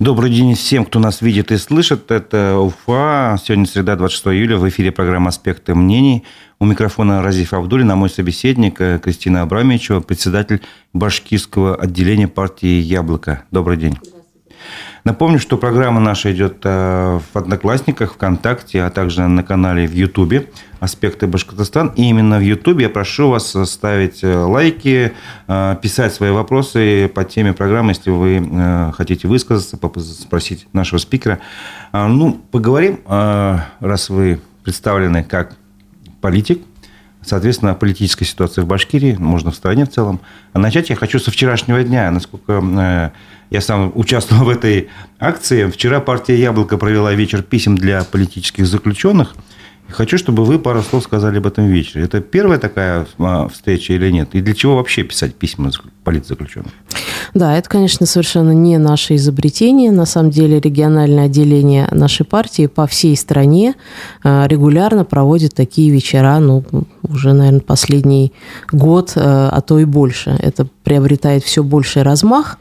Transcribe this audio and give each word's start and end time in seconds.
Добрый 0.00 0.30
день 0.30 0.54
всем, 0.54 0.86
кто 0.86 0.98
нас 0.98 1.20
видит 1.20 1.52
и 1.52 1.58
слышит. 1.58 2.10
Это 2.10 2.56
Уфа. 2.56 3.38
Сегодня 3.44 3.66
среда, 3.66 3.96
26 3.96 4.28
июля. 4.28 4.56
В 4.56 4.66
эфире 4.66 4.92
программа 4.92 5.28
«Аспекты 5.28 5.74
мнений». 5.74 6.24
У 6.58 6.64
микрофона 6.64 7.20
Разиф 7.20 7.52
Абдулин, 7.52 7.90
а 7.90 7.96
мой 7.96 8.08
собеседник 8.08 8.80
э, 8.80 8.98
Кристина 8.98 9.42
Абрамовичева, 9.42 10.00
председатель 10.00 10.62
башкирского 10.94 11.76
отделения 11.76 12.28
партии 12.28 12.80
«Яблоко». 12.80 13.44
Добрый 13.50 13.76
день. 13.76 13.98
Напомню, 15.04 15.38
что 15.38 15.56
программа 15.56 16.00
наша 16.00 16.32
идет 16.32 16.58
э, 16.64 17.18
в 17.32 17.36
Одноклассниках, 17.36 18.14
ВКонтакте, 18.14 18.82
а 18.82 18.90
также 18.90 19.26
на 19.26 19.42
канале 19.42 19.86
в 19.86 19.92
Ютубе 19.92 20.50
«Аспекты 20.78 21.26
Башкортостан». 21.26 21.92
И 21.96 22.02
именно 22.02 22.38
в 22.38 22.42
Ютубе 22.42 22.84
я 22.84 22.90
прошу 22.90 23.30
вас 23.30 23.56
ставить 23.64 24.22
э, 24.22 24.36
лайки, 24.36 25.12
э, 25.48 25.76
писать 25.80 26.12
свои 26.12 26.30
вопросы 26.30 27.10
по 27.14 27.24
теме 27.24 27.54
программы, 27.54 27.92
если 27.92 28.10
вы 28.10 28.92
хотите 28.94 29.26
высказаться, 29.26 29.78
спросить 30.12 30.66
нашего 30.72 30.98
спикера. 30.98 31.38
Ну, 31.92 32.40
поговорим, 32.50 33.00
раз 33.06 34.10
вы 34.10 34.40
представлены 34.64 35.24
как 35.24 35.56
политик, 36.20 36.62
Соответственно, 37.22 37.74
политическая 37.74 38.24
ситуация 38.24 38.64
в 38.64 38.66
Башкирии, 38.66 39.14
можно 39.18 39.50
в 39.50 39.54
стране 39.54 39.84
в 39.84 39.90
целом. 39.90 40.20
А 40.52 40.58
начать 40.58 40.88
я 40.90 40.96
хочу 40.96 41.18
со 41.18 41.30
вчерашнего 41.30 41.82
дня. 41.84 42.10
Насколько 42.10 43.12
я 43.50 43.60
сам 43.60 43.92
участвовал 43.94 44.44
в 44.46 44.48
этой 44.48 44.88
акции. 45.18 45.70
Вчера 45.70 46.00
партия 46.00 46.38
«Яблоко» 46.40 46.78
провела 46.78 47.12
вечер 47.12 47.42
писем 47.42 47.76
для 47.76 48.04
политических 48.04 48.66
заключенных– 48.66 49.34
Хочу, 49.90 50.18
чтобы 50.18 50.44
вы 50.44 50.58
пару 50.58 50.82
слов 50.82 51.04
сказали 51.04 51.38
об 51.38 51.46
этом 51.46 51.66
вечере. 51.66 52.04
Это 52.04 52.20
первая 52.20 52.58
такая 52.58 53.06
а, 53.18 53.48
встреча 53.48 53.92
или 53.92 54.10
нет? 54.10 54.30
И 54.32 54.40
для 54.40 54.54
чего 54.54 54.76
вообще 54.76 55.02
писать 55.02 55.34
письма 55.34 55.70
политзаключенным? 56.04 56.70
Да, 57.34 57.56
это, 57.56 57.68
конечно, 57.68 58.06
совершенно 58.06 58.52
не 58.52 58.78
наше 58.78 59.16
изобретение. 59.16 59.92
На 59.92 60.06
самом 60.06 60.30
деле 60.30 60.60
региональное 60.60 61.26
отделение 61.26 61.88
нашей 61.90 62.24
партии 62.24 62.66
по 62.66 62.86
всей 62.86 63.16
стране 63.16 63.74
а, 64.22 64.46
регулярно 64.46 65.04
проводит 65.04 65.54
такие 65.54 65.90
вечера, 65.90 66.38
ну, 66.38 66.64
уже, 67.02 67.32
наверное, 67.32 67.60
последний 67.60 68.32
год, 68.72 69.12
а, 69.16 69.50
а 69.50 69.60
то 69.60 69.78
и 69.78 69.84
больше. 69.84 70.36
Это 70.40 70.66
приобретает 70.84 71.44
все 71.44 71.62
больший 71.62 72.02
размах. 72.02 72.58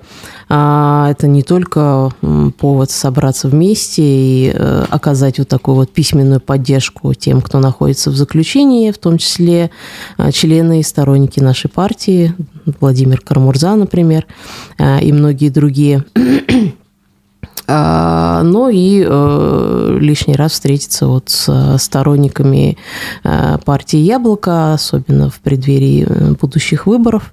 А, 0.50 1.10
это 1.12 1.28
не 1.28 1.44
только 1.44 2.12
повод 2.58 2.92
собраться 2.92 3.48
вместе 3.48 4.02
и 4.04 4.52
э, 4.54 4.86
оказать 4.90 5.40
вот 5.40 5.48
такую 5.48 5.76
вот 5.76 5.92
письменную 5.92 6.42
поддержку 6.42 7.14
тем, 7.14 7.42
кто 7.42 7.60
находится 7.60 8.10
в 8.10 8.16
заключении, 8.16 8.92
в 8.92 8.98
том 8.98 9.18
числе 9.18 9.70
а, 10.18 10.32
члены 10.32 10.80
и 10.80 10.84
сторонники 10.84 11.40
нашей 11.40 11.70
партии, 11.70 12.34
Владимир 12.80 13.22
Кармурза, 13.22 13.76
например, 13.76 14.26
а, 14.78 15.00
и 15.00 15.12
многие 15.12 15.50
другие 15.50 16.04
но 17.72 18.70
и 18.74 19.06
э, 19.08 19.98
лишний 20.00 20.36
раз 20.36 20.54
встретиться 20.54 21.06
вот 21.06 21.30
с 21.30 21.78
сторонниками 21.78 22.80
э, 23.24 23.58
партии 23.64 24.00
«Яблоко», 24.00 24.74
особенно 24.74 25.30
в 25.30 25.40
преддверии 25.40 26.34
будущих 26.34 26.88
выборов. 26.88 27.30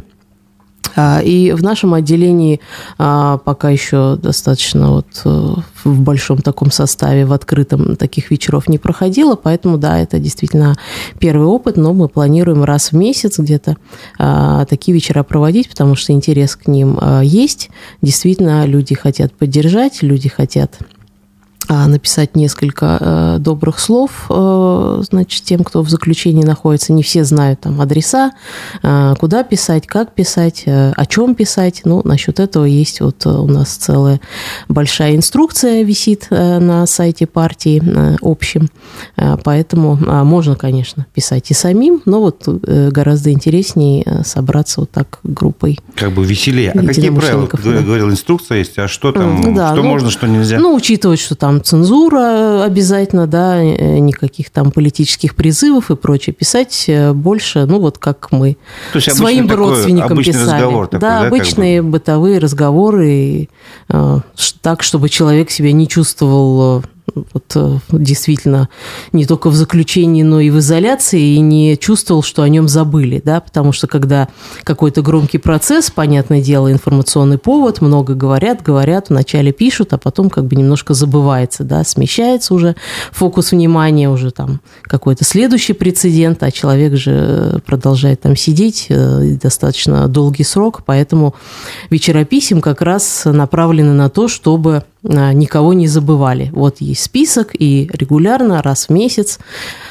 А, 0.96 1.20
и 1.20 1.52
в 1.52 1.62
нашем 1.62 1.94
отделении 1.94 2.60
а, 2.98 3.38
пока 3.38 3.70
еще 3.70 4.16
достаточно 4.16 4.92
вот 4.92 5.06
э, 5.24 5.54
в 5.84 6.00
большом 6.00 6.38
таком 6.38 6.70
составе, 6.70 7.26
в 7.26 7.32
открытом 7.32 7.96
таких 7.96 8.30
вечеров 8.30 8.68
не 8.68 8.78
проходило, 8.78 9.36
поэтому, 9.36 9.78
да, 9.78 9.98
это 9.98 10.18
действительно 10.18 10.74
первый 11.18 11.46
опыт, 11.46 11.76
но 11.76 11.92
мы 11.92 12.08
планируем 12.08 12.64
раз 12.64 12.92
в 12.92 12.96
месяц 12.96 13.38
где-то 13.38 13.76
а, 14.18 14.64
такие 14.64 14.94
вечера 14.94 15.22
проводить, 15.22 15.68
потому 15.68 15.94
что 15.94 16.12
интерес 16.12 16.56
к 16.56 16.66
ним 16.66 16.98
есть. 17.22 17.70
Действительно, 18.02 18.64
люди 18.66 18.94
хотят 18.94 19.32
поддержать, 19.32 20.02
люди 20.02 20.28
хотят 20.28 20.78
написать 21.68 22.36
несколько 22.36 22.98
э, 23.00 23.36
добрых 23.40 23.78
слов, 23.78 24.26
э, 24.28 25.02
значит, 25.08 25.44
тем, 25.44 25.64
кто 25.64 25.82
в 25.82 25.90
заключении 25.90 26.44
находится. 26.44 26.92
Не 26.92 27.02
все 27.02 27.24
знают 27.24 27.60
там 27.60 27.80
адреса, 27.80 28.32
э, 28.82 29.14
куда 29.18 29.42
писать, 29.42 29.86
как 29.86 30.12
писать, 30.12 30.64
о 30.66 31.06
чем 31.06 31.34
писать. 31.34 31.82
Ну, 31.84 32.02
насчет 32.04 32.40
этого 32.40 32.64
есть 32.64 33.00
вот 33.00 33.26
у 33.26 33.46
нас 33.46 33.76
целая 33.76 34.20
большая 34.68 35.16
инструкция 35.16 35.82
висит 35.82 36.28
на 36.30 36.86
сайте 36.86 37.26
партии 37.26 37.82
общем. 38.22 38.68
Поэтому 39.44 39.96
можно, 40.24 40.56
конечно, 40.56 41.06
писать 41.14 41.50
и 41.50 41.54
самим, 41.54 42.02
но 42.04 42.20
вот 42.20 42.46
гораздо 42.46 43.32
интереснее 43.32 44.22
собраться 44.24 44.80
вот 44.80 44.90
так 44.90 45.18
группой. 45.22 45.78
Как 45.94 46.12
бы 46.12 46.24
веселее. 46.24 46.72
А 46.72 46.78
какие 46.84 47.10
правила? 47.10 47.48
Да. 47.52 47.82
Говорил, 47.82 48.10
инструкция 48.10 48.58
есть, 48.58 48.78
а 48.78 48.88
что 48.88 49.12
там, 49.12 49.54
да, 49.54 49.72
что 49.72 49.82
ну, 49.82 49.88
можно, 49.88 50.10
что 50.10 50.26
нельзя? 50.26 50.58
Ну, 50.58 50.74
учитывать, 50.74 51.20
что 51.20 51.34
там 51.34 51.55
цензура 51.62 52.64
обязательно, 52.64 53.26
да, 53.26 53.62
э, 53.62 53.98
никаких 53.98 54.50
там 54.50 54.70
политических 54.70 55.34
призывов 55.34 55.90
и 55.90 55.96
прочее. 55.96 56.34
Писать 56.34 56.84
э, 56.88 57.12
больше, 57.12 57.66
ну, 57.66 57.78
вот 57.78 57.98
как 57.98 58.32
мы 58.32 58.56
То 58.92 58.98
есть 58.98 59.14
своим 59.14 59.48
такой, 59.48 59.66
родственникам 59.66 60.18
писали. 60.18 60.42
Разговор 60.42 60.86
такой, 60.86 61.00
да, 61.00 61.20
да, 61.20 61.26
обычные 61.26 61.78
как 61.78 61.86
бы? 61.86 61.90
бытовые 61.92 62.38
разговоры, 62.38 63.48
э, 63.88 64.18
так, 64.62 64.82
чтобы 64.82 65.08
человек 65.08 65.50
себя 65.50 65.72
не 65.72 65.88
чувствовал 65.88 66.82
вот, 67.32 67.52
э, 67.54 67.78
действительно 67.92 68.68
не 69.12 69.26
только 69.26 69.48
в 69.50 69.54
заключении, 69.54 70.22
но 70.22 70.40
и 70.40 70.50
в 70.50 70.58
изоляции, 70.58 71.34
и 71.34 71.40
не 71.40 71.76
чувствовал, 71.76 72.22
что 72.22 72.42
о 72.42 72.48
нем 72.48 72.68
забыли, 72.68 73.22
да, 73.24 73.40
потому 73.40 73.72
что 73.72 73.86
когда 73.86 74.28
какой-то 74.64 75.02
громкий 75.02 75.38
процесс, 75.38 75.90
понятное 75.90 76.42
дело, 76.42 76.70
информационный 76.70 77.38
повод, 77.38 77.80
много 77.80 78.14
говорят, 78.14 78.62
говорят, 78.62 79.08
вначале 79.08 79.52
пишут, 79.52 79.92
а 79.92 79.98
потом 79.98 80.30
как 80.30 80.46
бы 80.46 80.56
немножко 80.56 80.94
забывается, 80.94 81.64
да, 81.64 81.84
смещается 81.84 82.54
уже 82.54 82.76
фокус 83.12 83.52
внимания, 83.52 84.10
уже 84.10 84.30
там 84.30 84.60
какой-то 84.82 85.24
следующий 85.24 85.72
прецедент, 85.72 86.42
а 86.42 86.50
человек 86.50 86.96
же 86.96 87.60
продолжает 87.66 88.20
там 88.20 88.36
сидеть 88.36 88.86
э, 88.88 89.36
достаточно 89.40 90.06
долгий 90.08 90.44
срок, 90.44 90.82
поэтому 90.84 91.34
вечера 91.90 92.24
писем 92.24 92.60
как 92.60 92.82
раз 92.82 93.22
направлены 93.24 93.92
на 93.92 94.10
то, 94.10 94.28
чтобы 94.28 94.84
никого 95.06 95.72
не 95.72 95.86
забывали. 95.86 96.50
Вот 96.52 96.80
есть 96.80 97.02
список, 97.02 97.50
и 97.58 97.88
регулярно, 97.92 98.62
раз 98.62 98.88
в 98.88 98.90
месяц, 98.90 99.38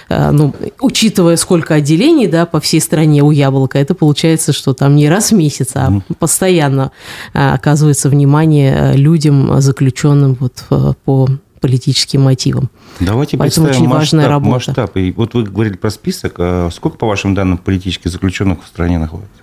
а, 0.10 0.32
ну, 0.32 0.54
учитывая, 0.80 1.38
сколько 1.38 1.76
отделений 1.76 2.28
да, 2.28 2.46
по 2.46 2.60
всей 2.60 2.82
стране 2.82 3.24
у 3.24 3.32
яблока, 3.32 3.80
это 3.80 3.96
получается, 3.96 4.54
что 4.54 4.74
там 4.74 4.96
не 4.96 5.10
раз 5.10 5.32
в 5.32 5.36
месяц, 5.36 5.72
а 5.76 6.02
постоянно 6.20 6.92
а, 7.34 7.54
оказывается 7.54 8.10
внимание 8.10 8.94
людям, 8.94 9.62
заключенным 9.62 10.38
вот 10.40 10.66
по 11.06 11.28
политическим 11.62 12.22
мотивам. 12.22 12.70
Давайте 13.00 13.38
Поэтому 13.38 13.68
очень 13.68 13.86
масштаб, 13.86 13.98
важная 13.98 14.28
работа. 14.28 14.52
масштаб. 14.52 14.98
И 14.98 15.12
вот 15.14 15.34
вы 15.34 15.44
говорили 15.44 15.78
про 15.78 15.90
список. 15.90 16.34
Сколько, 16.72 16.98
по 16.98 17.08
вашим 17.08 17.34
данным, 17.34 17.58
политических 17.58 18.12
заключенных 18.12 18.64
в 18.64 18.68
стране 18.68 19.00
находится? 19.00 19.42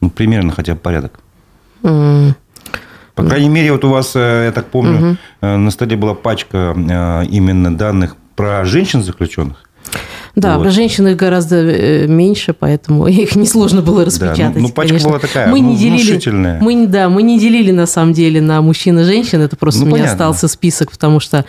Ну, 0.00 0.10
примерно 0.10 0.52
хотя 0.52 0.74
бы 0.74 0.80
порядок. 0.80 1.20
Mm. 1.82 2.34
По 3.18 3.28
крайней 3.28 3.48
мере, 3.48 3.72
вот 3.72 3.84
у 3.84 3.88
вас, 3.88 4.12
э, 4.14 4.44
я 4.46 4.52
так 4.52 4.66
помню, 4.66 5.18
угу. 5.42 5.46
на 5.46 5.70
столе 5.70 5.96
была 5.96 6.14
пачка 6.14 6.74
э, 6.76 7.24
именно 7.26 7.76
данных 7.76 8.16
про 8.36 8.64
женщин 8.64 9.02
заключенных. 9.02 9.64
Да, 10.40 10.56
вот. 10.56 10.64
про 10.64 10.70
женщин 10.70 11.08
их 11.08 11.16
гораздо 11.16 12.06
меньше, 12.06 12.54
поэтому 12.58 13.06
их 13.08 13.34
несложно 13.36 13.82
было 13.82 14.04
распечатать. 14.04 14.54
Да, 14.54 14.60
ну, 14.60 14.68
ну 14.68 14.68
пачка 14.68 14.88
конечно. 14.90 15.08
была 15.08 15.18
такая, 15.18 15.48
мы 15.48 15.60
не 15.60 15.76
делили, 15.76 16.58
Мы, 16.60 16.86
да, 16.86 17.08
мы 17.08 17.22
не 17.22 17.38
делили 17.38 17.72
на 17.72 17.86
самом 17.86 18.12
деле 18.12 18.40
на 18.40 18.60
мужчин 18.62 18.98
и 19.00 19.04
женщин, 19.04 19.40
это 19.40 19.56
просто 19.56 19.80
ну, 19.80 19.86
у 19.86 19.88
меня 19.88 20.04
понятно. 20.04 20.28
остался 20.28 20.48
список, 20.48 20.90
потому 20.90 21.20
что 21.20 21.44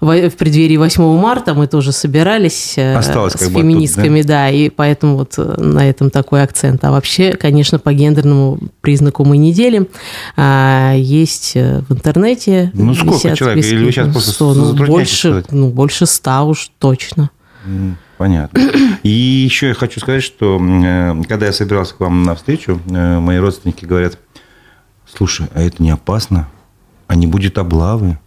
в 0.00 0.30
преддверии 0.30 0.76
8 0.76 1.02
марта 1.18 1.54
мы 1.54 1.66
тоже 1.66 1.92
собирались 1.92 2.74
э, 2.76 2.96
Осталось 2.96 3.32
с 3.32 3.48
феминистками, 3.48 4.20
оттуда, 4.20 4.28
да? 4.28 4.44
да, 4.44 4.50
и 4.50 4.68
поэтому 4.68 5.16
вот 5.16 5.34
э, 5.38 5.54
на 5.58 5.88
этом 5.88 6.10
такой 6.10 6.42
акцент. 6.42 6.84
А 6.84 6.90
вообще, 6.90 7.32
конечно, 7.32 7.78
по 7.78 7.92
гендерному 7.94 8.58
признаку 8.82 9.24
мы 9.24 9.38
не 9.38 9.52
делим. 9.52 9.88
А 10.36 10.94
есть 10.94 11.52
э, 11.54 11.82
в 11.88 11.94
интернете. 11.94 12.70
Ну, 12.74 12.94
сколько 12.94 13.34
человек? 13.34 13.64
Списки, 13.64 13.74
Или 13.74 13.84
вы 13.86 13.92
сейчас 13.92 14.12
просто 14.12 14.32
100, 14.32 14.54
ну, 14.54 14.74
больше, 14.74 15.44
ну, 15.50 15.68
больше 15.70 16.04
ста 16.06 16.42
уж 16.42 16.70
точно. 16.78 17.30
Понятно. 18.18 18.60
И 19.02 19.08
еще 19.08 19.68
я 19.68 19.74
хочу 19.74 20.00
сказать, 20.00 20.22
что 20.22 20.58
когда 21.28 21.46
я 21.46 21.52
собирался 21.52 21.94
к 21.94 22.00
вам 22.00 22.22
на 22.22 22.34
встречу, 22.34 22.80
мои 22.86 23.38
родственники 23.38 23.84
говорят, 23.84 24.18
слушай, 25.06 25.46
а 25.54 25.62
это 25.62 25.82
не 25.82 25.90
опасно? 25.90 26.48
А 27.06 27.14
не 27.14 27.26
будет 27.26 27.58
облавы? 27.58 28.18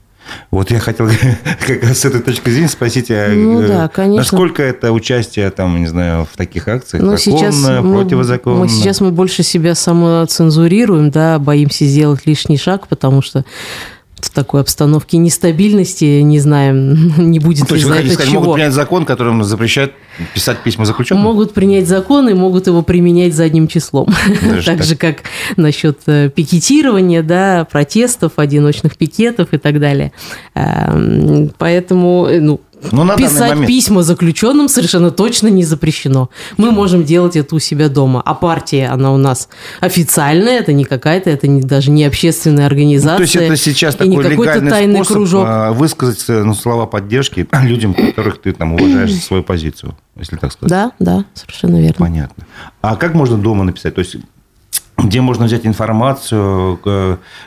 Вот 0.51 0.71
я 0.71 0.79
хотел 0.79 1.09
как 1.67 1.83
раз 1.83 1.99
с 1.99 2.05
этой 2.05 2.21
точки 2.21 2.49
зрения 2.49 2.67
спросить, 2.67 3.09
а 3.09 3.29
ну, 3.33 3.67
да, 3.67 3.87
конечно. 3.87 4.17
насколько 4.17 4.61
это 4.61 4.91
участие 4.91 5.49
там, 5.49 5.79
не 5.79 5.87
знаю, 5.87 6.27
в 6.31 6.37
таких 6.37 6.67
акциях 6.67 7.03
ну, 7.03 7.17
законно, 7.17 7.41
сейчас 7.41 7.55
противозаконно? 7.81 8.57
Мы, 8.57 8.63
мы 8.63 8.69
сейчас 8.69 9.01
мы 9.01 9.11
больше 9.11 9.43
себя 9.43 9.75
самоцензурируем, 9.75 11.09
да, 11.09 11.39
боимся 11.39 11.85
сделать 11.85 12.25
лишний 12.25 12.57
шаг, 12.57 12.87
потому 12.87 13.21
что 13.21 13.43
в 14.25 14.29
такой 14.29 14.61
обстановке 14.61 15.17
нестабильности, 15.17 16.21
не 16.21 16.39
знаем, 16.39 17.13
не 17.31 17.39
будет 17.39 17.61
ну, 17.61 17.65
То 17.67 17.75
есть 17.75 17.87
вы 17.87 17.93
хотите 17.93 18.13
сказать, 18.13 18.31
чего. 18.31 18.41
могут 18.41 18.55
принять 18.55 18.73
закон, 18.73 19.05
которым 19.05 19.43
запрещает 19.43 19.93
писать 20.33 20.59
письма 20.59 20.85
заключенным? 20.85 21.23
Могут 21.23 21.53
принять 21.53 21.87
закон 21.87 22.29
и 22.29 22.33
могут 22.33 22.67
его 22.67 22.81
применять 22.81 23.33
задним 23.33 23.67
числом. 23.67 24.07
Так 24.65 24.83
же, 24.83 24.95
как 24.95 25.23
насчет 25.57 25.99
э, 26.07 26.29
пикетирования, 26.29 27.23
да, 27.23 27.65
протестов, 27.69 28.33
одиночных 28.35 28.97
пикетов 28.97 29.49
и 29.53 29.57
так 29.57 29.79
далее. 29.79 30.11
Эм, 30.53 31.51
поэтому, 31.57 32.27
э, 32.29 32.57
ну, 32.91 33.03
но 33.03 33.03
ну, 33.03 33.17
Писать 33.17 33.49
момент... 33.49 33.67
письма 33.67 34.03
заключенным 34.03 34.69
совершенно 34.69 35.11
точно 35.11 35.47
не 35.47 35.63
запрещено. 35.63 36.29
Мы 36.57 36.71
можем 36.71 37.03
делать 37.03 37.35
это 37.35 37.55
у 37.55 37.59
себя 37.59 37.89
дома. 37.89 38.21
А 38.25 38.33
партия, 38.33 38.87
она 38.87 39.13
у 39.13 39.17
нас 39.17 39.49
официальная, 39.79 40.59
это 40.59 40.73
не 40.73 40.85
какая-то, 40.85 41.29
это 41.29 41.47
не, 41.47 41.61
даже 41.61 41.91
не 41.91 42.05
общественная 42.05 42.65
организация. 42.65 43.11
Ну, 43.11 43.17
то 43.17 43.23
есть 43.23 43.35
это 43.35 43.55
сейчас 43.57 43.95
такой 43.95 44.23
легальный 44.23 44.69
тайный 44.69 44.95
способ 44.95 45.17
кружок. 45.17 45.45
А, 45.47 45.71
высказать 45.71 46.23
э, 46.29 46.43
ну, 46.43 46.53
слова 46.53 46.85
поддержки 46.85 47.47
людям, 47.63 47.93
которых 47.93 48.41
ты 48.41 48.53
там 48.53 48.73
уважаешь 48.73 49.13
свою 49.15 49.43
позицию, 49.43 49.95
если 50.17 50.37
так 50.37 50.51
сказать. 50.51 50.69
Да, 50.69 50.91
да, 50.99 51.25
совершенно 51.33 51.79
верно. 51.81 51.95
Понятно. 51.97 52.45
А 52.81 52.95
как 52.95 53.13
можно 53.13 53.37
дома 53.37 53.63
написать? 53.63 53.95
То 53.95 53.99
есть 53.99 54.15
где 55.03 55.21
можно 55.21 55.45
взять 55.45 55.65
информацию, 55.65 56.79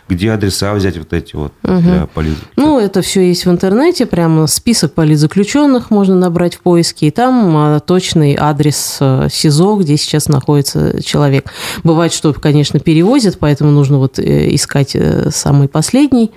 где 0.09 0.33
адреса 0.33 0.75
взять 0.75 0.97
вот 0.97 1.13
эти 1.13 1.37
вот 1.37 1.53
угу. 1.63 1.81
для 1.81 2.07
политзаключенных? 2.07 2.57
Ну, 2.57 2.79
это 2.79 3.03
все 3.03 3.27
есть 3.29 3.47
в 3.47 3.51
интернете, 3.51 4.07
прямо 4.07 4.47
список 4.47 4.95
политзаключенных 4.95 5.91
можно 5.91 6.15
набрать 6.15 6.57
в 6.57 6.61
поиске, 6.61 7.09
и 7.09 7.11
там 7.11 7.57
а, 7.57 7.81
точный 7.81 8.37
адрес 8.39 8.99
э, 9.01 9.29
СИЗО, 9.31 9.77
где 9.77 9.97
сейчас 9.97 10.29
находится 10.29 11.03
человек. 11.03 11.51
Бывает, 11.85 12.13
что, 12.13 12.33
конечно, 12.33 12.81
перевозят, 12.81 13.39
поэтому 13.39 13.71
нужно 13.71 13.99
вот 13.99 14.19
э, 14.19 14.55
искать 14.55 14.95
э, 14.95 15.31
самый 15.31 15.69
последний. 15.69 16.31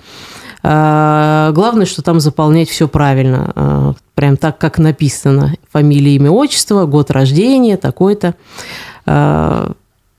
А, 0.62 1.52
главное, 1.52 1.86
что 1.86 2.02
там 2.02 2.18
заполнять 2.18 2.68
все 2.68 2.88
правильно, 2.88 3.52
а, 3.54 3.92
прям 4.14 4.36
так, 4.36 4.58
как 4.58 4.78
написано. 4.78 5.54
Фамилия, 5.72 6.16
имя, 6.16 6.30
отчество, 6.30 6.86
год 6.86 7.10
рождения, 7.10 7.76
такой-то 7.76 8.34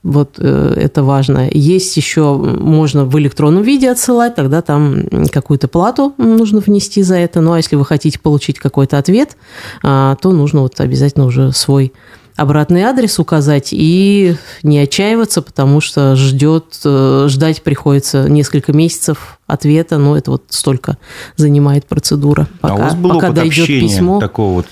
вот 0.08 0.36
э, 0.38 0.74
это 0.76 1.04
важно. 1.04 1.48
Есть 1.52 1.96
еще, 1.96 2.34
можно 2.34 3.04
в 3.04 3.18
электронном 3.18 3.62
виде 3.62 3.90
отсылать, 3.90 4.34
тогда 4.34 4.62
там 4.62 5.04
какую-то 5.30 5.68
плату 5.68 6.14
нужно 6.16 6.60
внести 6.60 7.02
за 7.02 7.16
это. 7.16 7.40
Ну 7.40 7.52
а 7.52 7.58
если 7.58 7.76
вы 7.76 7.84
хотите 7.84 8.18
получить 8.18 8.58
какой-то 8.58 8.98
ответ, 8.98 9.36
а, 9.82 10.16
то 10.16 10.32
нужно 10.32 10.62
вот 10.62 10.80
обязательно 10.80 11.26
уже 11.26 11.52
свой 11.52 11.92
обратный 12.36 12.82
адрес 12.82 13.18
указать 13.18 13.70
и 13.72 14.36
не 14.62 14.78
отчаиваться, 14.78 15.42
потому 15.42 15.80
что 15.80 16.16
ждет, 16.16 16.80
э, 16.84 17.26
ждать 17.28 17.62
приходится 17.62 18.28
несколько 18.28 18.72
месяцев 18.72 19.37
ответа, 19.48 19.96
но 19.96 20.16
это 20.16 20.30
вот 20.30 20.44
столько 20.50 20.98
занимает 21.36 21.86
процедура, 21.86 22.46
пока, 22.60 22.74
а 22.74 22.76
у 22.76 22.80
вас 22.80 22.94
было 22.94 23.14
пока 23.14 23.30
дойдет 23.30 23.66
письмо. 23.66 24.20
Такого 24.20 24.62
вот 24.62 24.66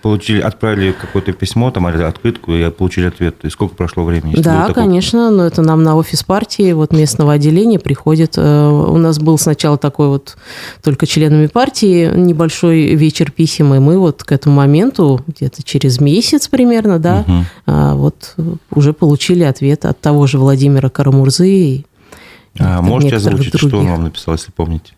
получили, 0.00 0.40
отправили 0.40 0.92
какое-то 0.92 1.32
письмо, 1.32 1.70
там 1.70 1.86
открытку 1.86 2.52
и 2.52 2.70
получили 2.70 3.06
ответ. 3.06 3.36
И 3.42 3.50
сколько 3.50 3.76
прошло 3.76 4.04
времени? 4.04 4.34
Да, 4.40 4.72
конечно, 4.72 5.30
но 5.30 5.44
это 5.44 5.60
нам 5.60 5.82
на 5.82 5.96
офис 5.96 6.24
партии 6.24 6.72
вот 6.72 6.92
местного 6.92 7.34
отделения 7.34 7.78
приходит. 7.78 8.34
Э, 8.38 8.68
у 8.68 8.96
нас 8.96 9.18
был 9.18 9.36
сначала 9.36 9.76
такой 9.76 10.08
вот 10.08 10.36
только 10.82 11.06
членами 11.06 11.46
партии 11.46 12.10
небольшой 12.16 12.94
вечер 12.94 13.30
писем, 13.30 13.74
и 13.74 13.78
мы 13.80 13.98
вот 13.98 14.24
к 14.24 14.32
этому 14.32 14.56
моменту 14.56 15.20
где-то 15.26 15.62
через 15.62 16.00
месяц 16.00 16.48
примерно, 16.48 16.98
да, 16.98 17.24
угу. 17.26 17.98
вот 17.98 18.34
уже 18.70 18.94
получили 18.94 19.42
ответ 19.42 19.84
от 19.84 20.00
того 20.00 20.26
же 20.26 20.38
Владимира 20.38 20.88
Карамурзы 20.88 21.84
а 22.58 22.82
можете 22.82 23.16
озвучить, 23.16 23.52
других. 23.52 23.68
что 23.68 23.78
он 23.78 23.88
вам 23.88 24.04
написал, 24.04 24.34
если 24.34 24.50
помните? 24.50 24.92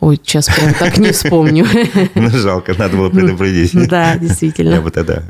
Ой, 0.00 0.18
сейчас 0.22 0.46
прям 0.46 0.72
так 0.74 0.96
не 0.98 1.12
вспомню. 1.12 1.66
Ну, 2.14 2.30
жалко, 2.30 2.74
надо 2.78 2.96
было 2.96 3.10
предупредить. 3.10 3.72
Да, 3.88 4.16
действительно. 4.16 4.74
Я 4.74 4.80
бы 4.80 4.90
тогда 4.90 5.22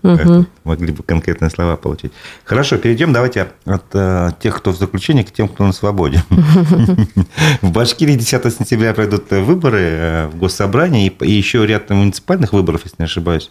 могли 0.65 0.93
бы 0.93 1.03
конкретные 1.03 1.51
слова 1.51 1.77
получить. 1.77 2.13
Хорошо, 2.45 2.77
перейдем 2.77 3.13
давайте 3.13 3.49
от 3.65 3.85
э, 3.93 4.31
тех, 4.41 4.57
кто 4.57 4.71
в 4.73 4.77
заключении, 4.77 5.23
к 5.23 5.33
тем, 5.33 5.49
кто 5.49 5.67
на 5.67 5.73
свободе. 5.73 6.23
В 7.61 7.71
Башкирии 7.71 8.15
10 8.15 8.55
сентября 8.55 8.95
пройдут 8.95 9.31
выборы 9.31 9.81
э, 9.81 10.27
в 10.29 10.37
Госсобрании 10.37 11.13
и 11.21 11.31
еще 11.31 11.67
ряд 11.67 11.91
муниципальных 11.91 12.53
выборов, 12.53 12.83
если 12.85 12.97
не 12.99 13.05
ошибаюсь. 13.05 13.51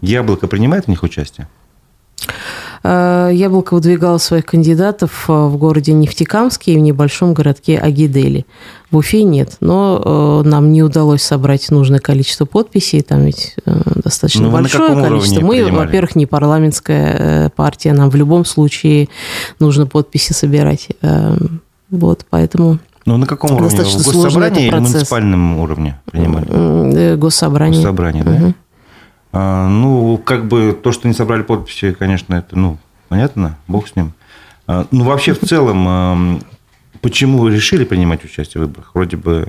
Яблоко 0.00 0.46
принимает 0.48 0.86
в 0.86 0.88
них 0.88 1.02
участие? 1.02 1.48
Э, 2.84 3.30
Яблоко 3.32 3.74
выдвигало 3.74 4.18
своих 4.18 4.46
кандидатов 4.46 5.26
э, 5.28 5.32
в 5.32 5.56
городе 5.56 5.92
Нефтекамске 5.92 6.74
и 6.74 6.76
в 6.76 6.80
небольшом 6.80 7.32
городке 7.32 7.78
Агидели. 7.78 8.44
В 8.90 8.96
Уфе 8.96 9.22
нет, 9.22 9.56
но 9.60 10.42
э, 10.44 10.48
нам 10.48 10.72
не 10.72 10.82
удалось 10.82 11.22
собрать 11.22 11.70
нужное 11.70 12.00
количество 12.00 12.44
подписей, 12.44 13.02
там 13.02 13.24
ведь 13.24 13.56
достаточно 13.64 14.46
ну, 14.46 14.50
большое 14.50 14.94
количество. 14.94 15.40
Мы, 15.40 15.70
во-первых, 15.70 16.16
не 16.16 16.26
парламентская 16.26 17.50
партия, 17.50 17.92
нам 17.92 18.10
в 18.10 18.16
любом 18.16 18.44
случае 18.44 19.08
нужно 19.60 19.86
подписи 19.86 20.32
собирать. 20.32 20.88
Вот, 21.90 22.26
поэтому... 22.28 22.78
Ну, 23.04 23.16
на 23.16 23.26
каком 23.26 23.52
уровне? 23.52 23.82
В 23.82 24.04
госсобрании 24.04 24.66
или 24.66 24.74
муниципальном 24.74 25.58
уровне 25.58 26.00
принимали? 26.10 27.16
Госсобрание. 27.16 27.80
Госсобрание, 27.80 28.24
да? 28.24 28.32
Угу. 28.32 28.54
А, 29.32 29.68
ну, 29.68 30.18
как 30.18 30.46
бы 30.46 30.78
то, 30.80 30.92
что 30.92 31.08
не 31.08 31.14
собрали 31.14 31.42
подписи, 31.42 31.92
конечно, 31.92 32.34
это, 32.34 32.58
ну, 32.58 32.78
понятно, 33.08 33.58
бог 33.66 33.88
с 33.88 33.96
ним. 33.96 34.12
А, 34.66 34.86
ну, 34.90 35.04
вообще, 35.04 35.32
в 35.32 35.40
целом, 35.40 36.42
почему 37.00 37.38
вы 37.38 37.54
решили 37.54 37.84
принимать 37.84 38.24
участие 38.24 38.62
в 38.62 38.66
выборах? 38.66 38.90
Вроде 38.94 39.16
бы 39.16 39.48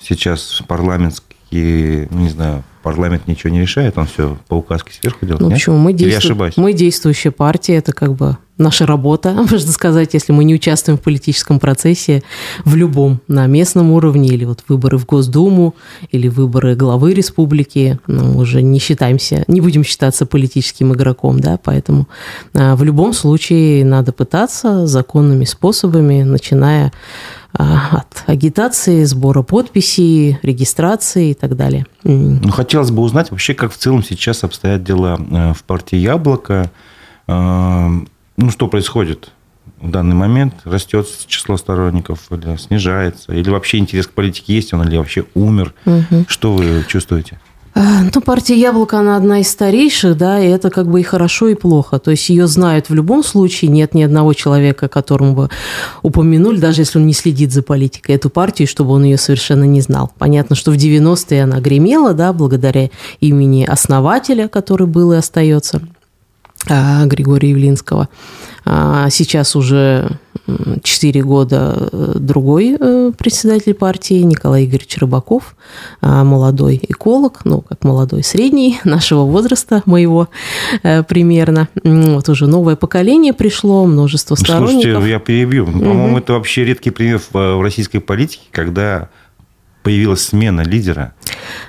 сейчас 0.00 0.62
парламентские, 0.68 2.08
ну, 2.10 2.20
не 2.20 2.28
знаю, 2.28 2.62
парламент 2.82 3.26
ничего 3.26 3.52
не 3.52 3.60
решает, 3.60 3.98
он 3.98 4.06
все 4.06 4.38
по 4.46 4.54
указке 4.54 4.92
сверху 4.92 5.26
делает. 5.26 5.40
Ну, 5.40 5.48
нет? 5.48 5.58
почему? 5.58 5.78
Мы, 5.78 5.92
действу... 5.92 6.36
мы 6.56 6.72
действующая 6.72 7.32
партия, 7.32 7.76
это 7.76 7.92
как 7.92 8.14
бы 8.14 8.38
наша 8.58 8.86
работа, 8.86 9.32
можно 9.50 9.72
сказать, 9.72 10.14
если 10.14 10.32
мы 10.32 10.44
не 10.44 10.54
участвуем 10.54 10.98
в 10.98 11.02
политическом 11.02 11.58
процессе 11.58 12.22
в 12.64 12.74
любом, 12.74 13.20
на 13.28 13.46
местном 13.46 13.90
уровне, 13.92 14.28
или 14.28 14.44
вот 14.44 14.64
выборы 14.68 14.98
в 14.98 15.06
Госдуму, 15.06 15.74
или 16.10 16.28
выборы 16.28 16.74
главы 16.74 17.14
республики, 17.14 17.98
ну, 18.06 18.24
мы 18.24 18.40
уже 18.40 18.62
не 18.62 18.78
считаемся, 18.78 19.44
не 19.46 19.60
будем 19.60 19.84
считаться 19.84 20.26
политическим 20.26 20.92
игроком, 20.92 21.40
да, 21.40 21.58
поэтому 21.62 22.08
а, 22.54 22.76
в 22.76 22.82
любом 22.82 23.12
случае 23.12 23.84
надо 23.84 24.12
пытаться 24.12 24.86
законными 24.86 25.44
способами, 25.44 26.22
начиная 26.22 26.92
а, 27.52 27.98
от 27.98 28.24
агитации, 28.26 29.04
сбора 29.04 29.42
подписей, 29.42 30.38
регистрации 30.42 31.30
и 31.30 31.34
так 31.34 31.56
далее. 31.56 31.86
Ну, 32.04 32.50
хотелось 32.50 32.90
бы 32.90 33.02
узнать 33.02 33.30
вообще, 33.30 33.54
как 33.54 33.72
в 33.72 33.76
целом 33.76 34.02
сейчас 34.02 34.44
обстоят 34.44 34.84
дела 34.84 35.18
э, 35.18 35.52
в 35.54 35.64
партии 35.64 35.96
«Яблоко». 35.96 36.70
Ну, 38.36 38.50
что 38.50 38.68
происходит 38.68 39.30
в 39.80 39.90
данный 39.90 40.14
момент? 40.14 40.54
Растет 40.64 41.06
число 41.26 41.56
сторонников 41.56 42.30
или 42.30 42.56
снижается? 42.56 43.32
Или 43.32 43.50
вообще 43.50 43.78
интерес 43.78 44.06
к 44.06 44.12
политике 44.12 44.54
есть 44.54 44.72
он, 44.74 44.86
или 44.86 44.96
вообще 44.96 45.24
умер? 45.34 45.74
Угу. 45.86 46.26
Что 46.28 46.52
вы 46.52 46.84
чувствуете? 46.86 47.40
А, 47.78 48.04
ну, 48.14 48.22
партия 48.22 48.58
«Яблоко», 48.58 48.98
она 48.98 49.18
одна 49.18 49.40
из 49.40 49.50
старейших, 49.50 50.16
да, 50.16 50.40
и 50.40 50.48
это 50.48 50.70
как 50.70 50.88
бы 50.88 51.00
и 51.00 51.02
хорошо, 51.02 51.48
и 51.48 51.54
плохо. 51.54 51.98
То 51.98 52.10
есть 52.10 52.30
ее 52.30 52.46
знают 52.46 52.88
в 52.88 52.94
любом 52.94 53.22
случае, 53.22 53.70
нет 53.70 53.92
ни 53.92 54.02
одного 54.02 54.32
человека, 54.32 54.88
которому 54.88 55.34
бы 55.34 55.50
упомянули, 56.02 56.56
даже 56.56 56.80
если 56.80 56.98
он 56.98 57.06
не 57.06 57.12
следит 57.12 57.52
за 57.52 57.62
политикой, 57.62 58.12
эту 58.12 58.30
партию, 58.30 58.66
чтобы 58.66 58.92
он 58.92 59.04
ее 59.04 59.18
совершенно 59.18 59.64
не 59.64 59.82
знал. 59.82 60.10
Понятно, 60.16 60.56
что 60.56 60.70
в 60.70 60.76
90-е 60.76 61.42
она 61.42 61.60
гремела, 61.60 62.14
да, 62.14 62.32
благодаря 62.32 62.88
имени 63.20 63.64
основателя, 63.64 64.48
который 64.48 64.86
был 64.86 65.12
и 65.12 65.16
остается, 65.16 65.82
Григория 66.66 67.50
Явлинского. 67.50 68.08
А, 68.64 69.08
сейчас 69.10 69.54
уже 69.54 70.18
4 70.82 71.22
года 71.22 71.88
э, 71.92 72.12
другой 72.16 72.76
э, 72.78 73.12
председатель 73.16 73.74
партии 73.74 74.22
Николай 74.22 74.64
Игоревич 74.64 74.98
Рыбаков, 74.98 75.56
а, 76.00 76.24
молодой 76.24 76.80
эколог, 76.88 77.44
ну, 77.44 77.62
как 77.62 77.84
молодой, 77.84 78.22
средний, 78.22 78.78
нашего 78.84 79.22
возраста, 79.22 79.82
моего 79.86 80.28
э, 80.82 81.02
примерно. 81.02 81.68
Вот 81.82 82.28
уже 82.28 82.46
новое 82.46 82.76
поколение 82.76 83.32
пришло, 83.32 83.86
множество 83.86 84.34
сторонников. 84.34 84.82
Слушайте, 84.82 85.10
я 85.10 85.18
перебью. 85.18 85.66
По-моему, 85.66 86.10
угу. 86.10 86.18
это 86.18 86.32
вообще 86.34 86.64
редкий 86.64 86.90
пример 86.90 87.20
в 87.32 87.62
российской 87.62 87.98
политике, 87.98 88.44
когда 88.50 89.08
появилась 89.82 90.22
смена 90.22 90.62
лидера. 90.62 91.14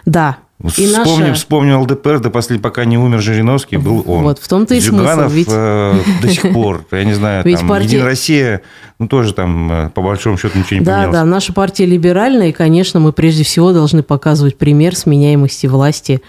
Да, 0.05 0.37
и 0.63 0.67
вспомним, 0.69 1.27
наша... 1.27 1.33
вспомним 1.35 1.81
ЛДПР, 1.81 2.19
да 2.19 2.29
после 2.31 2.57
пока 2.57 2.83
не 2.83 2.97
умер 2.97 3.21
Жириновский, 3.21 3.77
был 3.77 4.03
он. 4.07 4.23
Вот, 4.23 4.39
в 4.39 4.47
том-то 4.47 4.73
и 4.73 4.79
Зюганов, 4.79 5.31
смысл. 5.31 5.35
Ведь... 5.35 5.47
Э, 5.51 5.99
до 6.19 6.29
сих 6.29 6.51
пор, 6.51 6.83
я 6.91 7.03
не 7.03 7.13
знаю, 7.13 7.43
ведь 7.45 7.59
там, 7.59 7.67
партия... 7.67 7.87
Единая 7.87 8.05
Россия, 8.05 8.61
ну, 8.97 9.07
тоже 9.07 9.33
там, 9.35 9.71
э, 9.71 9.89
по 9.91 10.01
большому 10.01 10.37
счету, 10.39 10.57
ничего 10.57 10.79
не 10.79 10.85
да, 10.85 10.93
поменялось. 10.93 11.13
Да, 11.13 11.23
да, 11.23 11.25
наша 11.25 11.53
партия 11.53 11.85
либеральная, 11.85 12.49
и, 12.49 12.51
конечно, 12.53 12.99
мы 12.99 13.13
прежде 13.13 13.43
всего 13.43 13.71
должны 13.71 14.01
показывать 14.01 14.57
пример 14.57 14.95
сменяемости 14.95 15.67
власти 15.67 16.21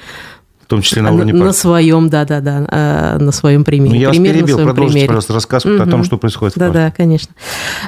в 0.69 0.71
том 0.71 0.83
числе 0.83 1.01
на 1.01 1.15
уровне 1.15 1.33
партии. 1.33 1.47
На 1.47 1.53
своем, 1.55 2.11
да-да-да, 2.11 2.67
а, 2.69 3.19
на 3.19 3.33
своем 3.33 3.65
примере. 3.65 3.95
Ну, 3.95 4.01
я 4.03 4.11
Пример 4.11 4.35
вас 4.35 4.37
перебил, 4.37 4.57
продолжите, 4.59 4.93
примере. 4.93 5.07
пожалуйста, 5.07 5.33
рассказ 5.33 5.65
угу. 5.65 5.83
о 5.83 5.87
том, 5.87 6.05
что 6.05 6.19
происходит 6.19 6.57
в 6.57 6.59
Да-да, 6.59 6.91
конечно. 6.91 7.33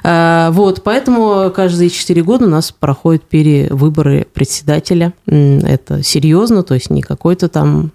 А, 0.03 0.51
вот, 0.51 0.83
поэтому 0.83 1.53
каждые 1.55 1.91
четыре 1.91 2.23
года 2.23 2.47
у 2.47 2.49
нас 2.49 2.73
проходят 2.73 3.23
перевыборы 3.25 4.27
председателя. 4.33 5.13
Это 5.27 6.03
серьезно, 6.03 6.63
то 6.63 6.73
есть 6.73 6.89
не 6.89 7.03
какой-то 7.03 7.51
там 7.51 7.91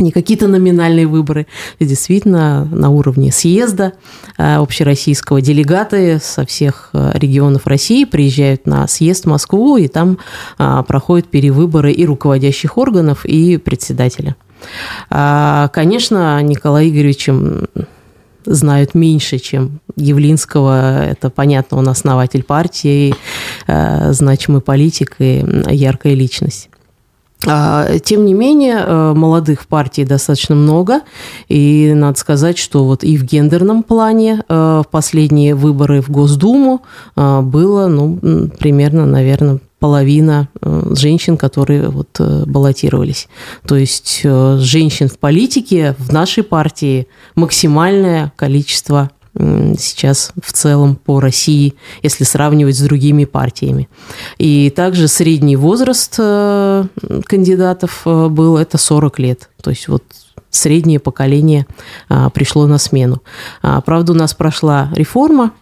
не 0.00 0.10
какие-то 0.12 0.48
номинальные 0.48 1.06
выборы, 1.06 1.46
действительно 1.78 2.64
на 2.64 2.90
уровне 2.90 3.32
съезда 3.32 3.92
э, 4.38 4.56
общероссийского 4.56 5.40
делегаты 5.40 6.18
со 6.20 6.44
всех 6.46 6.90
э, 6.92 7.12
регионов 7.14 7.66
России 7.66 8.04
приезжают 8.04 8.66
на 8.66 8.86
съезд 8.88 9.24
в 9.24 9.28
Москву, 9.28 9.76
и 9.76 9.88
там 9.88 10.18
э, 10.58 10.82
проходят 10.86 11.28
перевыборы 11.28 11.92
и 11.92 12.06
руководящих 12.06 12.78
органов, 12.78 13.24
и 13.24 13.56
председателя. 13.56 14.36
А, 15.08 15.68
конечно, 15.68 16.40
Николай 16.42 16.88
Игоревичем 16.90 17.66
знают 18.44 18.94
меньше, 18.94 19.38
чем 19.38 19.80
Явлинского. 19.96 21.04
Это, 21.04 21.30
понятно, 21.30 21.78
он 21.78 21.88
основатель 21.88 22.42
партии, 22.42 23.14
значимый 23.66 24.62
политик 24.62 25.16
и 25.18 25.44
яркая 25.68 26.14
личность. 26.14 26.70
А, 27.46 27.98
тем 27.98 28.26
не 28.26 28.34
менее, 28.34 28.84
э, 28.86 29.12
молодых 29.14 29.62
в 29.62 29.66
партии 29.66 30.02
достаточно 30.02 30.54
много, 30.54 31.00
и 31.48 31.92
надо 31.94 32.18
сказать, 32.18 32.58
что 32.58 32.84
вот 32.84 33.02
и 33.02 33.16
в 33.16 33.24
гендерном 33.24 33.82
плане 33.82 34.44
э, 34.46 34.82
в 34.84 34.90
последние 34.90 35.54
выборы 35.54 36.02
в 36.02 36.10
Госдуму 36.10 36.82
э, 37.16 37.40
было, 37.40 37.86
ну, 37.86 38.18
примерно, 38.58 39.06
наверное, 39.06 39.58
половина 39.78 40.48
женщин, 40.90 41.38
которые 41.38 41.88
вот 41.88 42.20
баллотировались. 42.20 43.28
То 43.66 43.76
есть 43.76 44.20
женщин 44.22 45.08
в 45.08 45.18
политике 45.18 45.96
в 45.98 46.12
нашей 46.12 46.42
партии 46.42 47.06
максимальное 47.34 48.30
количество 48.36 49.10
сейчас 49.78 50.32
в 50.42 50.52
целом 50.52 50.96
по 50.96 51.20
России, 51.20 51.74
если 52.02 52.24
сравнивать 52.24 52.76
с 52.76 52.80
другими 52.80 53.24
партиями. 53.24 53.88
И 54.38 54.70
также 54.70 55.08
средний 55.08 55.56
возраст 55.56 56.14
э, 56.18 56.84
кандидатов 57.24 58.02
э, 58.04 58.28
был 58.28 58.56
это 58.56 58.78
40 58.78 59.18
лет. 59.18 59.48
То 59.62 59.70
есть 59.70 59.88
вот 59.88 60.04
среднее 60.50 60.98
поколение 60.98 61.66
а, 62.08 62.28
пришло 62.30 62.66
на 62.66 62.78
смену. 62.78 63.22
А, 63.62 63.80
правда, 63.80 64.12
у 64.12 64.16
нас 64.16 64.34
прошла 64.34 64.90
реформа 64.94 65.52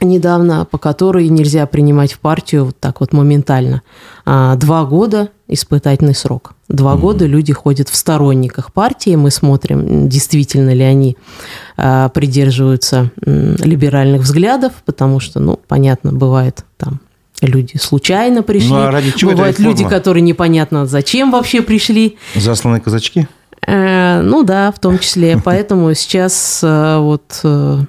недавно, 0.00 0.64
по 0.64 0.78
которой 0.78 1.28
нельзя 1.28 1.66
принимать 1.66 2.12
в 2.12 2.18
партию 2.18 2.66
вот 2.66 2.78
так 2.78 3.00
вот 3.00 3.12
моментально. 3.12 3.82
А, 4.24 4.56
два 4.56 4.84
года 4.84 5.30
испытательный 5.48 6.14
срок. 6.14 6.54
Два 6.68 6.94
mm-hmm. 6.94 6.98
года 6.98 7.26
люди 7.26 7.52
ходят 7.52 7.88
в 7.88 7.96
сторонниках 7.96 8.72
партии, 8.72 9.14
мы 9.16 9.30
смотрим, 9.30 10.08
действительно 10.08 10.72
ли 10.72 10.82
они 10.82 11.16
а, 11.76 12.08
придерживаются 12.08 13.10
либеральных 13.24 14.22
взглядов, 14.22 14.72
потому 14.84 15.20
что, 15.20 15.40
ну, 15.40 15.58
понятно, 15.68 16.12
бывает 16.12 16.64
там 16.76 17.00
люди 17.40 17.76
случайно 17.76 18.42
пришли. 18.42 18.70
Ну, 18.70 18.82
а 18.82 18.90
ради 18.90 19.10
чего 19.12 19.32
Бывают 19.32 19.58
люди, 19.58 19.84
которые 19.84 20.22
непонятно 20.22 20.86
зачем 20.86 21.32
вообще 21.32 21.60
пришли. 21.60 22.16
Засланные 22.36 22.80
казачки? 22.80 23.26
Э, 23.66 24.20
ну 24.22 24.42
да, 24.42 24.72
в 24.72 24.78
том 24.78 24.98
числе. 24.98 25.38
Поэтому 25.42 25.92
сейчас 25.94 26.60
э, 26.62 26.98
вот 26.98 27.40
э, 27.44 27.80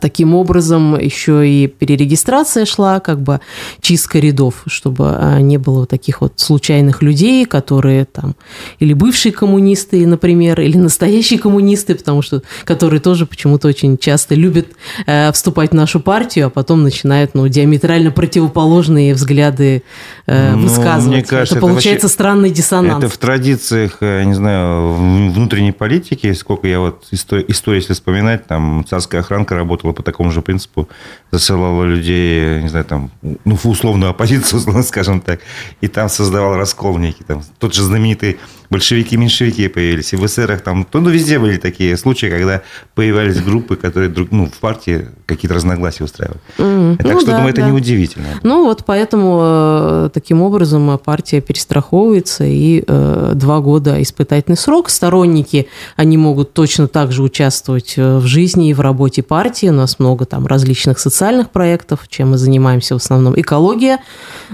таким 0.00 0.34
образом, 0.34 0.98
еще 0.98 1.48
и 1.48 1.66
перерегистрация 1.66 2.64
шла, 2.64 3.00
как 3.00 3.20
бы 3.20 3.40
чистка 3.80 4.18
рядов, 4.18 4.62
чтобы 4.66 5.16
а, 5.16 5.40
не 5.40 5.56
было 5.58 5.86
таких 5.86 6.20
вот 6.20 6.34
случайных 6.36 7.02
людей, 7.02 7.46
которые 7.46 8.04
там 8.04 8.36
или 8.78 8.92
бывшие 8.92 9.32
коммунисты, 9.32 10.06
например, 10.06 10.60
или 10.60 10.76
настоящие 10.76 11.38
коммунисты, 11.38 11.94
потому 11.94 12.22
что 12.22 12.42
которые 12.64 13.00
тоже 13.00 13.26
почему-то 13.26 13.68
очень 13.68 13.98
часто 13.98 14.34
любят 14.34 14.68
э, 15.06 15.32
вступать 15.32 15.70
в 15.70 15.74
нашу 15.74 16.00
партию, 16.00 16.46
а 16.46 16.50
потом 16.50 16.82
начинают 16.82 17.34
ну, 17.34 17.48
диаметрально 17.48 18.10
противоположные 18.10 19.14
взгляды 19.14 19.82
э, 20.26 20.52
ну, 20.52 20.62
высказывать. 20.62 21.16
Мне 21.16 21.24
кажется, 21.24 21.56
это, 21.56 21.64
это 21.64 21.66
получается 21.66 22.06
вообще, 22.06 22.14
странный 22.14 22.50
диссонанс. 22.50 23.04
Это 23.04 23.12
в 23.12 23.18
традициях, 23.18 23.98
я 24.00 24.24
не 24.24 24.34
знаю, 24.34 24.94
внутренней 24.94 25.72
политики, 25.72 26.32
сколько 26.32 26.68
я 26.68 26.80
вот 26.80 27.06
истории 27.10 27.80
если 27.80 27.94
вспоминать, 27.94 28.46
там 28.46 28.84
царская 28.88 29.22
охранка 29.22 29.56
работала 29.56 29.69
по 29.76 30.02
такому 30.02 30.30
же 30.30 30.42
принципу, 30.42 30.88
засылала 31.30 31.84
людей, 31.84 32.62
не 32.62 32.68
знаю, 32.68 32.84
там, 32.84 33.10
ну, 33.22 33.58
условную 33.64 34.10
оппозицию, 34.10 34.82
скажем 34.82 35.20
так, 35.20 35.40
и 35.80 35.88
там 35.88 36.08
создавал 36.08 36.56
раскол 36.56 36.98
некий. 36.98 37.24
Там, 37.24 37.42
тот 37.58 37.74
же 37.74 37.82
знаменитый 37.82 38.38
большевики 38.70 39.16
меньшевики 39.16 39.68
появились, 39.68 40.12
и 40.12 40.16
в 40.16 40.24
эсерах 40.24 40.60
там, 40.60 40.84
то, 40.84 41.00
ну, 41.00 41.10
везде 41.10 41.38
были 41.38 41.56
такие 41.56 41.96
случаи, 41.96 42.26
когда 42.26 42.62
появлялись 42.94 43.40
группы, 43.40 43.76
которые 43.76 44.08
друг, 44.08 44.30
ну, 44.30 44.46
в 44.46 44.58
партии 44.58 45.08
какие-то 45.26 45.54
разногласия 45.54 46.04
устраивали. 46.04 46.40
Mm. 46.58 46.96
Так 46.96 47.12
ну, 47.12 47.20
что, 47.20 47.30
да, 47.30 47.36
думаю, 47.36 47.52
это 47.52 47.62
да. 47.62 47.68
неудивительно. 47.68 48.28
Ну, 48.42 48.64
вот 48.64 48.84
поэтому 48.86 49.40
э, 49.42 50.10
таким 50.14 50.42
образом 50.42 50.98
партия 51.04 51.40
перестраховывается, 51.40 52.44
и 52.44 52.84
э, 52.86 53.32
два 53.34 53.60
года 53.60 54.00
испытательный 54.00 54.56
срок. 54.56 54.88
Сторонники, 54.88 55.68
они 55.96 56.16
могут 56.16 56.52
точно 56.52 56.86
так 56.86 57.10
же 57.12 57.22
участвовать 57.22 57.94
э, 57.96 58.18
в 58.18 58.26
жизни 58.26 58.70
и 58.70 58.74
в 58.74 58.80
работе 58.80 59.22
партии. 59.22 59.66
У 59.66 59.72
нас 59.72 59.98
много 59.98 60.26
там 60.26 60.46
различных 60.46 61.00
социальных 61.00 61.50
проектов, 61.50 62.06
чем 62.08 62.30
мы 62.30 62.38
занимаемся 62.38 62.94
в 62.94 62.98
основном. 62.98 63.38
Экология, 63.38 63.98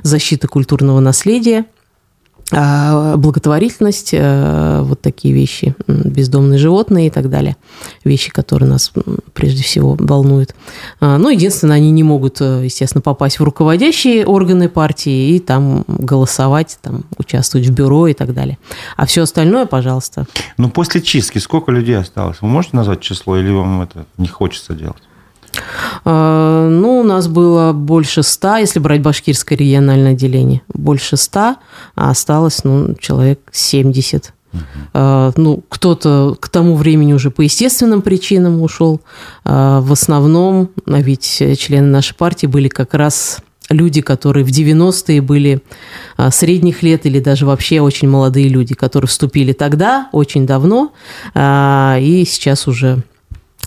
защита 0.03 0.49
культурного 0.49 1.01
наследия– 1.01 1.67
благотворительность, 2.51 4.11
э, 4.13 4.81
вот 4.83 5.01
такие 5.01 5.35
вещи, 5.35 5.75
бездомные 5.89 6.59
животные 6.59 7.09
и 7.09 7.11
так 7.11 7.29
далее, 7.29 7.57
вещи, 8.05 8.31
которые 8.31 8.69
нас 8.69 8.93
прежде 9.35 9.65
всего 9.65 9.97
волнуют. 9.99 10.55
А, 11.01 11.19
ну, 11.19 11.29
единственное, 11.29 11.77
они 11.77 11.91
не 11.91 12.05
могут, 12.05 12.41
э, 12.41 12.63
естественно, 12.65 13.03
попасть 13.03 13.41
в 13.41 13.45
руководящие 13.45 14.25
органы 14.27 14.69
партии 14.69 15.35
и 15.35 15.41
там 15.41 15.85
голосовать, 15.89 16.79
там, 16.83 17.05
участвовать 17.19 17.67
в 17.67 17.73
бюро 17.73 18.07
и 18.07 18.15
так 18.15 18.33
далее. 18.33 18.59
А 18.97 19.07
все 19.07 19.23
остальное, 19.23 19.67
пожалуйста. 19.67 20.27
Ну, 20.57 20.71
после 20.71 21.03
чистки 21.03 21.39
сколько 21.39 21.73
людей 21.73 21.99
осталось? 21.99 22.39
Вы 22.41 22.49
можете 22.49 22.77
назвать 22.77 23.01
число 23.01 23.37
или 23.37 23.51
вам 23.51 23.83
это 23.83 24.07
не 24.19 24.29
хочется 24.29 24.75
делать? 24.75 25.03
А, 26.05 26.69
ну, 26.69 27.01
у 27.01 27.03
нас 27.03 27.29
было 27.29 27.73
больше 27.73 28.23
ста, 28.23 28.59
если 28.59 28.79
брать 28.79 29.03
башкирское 29.03 29.59
региональное 29.59 30.13
отделение, 30.13 30.63
больше 30.69 31.17
ста, 31.17 31.57
а 31.95 32.11
осталось, 32.11 32.65
ну, 32.65 32.95
человек 33.01 33.41
70. 33.53 34.33
Uh-huh. 34.53 35.33
Ну, 35.37 35.63
кто-то 35.69 36.37
к 36.41 36.49
тому 36.49 36.77
времени 36.77 37.13
уже 37.13 37.31
по 37.31 37.43
естественным 37.43 38.01
причинам 38.01 38.63
ушел. 38.63 39.01
А, 39.45 39.81
в 39.81 39.93
основном, 39.93 40.71
а 40.87 41.01
ведь 41.01 41.43
члены 41.59 41.89
нашей 41.89 42.15
партии 42.15 42.47
были 42.47 42.69
как 42.69 42.95
раз 42.95 43.39
люди, 43.69 44.01
которые 44.01 44.45
в 44.45 44.49
90-е 44.49 45.21
были 45.21 45.61
средних 46.31 46.85
лет 46.85 47.05
или 47.05 47.19
даже 47.19 47.47
вообще 47.47 47.81
очень 47.81 48.09
молодые 48.09 48.49
люди, 48.49 48.75
которые 48.75 49.09
вступили 49.09 49.53
тогда, 49.53 50.09
очень 50.13 50.47
давно, 50.47 50.93
и 51.35 52.25
сейчас 52.29 52.69
уже 52.69 53.03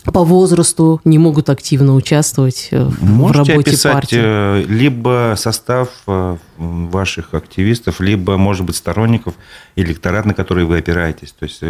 по 0.03 0.23
возрасту 0.23 1.01
не 1.05 1.17
могут 1.17 1.49
активно 1.49 1.95
участвовать 1.95 2.69
э, 2.71 2.83
в 2.83 3.03
Можете 3.03 3.53
работе 3.53 3.71
описать 3.71 3.93
партии. 3.93 4.19
Э, 4.21 4.63
либо 4.67 5.35
состав 5.37 5.89
э, 6.07 6.37
ваших 6.57 7.33
активистов, 7.33 7.99
либо, 7.99 8.37
может 8.37 8.65
быть, 8.65 8.75
сторонников, 8.75 9.35
электорат, 9.75 10.25
на 10.25 10.33
который 10.33 10.65
вы 10.65 10.77
опираетесь. 10.77 11.33
То 11.37 11.45
есть 11.45 11.61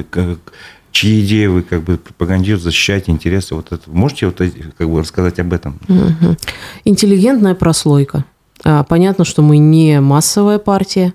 чьи 0.92 1.26
идеи 1.26 1.46
вы 1.48 1.62
как 1.62 1.84
бы 1.84 1.98
пропагандируете, 1.98 2.66
защищаете 2.66 3.12
интересы. 3.12 3.56
Вот 3.56 3.72
это. 3.72 3.90
Можете 3.90 4.28
вот 4.28 4.42
как 4.78 4.90
бы 4.90 5.00
рассказать 5.00 5.40
об 5.40 5.54
этом? 5.54 5.80
Угу. 5.88 6.38
Интеллигентная 6.86 7.56
прослойка. 7.56 8.26
А, 8.64 8.84
понятно, 8.84 9.26
что 9.26 9.42
мы 9.42 9.58
не 9.58 10.00
массовая 10.02 10.60
партия. 10.60 11.14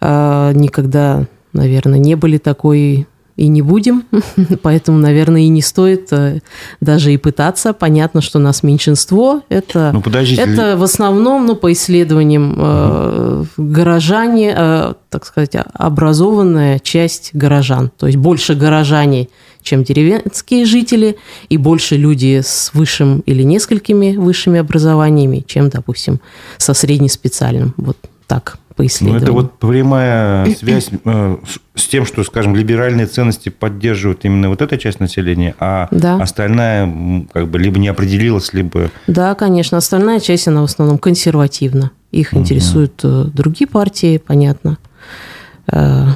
А, 0.00 0.52
никогда, 0.52 1.26
наверное, 1.52 1.98
не 1.98 2.14
были 2.14 2.38
такой 2.38 3.06
и 3.36 3.48
не 3.48 3.62
будем, 3.62 4.04
поэтому, 4.62 4.98
наверное, 4.98 5.42
и 5.42 5.48
не 5.48 5.62
стоит 5.62 6.08
э, 6.10 6.40
даже 6.80 7.12
и 7.12 7.16
пытаться. 7.16 7.72
Понятно, 7.72 8.20
что 8.20 8.38
нас 8.38 8.62
меньшинство. 8.62 9.42
Это, 9.48 9.92
ну, 9.92 10.02
это 10.10 10.76
в 10.76 10.82
основном, 10.82 11.46
ну, 11.46 11.54
по 11.54 11.72
исследованиям, 11.72 12.52
угу. 12.52 13.46
горожане, 13.58 14.54
э, 14.56 14.94
так 15.10 15.26
сказать, 15.26 15.56
образованная 15.74 16.78
часть 16.78 17.30
горожан. 17.34 17.90
То 17.98 18.06
есть 18.06 18.18
больше 18.18 18.54
горожане, 18.54 19.28
чем 19.62 19.84
деревенские 19.84 20.64
жители, 20.64 21.16
и 21.48 21.58
больше 21.58 21.96
люди 21.96 22.40
с 22.42 22.70
высшим 22.72 23.20
или 23.20 23.42
несколькими 23.42 24.16
высшими 24.16 24.60
образованиями, 24.60 25.44
чем, 25.46 25.68
допустим, 25.68 26.20
со 26.56 26.72
среднеспециальным. 26.72 27.74
Вот 27.76 27.98
так 28.26 28.58
по 28.76 28.86
исследованиям. 28.86 29.20
Ну, 29.20 29.24
это 29.24 29.32
вот 29.32 29.58
прямая 29.58 30.46
связь 30.54 30.90
э, 31.04 31.36
с 31.74 31.88
тем, 31.88 32.04
что, 32.06 32.22
скажем, 32.22 32.54
либеральные 32.54 33.06
ценности 33.06 33.48
поддерживают 33.48 34.24
именно 34.24 34.50
вот 34.50 34.60
эта 34.60 34.76
часть 34.76 35.00
населения, 35.00 35.54
а 35.58 35.88
да. 35.90 36.22
остальная 36.22 37.26
как 37.32 37.48
бы 37.48 37.58
либо 37.58 37.78
не 37.78 37.88
определилась, 37.88 38.52
либо... 38.52 38.90
Да, 39.06 39.34
конечно. 39.34 39.78
Остальная 39.78 40.20
часть, 40.20 40.46
она 40.46 40.60
в 40.60 40.64
основном 40.64 40.98
консервативна. 40.98 41.90
Их 42.12 42.32
угу. 42.32 42.40
интересуют 42.40 43.00
э, 43.02 43.24
другие 43.32 43.66
партии, 43.66 44.18
понятно. 44.18 44.78
Э, 45.72 46.08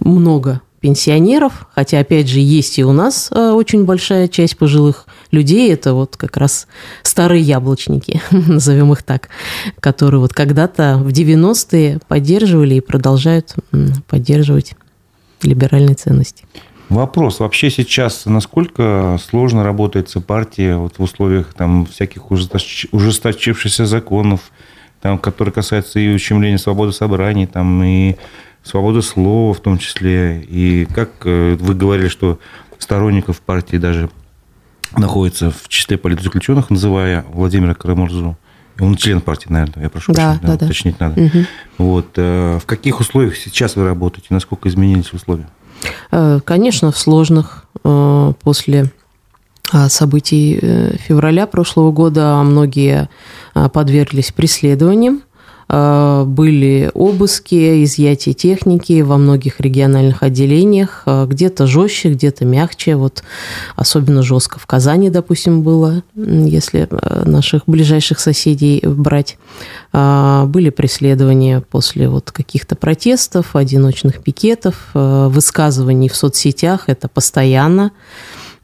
много 0.00 0.60
пенсионеров, 0.80 1.66
хотя, 1.74 1.98
опять 2.00 2.28
же, 2.28 2.38
есть 2.38 2.78
и 2.78 2.84
у 2.84 2.92
нас 2.92 3.30
э, 3.32 3.50
очень 3.50 3.84
большая 3.84 4.28
часть 4.28 4.56
пожилых 4.56 5.06
людей, 5.30 5.72
это 5.72 5.94
вот 5.94 6.16
как 6.16 6.36
раз 6.36 6.66
старые 7.02 7.42
яблочники, 7.42 8.20
назовем 8.30 8.92
их 8.92 9.02
так, 9.02 9.28
которые 9.80 10.20
вот 10.20 10.32
когда-то 10.32 10.98
в 10.98 11.08
90-е 11.08 12.00
поддерживали 12.08 12.76
и 12.76 12.80
продолжают 12.80 13.54
поддерживать 14.06 14.74
либеральные 15.42 15.94
ценности. 15.94 16.44
Вопрос. 16.88 17.40
Вообще 17.40 17.70
сейчас 17.70 18.24
насколько 18.24 19.18
сложно 19.22 19.62
работается 19.62 20.20
партия 20.20 20.76
вот 20.76 20.98
в 20.98 21.02
условиях 21.02 21.52
там, 21.52 21.84
всяких 21.84 22.30
ужесточившихся 22.30 23.84
законов, 23.84 24.50
там, 25.02 25.18
которые 25.18 25.52
касаются 25.52 26.00
и 26.00 26.14
ущемления 26.14 26.56
свободы 26.56 26.92
собраний, 26.92 27.46
там, 27.46 27.82
и 27.82 28.16
свободы 28.62 29.02
слова 29.02 29.52
в 29.52 29.60
том 29.60 29.78
числе. 29.78 30.42
И 30.48 30.86
как 30.86 31.10
э, 31.24 31.56
вы 31.60 31.74
говорили, 31.74 32.08
что 32.08 32.38
сторонников 32.78 33.40
партии 33.42 33.76
даже 33.76 34.08
находится 34.96 35.50
в 35.50 35.68
числе 35.68 35.98
политзаключенных, 35.98 36.70
называя 36.70 37.24
Владимира 37.32 37.74
Карамурзу. 37.74 38.36
Он 38.80 38.96
член 38.96 39.20
партии, 39.20 39.48
наверное, 39.48 39.84
я 39.84 39.90
прошу 39.90 40.12
да, 40.12 40.34
прощения, 40.34 40.46
да, 40.46 40.56
да, 40.56 40.64
уточнить 40.66 41.00
надо. 41.00 41.20
Угу. 41.20 41.38
Вот. 41.78 42.06
Э, 42.16 42.58
в 42.62 42.66
каких 42.66 43.00
условиях 43.00 43.36
сейчас 43.36 43.74
вы 43.74 43.84
работаете? 43.84 44.28
Насколько 44.30 44.68
изменились 44.68 45.12
условия? 45.12 45.48
Э, 46.12 46.40
конечно, 46.44 46.92
в 46.92 46.98
сложных. 46.98 47.64
Э, 47.84 48.32
после 48.42 48.92
событий 49.88 50.58
февраля 50.96 51.46
прошлого 51.46 51.92
года 51.92 52.42
многие 52.42 53.10
подверглись 53.52 54.32
преследованиям. 54.32 55.20
Э, 55.68 56.24
были 56.26 56.90
обыски, 56.94 57.84
изъятие 57.84 58.34
техники 58.34 59.02
во 59.02 59.18
многих 59.18 59.60
региональных 59.60 60.22
отделениях, 60.22 61.02
э, 61.06 61.26
где-то 61.28 61.66
жестче, 61.66 62.10
где-то 62.10 62.44
мягче. 62.44 62.96
Вот 62.96 63.22
особенно 63.76 64.22
жестко 64.22 64.58
в 64.58 64.66
Казани, 64.66 65.10
допустим, 65.10 65.62
было, 65.62 66.02
если 66.14 66.88
э, 66.90 67.28
наших 67.28 67.62
ближайших 67.66 68.20
соседей 68.20 68.82
брать. 68.84 69.38
Были 69.92 70.70
преследования 70.70 71.62
после 71.62 72.08
вот 72.08 72.30
каких-то 72.30 72.76
протестов, 72.76 73.56
одиночных 73.56 74.22
пикетов, 74.22 74.90
высказываний 74.92 76.08
в 76.08 76.16
соцсетях, 76.16 76.84
это 76.88 77.08
постоянно. 77.08 77.92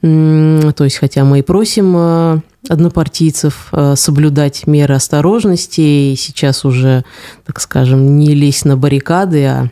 То 0.03 0.85
есть, 0.85 0.97
хотя 0.97 1.25
мы 1.25 1.39
и 1.39 1.43
просим 1.43 2.43
однопартийцев 2.69 3.69
э, 3.73 3.95
соблюдать 3.97 4.67
меры 4.67 4.95
осторожности 4.95 5.81
и 5.81 6.17
сейчас 6.17 6.65
уже, 6.65 7.05
так 7.45 7.61
скажем, 7.61 8.19
не 8.19 8.35
лезть 8.35 8.65
на 8.65 8.77
баррикады, 8.77 9.45
а 9.45 9.71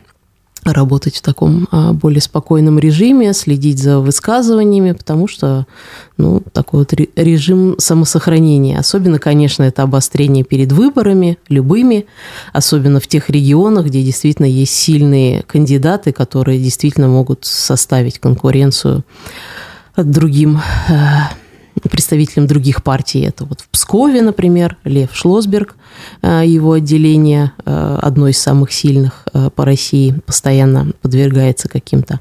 работать 0.65 1.17
в 1.17 1.21
таком 1.21 1.67
а, 1.71 1.93
более 1.93 2.21
спокойном 2.21 2.79
режиме, 2.79 3.33
следить 3.33 3.79
за 3.79 3.99
высказываниями, 3.99 4.93
потому 4.93 5.27
что 5.27 5.67
ну, 6.17 6.41
такой 6.53 6.81
вот 6.81 6.93
режим 7.15 7.75
самосохранения. 7.79 8.79
Особенно, 8.79 9.19
конечно, 9.19 9.63
это 9.63 9.83
обострение 9.83 10.43
перед 10.43 10.71
выборами, 10.71 11.37
любыми, 11.49 12.05
особенно 12.53 12.99
в 12.99 13.07
тех 13.07 13.29
регионах, 13.29 13.87
где 13.87 14.03
действительно 14.03 14.45
есть 14.45 14.73
сильные 14.73 15.43
кандидаты, 15.43 16.13
которые 16.13 16.61
действительно 16.61 17.07
могут 17.07 17.45
составить 17.45 18.19
конкуренцию 18.19 19.03
другим 19.97 20.61
э, 20.87 20.93
представителям 21.89 22.47
других 22.47 22.83
партий. 22.83 23.21
Это 23.21 23.45
вот 23.45 23.61
в 23.61 23.69
Пскове, 23.69 24.21
например, 24.21 24.77
Лев 24.83 25.09
Шлосберг, 25.13 25.75
э, 26.21 26.43
его 26.45 26.73
отделение, 26.73 27.51
э, 27.65 27.99
одно 28.01 28.27
из 28.27 28.37
самых 28.37 28.71
сильных 28.71 29.25
э, 29.33 29.49
по 29.49 29.65
России, 29.65 30.15
постоянно 30.25 30.91
подвергается 31.01 31.69
каким-то 31.69 32.19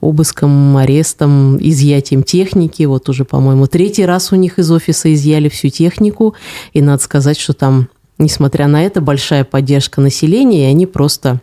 обыскам, 0.00 0.76
арестам, 0.76 1.58
изъятием 1.58 2.22
техники. 2.22 2.82
Вот 2.84 3.08
уже, 3.08 3.24
по-моему, 3.24 3.66
третий 3.66 4.04
раз 4.04 4.32
у 4.32 4.36
них 4.36 4.58
из 4.58 4.70
офиса 4.70 5.12
изъяли 5.12 5.48
всю 5.48 5.68
технику. 5.68 6.34
И 6.72 6.82
надо 6.82 7.02
сказать, 7.02 7.38
что 7.38 7.52
там, 7.52 7.88
несмотря 8.18 8.66
на 8.66 8.82
это, 8.84 9.00
большая 9.00 9.44
поддержка 9.44 10.00
населения, 10.00 10.68
и 10.68 10.70
они 10.70 10.86
просто 10.86 11.40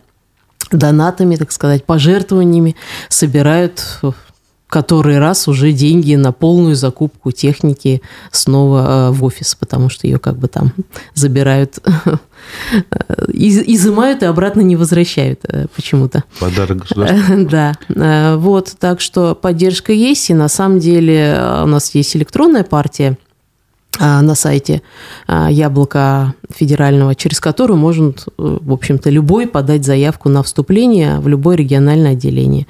донатами, 0.70 1.36
так 1.36 1.52
сказать, 1.52 1.84
пожертвованиями 1.84 2.76
собирают 3.08 4.00
который 4.74 5.20
раз 5.20 5.46
уже 5.46 5.70
деньги 5.70 6.16
на 6.16 6.32
полную 6.32 6.74
закупку 6.74 7.30
техники 7.30 8.02
снова 8.32 8.80
э, 8.80 9.10
в 9.12 9.22
офис, 9.22 9.54
потому 9.54 9.88
что 9.88 10.08
ее 10.08 10.18
как 10.18 10.36
бы 10.36 10.48
там 10.48 10.72
забирают, 11.14 11.78
изымают 13.28 14.24
и 14.24 14.26
обратно 14.26 14.62
не 14.62 14.74
возвращают 14.74 15.42
э, 15.44 15.66
почему-то. 15.76 16.24
Подарок 16.40 16.78
государству. 16.78 17.46
Да, 17.54 17.74
э, 17.88 18.34
вот, 18.34 18.74
так 18.80 19.00
что 19.00 19.36
поддержка 19.36 19.92
есть, 19.92 20.30
и 20.30 20.34
на 20.34 20.48
самом 20.48 20.80
деле 20.80 21.38
у 21.62 21.66
нас 21.66 21.94
есть 21.94 22.16
электронная 22.16 22.64
партия, 22.64 23.16
на 24.00 24.34
сайте 24.34 24.82
а, 25.26 25.50
Яблока 25.50 26.34
федерального, 26.50 27.14
через 27.14 27.40
которую 27.40 27.78
может, 27.78 28.26
э, 28.26 28.32
в 28.36 28.72
общем-то, 28.72 29.10
любой 29.10 29.46
подать 29.46 29.84
заявку 29.84 30.28
на 30.28 30.42
вступление 30.42 31.20
в 31.20 31.28
любое 31.28 31.56
региональное 31.56 32.12
отделение. 32.12 32.66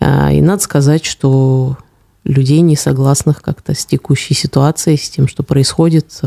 А, 0.00 0.32
и 0.32 0.40
надо 0.40 0.62
сказать, 0.62 1.04
что 1.04 1.76
людей, 2.24 2.60
не 2.60 2.76
согласных 2.76 3.42
как-то 3.42 3.74
с 3.74 3.86
текущей 3.86 4.34
ситуацией, 4.34 4.98
с 4.98 5.08
тем, 5.08 5.28
что 5.28 5.42
происходит, 5.42 6.20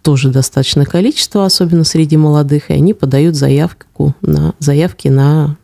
тоже 0.00 0.30
достаточное 0.30 0.86
количество, 0.86 1.44
особенно 1.44 1.84
среди 1.84 2.16
молодых, 2.16 2.70
и 2.70 2.74
они 2.74 2.94
подают 2.94 3.34
заявку 3.34 4.14
на, 4.22 4.54
заявки 4.60 5.08
на 5.08 5.56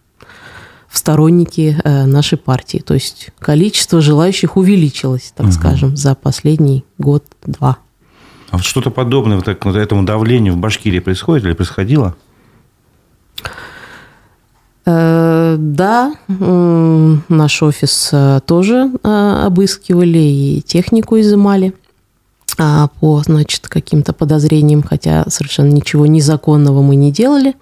в 0.93 0.99
сторонники 0.99 1.81
э, 1.83 2.05
нашей 2.05 2.37
партии. 2.37 2.83
То 2.85 2.93
есть 2.93 3.31
количество 3.39 4.03
желающих 4.03 4.59
увеличилось, 4.59 5.33
так 5.35 5.47
угу. 5.47 5.53
скажем, 5.53 5.97
за 5.97 6.15
последний 6.15 6.85
год-два. 6.99 7.79
А 8.53 8.59
вот 8.59 8.67
что-то 8.67 8.91
подобное 8.91 9.39
вот, 9.39 9.47
вот 9.65 9.77
этому 9.77 10.05
давлению 10.05 10.53
в 10.53 10.59
Башкирии 10.59 10.99
происходит 10.99 11.47
или 11.47 11.55
происходило? 11.55 12.15
Э, 14.85 15.57
да, 15.59 16.13
наш 16.29 17.63
офис 17.63 18.11
э, 18.13 18.41
тоже 18.45 18.91
э, 19.03 19.43
обыскивали 19.47 20.19
и 20.19 20.61
технику 20.61 21.19
изымали 21.19 21.73
а, 22.59 22.89
по, 23.01 23.23
значит, 23.23 23.69
каким-то 23.69 24.13
подозрениям, 24.13 24.83
хотя 24.83 25.25
совершенно 25.29 25.71
ничего 25.71 26.05
незаконного 26.05 26.83
мы 26.83 26.97
не 26.97 27.11
делали. 27.11 27.55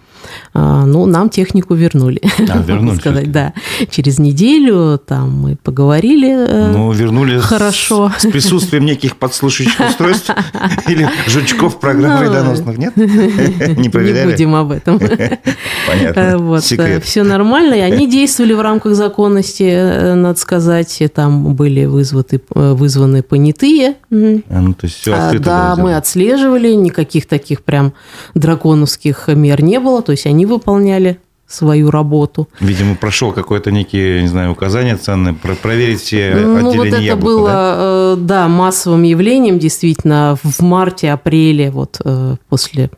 А, 0.52 0.84
ну, 0.84 1.06
нам 1.06 1.30
технику 1.30 1.74
вернули. 1.74 2.20
А, 2.48 2.58
вернули. 2.66 2.98
сказать, 2.98 3.30
да. 3.30 3.52
Через 3.90 4.18
неделю 4.18 4.98
там 4.98 5.30
мы 5.30 5.56
поговорили. 5.56 6.28
Э, 6.30 6.72
ну, 6.72 6.92
вернули 6.92 7.38
хорошо. 7.38 8.12
С, 8.18 8.22
с 8.22 8.30
присутствием 8.30 8.84
неких 8.84 9.16
подслушивающих 9.16 9.80
устройств 9.88 10.30
или 10.88 11.08
жучков 11.26 11.78
программ 11.78 12.18
вредоносных, 12.18 12.78
нет? 12.78 12.96
Не 12.96 13.88
проверяли? 13.88 14.26
Не 14.26 14.32
будем 14.32 14.54
об 14.54 14.72
этом. 14.72 14.98
Понятно. 14.98 16.20
Э, 16.20 16.36
вот. 16.36 16.64
Секрет. 16.64 17.04
Все 17.04 17.22
нормально. 17.22 17.74
И 17.74 17.80
они 17.80 18.10
действовали 18.10 18.52
в 18.52 18.60
рамках 18.60 18.94
законности, 18.94 19.62
э, 19.62 20.14
надо 20.14 20.38
сказать. 20.38 21.02
Там 21.14 21.54
были 21.54 21.84
вызваны, 21.84 22.40
вызваны 22.50 23.22
понятые. 23.22 23.94
А, 24.10 24.60
ну, 24.60 24.74
то 24.74 24.86
есть 24.86 24.96
все 24.96 25.14
открыто 25.14 25.44
Да, 25.44 25.76
мы 25.76 25.96
отслеживали. 25.96 26.72
Никаких 26.72 27.26
таких 27.26 27.62
прям 27.62 27.92
драконовских 28.34 29.28
мер 29.28 29.62
не 29.62 29.78
было 29.78 30.02
то 30.10 30.12
есть 30.12 30.26
они 30.26 30.44
выполняли 30.44 31.20
свою 31.50 31.90
работу. 31.90 32.48
Видимо, 32.60 32.94
прошел 32.94 33.32
какое-то 33.32 33.72
некие, 33.72 34.22
не 34.22 34.28
знаю, 34.28 34.52
указания 34.52 34.96
ценные, 34.96 35.34
про 35.34 35.54
проверить 35.54 36.00
все 36.00 36.34
ну, 36.34 36.56
отделения 36.56 36.78
вот 36.78 36.86
это 36.86 36.96
яблока, 36.98 37.24
было, 37.24 37.48
да? 37.48 37.76
Э, 37.78 38.16
да, 38.18 38.48
массовым 38.48 39.02
явлением, 39.02 39.58
действительно, 39.58 40.38
в 40.42 40.60
марте-апреле, 40.60 41.70
вот 41.70 42.00
э, 42.04 42.36
после 42.48 42.90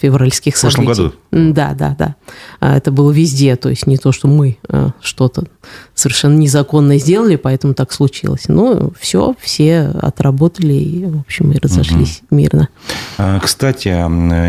февральских 0.00 0.56
событий. 0.56 0.82
В 0.82 0.84
прошлом 0.84 1.04
году? 1.08 1.16
Да, 1.54 1.74
да, 1.74 1.96
да. 1.98 2.14
А 2.60 2.76
это 2.76 2.90
было 2.90 3.10
везде, 3.10 3.56
то 3.56 3.70
есть 3.70 3.86
не 3.86 3.96
то, 3.96 4.12
что 4.12 4.28
мы 4.28 4.58
э, 4.68 4.90
что-то 5.00 5.44
совершенно 5.94 6.36
незаконно 6.36 6.98
сделали, 6.98 7.36
поэтому 7.36 7.74
так 7.74 7.92
случилось. 7.92 8.44
Ну, 8.48 8.92
все, 9.00 9.34
все 9.40 9.92
отработали 10.02 10.74
и, 10.74 11.04
в 11.06 11.20
общем, 11.20 11.52
и 11.52 11.58
разошлись 11.58 12.22
угу. 12.30 12.40
мирно. 12.40 12.68
А, 13.18 13.38
кстати, 13.40 13.88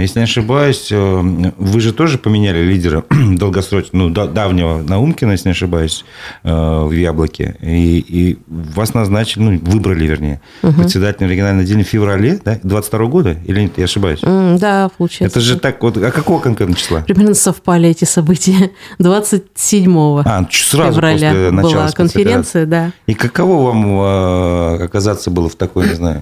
если 0.02 0.20
не 0.20 0.24
ошибаюсь, 0.24 0.92
вы 0.92 1.80
же 1.80 1.94
тоже 1.94 2.18
поменяли 2.18 2.64
лидера 2.64 3.04
долгосрочного, 3.38 4.10
ну, 4.10 4.28
давнего 4.28 4.82
Наумкина, 4.82 5.32
если 5.32 5.50
не 5.50 5.52
ошибаюсь, 5.52 6.06
э, 6.44 6.52
в 6.52 6.92
Яблоке. 6.92 7.56
И, 7.62 8.00
и 8.00 8.38
вас 8.48 8.94
назначили, 8.94 9.44
ну, 9.44 9.60
выбрали, 9.60 10.06
вернее, 10.06 10.42
угу. 10.62 10.74
председателем 10.74 11.30
регионального 11.30 11.64
отделения 11.64 11.84
в 11.84 11.88
феврале, 11.88 12.40
да, 12.44 12.60
22 12.64 13.06
года? 13.06 13.38
Или 13.46 13.62
нет, 13.62 13.74
я 13.78 13.86
ошибаюсь? 13.86 14.20
Mm, 14.22 14.60
да, 14.60 14.90
получается. 14.98 15.40
Это 15.40 15.46
же 15.46 15.60
так, 15.60 15.82
вот, 15.82 15.98
а 15.98 16.12
какого 16.12 16.40
конкретно 16.40 16.76
числа? 16.76 17.02
Примерно 17.02 17.34
совпали 17.34 17.90
эти 17.90 18.06
события. 18.06 18.72
27 19.00 20.22
а, 20.26 20.48
сразу 20.52 20.94
февраля 20.94 21.30
после 21.30 21.52
начала 21.52 21.74
была 21.74 21.92
конференция, 21.92 22.66
да. 22.66 22.92
И 23.08 23.14
каково 23.14 23.68
вам 23.68 24.00
э, 24.02 24.84
оказаться 24.86 25.30
было 25.32 25.50
в 25.50 25.56
такой, 25.56 25.88
не 25.88 25.96
знаю, 25.96 26.22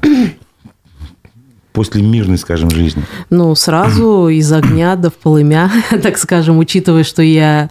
после 1.79 2.01
мирной, 2.01 2.37
скажем, 2.37 2.69
жизни? 2.69 3.05
Ну, 3.29 3.55
сразу 3.55 4.27
из 4.39 4.51
огня 4.51 4.97
до 4.97 5.09
в 5.09 5.13
полымя, 5.13 5.71
так 6.03 6.17
скажем, 6.17 6.57
учитывая, 6.57 7.05
что 7.05 7.21
я 7.21 7.69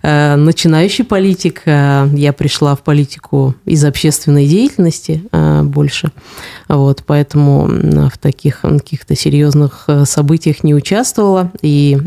э, 0.00 0.36
начинающий 0.36 1.04
политик, 1.04 1.60
э, 1.66 2.08
я 2.14 2.32
пришла 2.32 2.74
в 2.74 2.80
политику 2.80 3.54
из 3.66 3.84
общественной 3.84 4.46
деятельности 4.46 5.24
э, 5.30 5.62
больше, 5.62 6.10
вот, 6.68 7.02
поэтому 7.06 7.66
в 7.66 8.16
таких 8.16 8.62
каких-то 8.62 9.14
серьезных 9.14 9.84
э, 9.88 10.06
событиях 10.06 10.64
не 10.64 10.74
участвовала, 10.74 11.52
и 11.60 11.98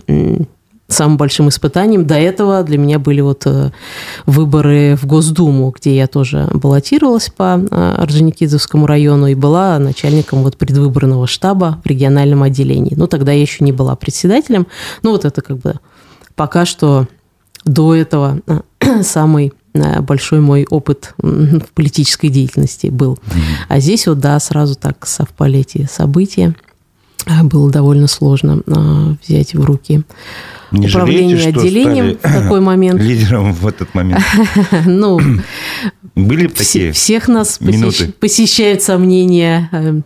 самым 0.93 1.17
большим 1.17 1.49
испытанием. 1.49 2.05
До 2.05 2.15
этого 2.15 2.63
для 2.63 2.77
меня 2.77 2.99
были 2.99 3.21
вот 3.21 3.43
э, 3.45 3.71
выборы 4.25 4.95
в 4.95 5.05
Госдуму, 5.05 5.73
где 5.75 5.95
я 5.95 6.07
тоже 6.07 6.49
баллотировалась 6.53 7.29
по 7.29 7.59
э, 7.59 7.95
Орджоникидзевскому 7.97 8.85
району 8.85 9.27
и 9.27 9.35
была 9.35 9.77
начальником 9.79 10.43
вот 10.43 10.57
предвыборного 10.57 11.27
штаба 11.27 11.81
в 11.83 11.87
региональном 11.87 12.43
отделении. 12.43 12.93
Ну, 12.95 13.07
тогда 13.07 13.31
я 13.31 13.41
еще 13.41 13.63
не 13.63 13.71
была 13.71 13.95
председателем. 13.95 14.67
Ну, 15.01 15.11
вот 15.11 15.25
это 15.25 15.41
как 15.41 15.57
бы 15.57 15.75
пока 16.35 16.65
что 16.65 17.07
до 17.65 17.95
этого 17.95 18.39
э, 18.47 19.01
самый 19.03 19.53
большой 19.73 20.39
мой 20.39 20.67
опыт 20.69 21.15
в 21.17 21.71
политической 21.73 22.29
деятельности 22.29 22.87
был. 22.87 23.17
А 23.69 23.79
здесь 23.79 24.05
вот, 24.05 24.19
да, 24.19 24.39
сразу 24.39 24.75
так 24.75 25.07
совпали 25.07 25.61
эти 25.61 25.87
события. 25.91 26.53
Было 27.41 27.71
довольно 27.71 28.05
сложно 28.05 28.61
взять 29.25 29.55
в 29.55 29.63
руки 29.63 30.03
не 30.73 30.87
управление 30.87 31.37
жалеете, 31.37 31.59
отделением 31.59 32.17
в 32.17 32.21
такой 32.21 32.59
момент. 32.71 32.99
Лидером 32.99 33.53
в 33.53 33.67
этот 33.67 33.93
момент. 33.93 34.23
Ну, 34.85 35.19
были 36.15 36.47
такие 36.47 36.91
Всех 36.91 37.27
нас 37.27 37.59
посещают 38.19 38.81
сомнения 38.81 39.69
э, 39.71 40.01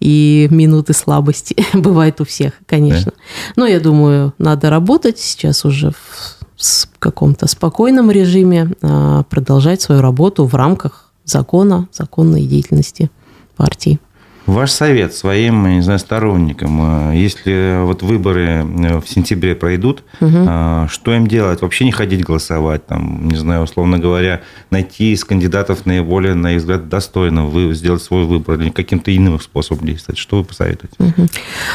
и 0.00 0.48
минуты 0.50 0.92
слабости. 0.92 1.56
Бывает 1.72 2.20
у 2.20 2.24
всех, 2.24 2.52
конечно. 2.66 3.12
Но 3.56 3.66
я 3.66 3.80
думаю, 3.80 4.34
надо 4.38 4.70
работать 4.70 5.18
сейчас 5.18 5.64
уже 5.64 5.92
в 5.92 6.88
каком-то 6.98 7.46
спокойном 7.46 8.10
режиме, 8.10 8.72
а, 8.80 9.24
продолжать 9.24 9.82
свою 9.82 10.00
работу 10.00 10.46
в 10.46 10.54
рамках 10.54 11.12
закона, 11.24 11.88
законной 11.92 12.46
деятельности 12.46 13.10
партии. 13.56 14.00
Ваш 14.46 14.70
совет 14.70 15.14
своим, 15.14 15.66
не 15.68 15.82
знаю, 15.82 15.98
сторонникам, 15.98 17.10
э, 17.10 17.16
если 17.16 17.84
вот 17.84 18.02
выборы 18.02 18.64
э, 18.64 19.00
в 19.00 19.08
сентябре 19.08 19.54
пройдут, 19.54 20.02
угу. 20.20 20.88
что 20.88 21.14
им 21.14 21.26
делать? 21.26 21.62
Вообще 21.62 21.84
не 21.84 21.92
ходить 21.92 22.24
голосовать, 22.24 22.86
там, 22.86 23.28
не 23.28 23.36
знаю, 23.36 23.62
условно 23.62 23.98
говоря, 23.98 24.42
найти 24.70 25.12
из 25.12 25.24
кандидатов 25.24 25.86
наиболее, 25.86 26.34
на 26.34 26.52
их 26.52 26.60
взгляд, 26.60 26.88
достойно 26.88 27.46
вы 27.46 27.74
сделать 27.74 28.02
свой 28.02 28.24
выбор 28.24 28.60
или 28.60 28.70
каким-то 28.70 29.14
иным 29.14 29.40
способом 29.40 29.86
действовать? 29.86 30.18
Что 30.18 30.38
вы 30.38 30.44
посоветуете? 30.44 30.94
Угу. 30.98 31.28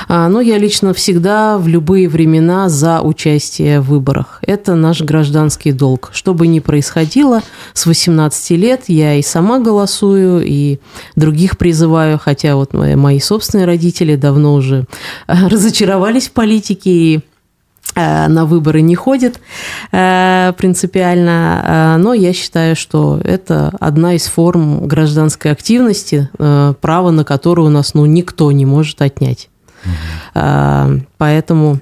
А, 0.08 0.30
ну, 0.30 0.40
я 0.40 0.58
лично 0.58 0.94
всегда 0.94 1.58
в 1.58 1.68
любые 1.68 2.08
времена 2.08 2.70
за 2.70 3.02
участие 3.02 3.82
в 3.82 3.90
выборах. 3.90 4.40
Это 4.48 4.76
наш 4.76 5.02
гражданский 5.02 5.72
долг. 5.72 6.12
Что 6.14 6.34
бы 6.34 6.48
ни 6.48 6.60
происходило, 6.60 7.42
с 7.74 7.86
18 7.86 8.52
лет 8.52 8.84
я 8.88 9.16
и 9.16 9.22
сама 9.22 9.60
голосую, 9.60 10.44
и 10.46 10.80
других 11.16 11.58
призываю, 11.58 12.18
хотя 12.18 12.56
вот 12.62 12.74
мои, 12.74 12.96
мои 12.96 13.20
собственные 13.20 13.66
родители 13.66 14.16
давно 14.16 14.54
уже 14.54 14.86
э, 15.28 15.48
разочаровались 15.48 16.30
в 16.30 16.32
политике 16.32 16.90
и 16.90 17.20
э, 17.96 18.28
на 18.28 18.46
выборы 18.46 18.82
не 18.82 18.96
ходят 18.96 19.40
э, 19.92 20.54
принципиально, 20.58 21.98
но 22.00 22.14
я 22.14 22.34
считаю, 22.34 22.76
что 22.76 23.20
это 23.24 23.74
одна 23.80 24.14
из 24.14 24.28
форм 24.28 24.88
гражданской 24.88 25.52
активности, 25.52 26.30
право 26.38 27.12
на 27.12 27.24
которое 27.24 27.64
у 27.64 27.70
нас 27.70 27.94
ну, 27.94 28.06
никто 28.06 28.52
не 28.52 28.66
может 28.66 29.02
отнять. 29.02 29.50
Угу. 29.84 31.02
Поэтому 31.18 31.80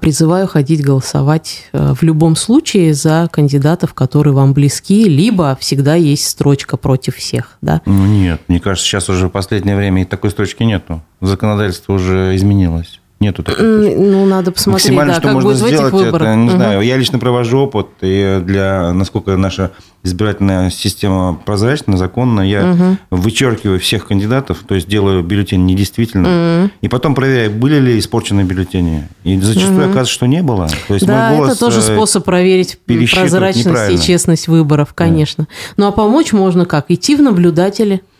призываю 0.00 0.46
ходить 0.46 0.84
голосовать 0.84 1.68
э, 1.72 1.94
в 1.94 2.02
любом 2.02 2.36
случае 2.36 2.94
за 2.94 3.28
кандидатов, 3.30 3.92
которые 3.92 4.32
вам 4.32 4.52
близки, 4.52 5.04
либо 5.04 5.56
всегда 5.60 5.96
есть 5.96 6.28
строчка 6.28 6.76
против 6.76 7.16
всех. 7.16 7.58
Да? 7.60 7.82
Ну 7.84 8.06
нет, 8.06 8.40
мне 8.48 8.60
кажется, 8.60 8.88
сейчас 8.88 9.08
уже 9.08 9.26
в 9.26 9.30
последнее 9.30 9.76
время 9.76 10.06
такой 10.06 10.30
строчки 10.30 10.62
нету. 10.62 11.02
Законодательство 11.20 11.94
уже 11.94 12.36
изменилось. 12.36 13.00
Нету 13.24 13.42
такой 13.42 13.64
Ну, 13.96 14.26
надо 14.26 14.52
посмотреть, 14.52 14.84
Максимально, 14.84 15.14
да, 15.14 15.18
что 15.18 15.28
как 15.28 15.34
можно 15.34 15.50
будет 15.50 15.66
сделать, 15.66 15.94
этих. 15.94 16.14
Это, 16.14 16.34
не 16.34 16.48
угу. 16.48 16.56
знаю, 16.56 16.80
я 16.82 16.96
лично 16.98 17.18
провожу 17.18 17.58
опыт, 17.60 17.86
и 18.02 18.42
для, 18.44 18.92
насколько 18.92 19.36
наша 19.38 19.70
избирательная 20.02 20.68
система 20.68 21.40
прозрачна, 21.46 21.96
законна, 21.96 22.42
я 22.42 22.70
угу. 22.70 22.98
вычеркиваю 23.10 23.80
всех 23.80 24.06
кандидатов, 24.06 24.58
то 24.68 24.74
есть 24.74 24.86
делаю 24.88 25.22
бюллетень 25.22 25.64
недействительным, 25.64 26.64
угу. 26.64 26.70
и 26.82 26.88
потом 26.88 27.14
проверяю, 27.14 27.50
были 27.50 27.78
ли 27.78 27.98
испорчены 27.98 28.42
бюллетени. 28.42 29.08
И 29.24 29.40
зачастую 29.40 29.76
угу. 29.76 29.84
оказывается, 29.84 30.12
что 30.12 30.26
не 30.26 30.42
было. 30.42 30.68
То 30.86 30.94
есть 30.94 31.06
да, 31.06 31.34
это 31.34 31.58
тоже 31.58 31.78
э, 31.78 31.82
способ 31.82 32.24
проверить 32.26 32.78
прозрачность 32.86 33.92
и 33.92 34.06
честность 34.06 34.48
выборов, 34.48 34.92
конечно. 34.92 35.44
Да. 35.44 35.50
Ну, 35.78 35.86
а 35.86 35.92
помочь 35.92 36.34
можно 36.34 36.66
как? 36.66 36.90
Идти 36.90 37.16
в 37.16 37.22
наблюдатели– 37.22 38.02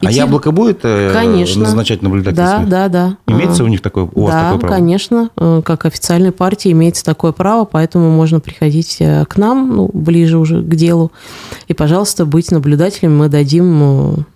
а 0.00 0.10
яблоко 0.10 0.50
будет 0.50 0.80
э, 0.82 1.10
конечно. 1.12 1.62
назначать 1.62 2.02
наблюдателей? 2.02 2.36
Да, 2.36 2.64
да, 2.66 2.88
да. 2.88 3.16
Имеется 3.26 3.64
у 3.64 3.66
них 3.66 3.80
такое, 3.80 4.08
у 4.12 4.24
вас 4.24 4.32
да, 4.32 4.44
такое 4.44 4.60
право? 4.60 4.74
конечно. 4.74 5.30
Э, 5.36 5.62
как 5.64 5.86
официальной 5.86 6.32
партии 6.32 6.72
имеется 6.72 7.04
такое 7.04 7.32
право, 7.32 7.64
поэтому 7.64 8.10
можно 8.10 8.40
приходить 8.40 8.96
э, 9.00 9.24
к 9.26 9.36
нам, 9.36 9.74
ну, 9.74 9.90
ближе 9.92 10.38
уже 10.38 10.62
к 10.62 10.74
делу, 10.74 11.12
и, 11.68 11.74
пожалуйста, 11.74 12.26
быть 12.26 12.50
наблюдателем. 12.50 13.16
Мы 13.16 13.28
дадим 13.28 14.26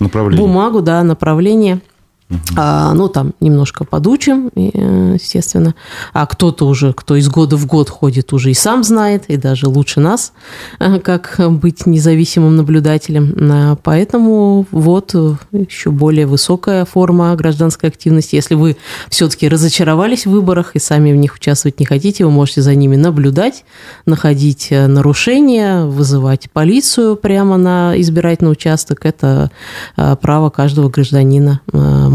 направление. 0.00 0.46
бумагу, 0.46 0.82
да, 0.82 1.02
направление– 1.02 1.80
Угу. 2.28 2.38
А, 2.56 2.92
ну, 2.94 3.08
там 3.08 3.34
немножко 3.40 3.84
подучим, 3.84 4.50
естественно. 4.54 5.74
А 6.12 6.26
кто-то 6.26 6.66
уже, 6.66 6.92
кто 6.92 7.14
из 7.14 7.28
года 7.28 7.56
в 7.56 7.66
год 7.66 7.88
ходит, 7.88 8.32
уже 8.32 8.50
и 8.50 8.54
сам 8.54 8.82
знает, 8.82 9.24
и 9.28 9.36
даже 9.36 9.68
лучше 9.68 10.00
нас, 10.00 10.32
э, 10.80 10.98
как 10.98 11.40
быть 11.48 11.86
независимым 11.86 12.56
наблюдателем. 12.56 13.34
А, 13.38 13.76
поэтому 13.76 14.66
вот 14.72 15.14
еще 15.52 15.90
более 15.90 16.26
высокая 16.26 16.84
форма 16.84 17.34
гражданской 17.36 17.90
активности. 17.90 18.34
Если 18.34 18.56
вы 18.56 18.76
все-таки 19.08 19.48
разочаровались 19.48 20.26
в 20.26 20.30
выборах 20.30 20.74
и 20.74 20.80
сами 20.80 21.12
в 21.12 21.16
них 21.16 21.34
участвовать 21.36 21.78
не 21.78 21.86
хотите, 21.86 22.24
вы 22.24 22.32
можете 22.32 22.60
за 22.60 22.74
ними 22.74 22.96
наблюдать, 22.96 23.64
находить 24.04 24.68
э, 24.70 24.88
нарушения, 24.88 25.84
вызывать 25.84 26.50
полицию 26.50 27.14
прямо 27.14 27.56
на 27.56 27.94
избирательный 28.00 28.50
участок. 28.50 29.06
Это 29.06 29.52
э, 29.96 30.16
право 30.20 30.50
каждого 30.50 30.88
гражданина 30.88 31.60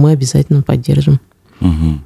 мы 0.02 0.12
обязательно 0.12 0.62
поддержим. 0.64 1.20
Угу. 1.62 2.00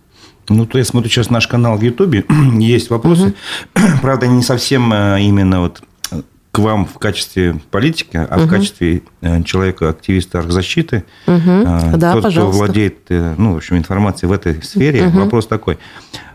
Ну, 0.49 0.65
то 0.65 0.77
я 0.77 0.85
смотрю 0.85 1.09
сейчас 1.09 1.29
наш 1.29 1.47
канал 1.47 1.77
в 1.77 1.81
Ютубе, 1.81 2.25
есть 2.59 2.89
вопросы. 2.89 3.33
Угу. 3.75 3.83
Правда, 4.01 4.27
не 4.27 4.43
совсем 4.43 4.93
э, 4.93 5.21
именно 5.21 5.61
вот 5.61 5.81
э, 6.11 6.21
к 6.51 6.59
вам 6.59 6.85
в 6.85 6.99
качестве 6.99 7.59
политика, 7.71 8.27
а 8.29 8.37
угу. 8.37 8.45
в 8.45 8.49
качестве 8.49 9.01
э, 9.21 9.43
человека-активиста 9.43 10.43
защиты. 10.43 11.03
Угу. 11.25 11.63
Да, 11.97 12.13
Тот, 12.13 12.23
пожалуйста. 12.23 12.31
кто 12.31 12.51
владеет 12.51 12.97
ну, 13.09 13.53
в 13.53 13.57
общем, 13.57 13.77
информацией 13.77 14.29
в 14.29 14.33
этой 14.33 14.61
сфере. 14.61 15.07
Угу. 15.07 15.19
Вопрос 15.19 15.47
такой. 15.47 15.79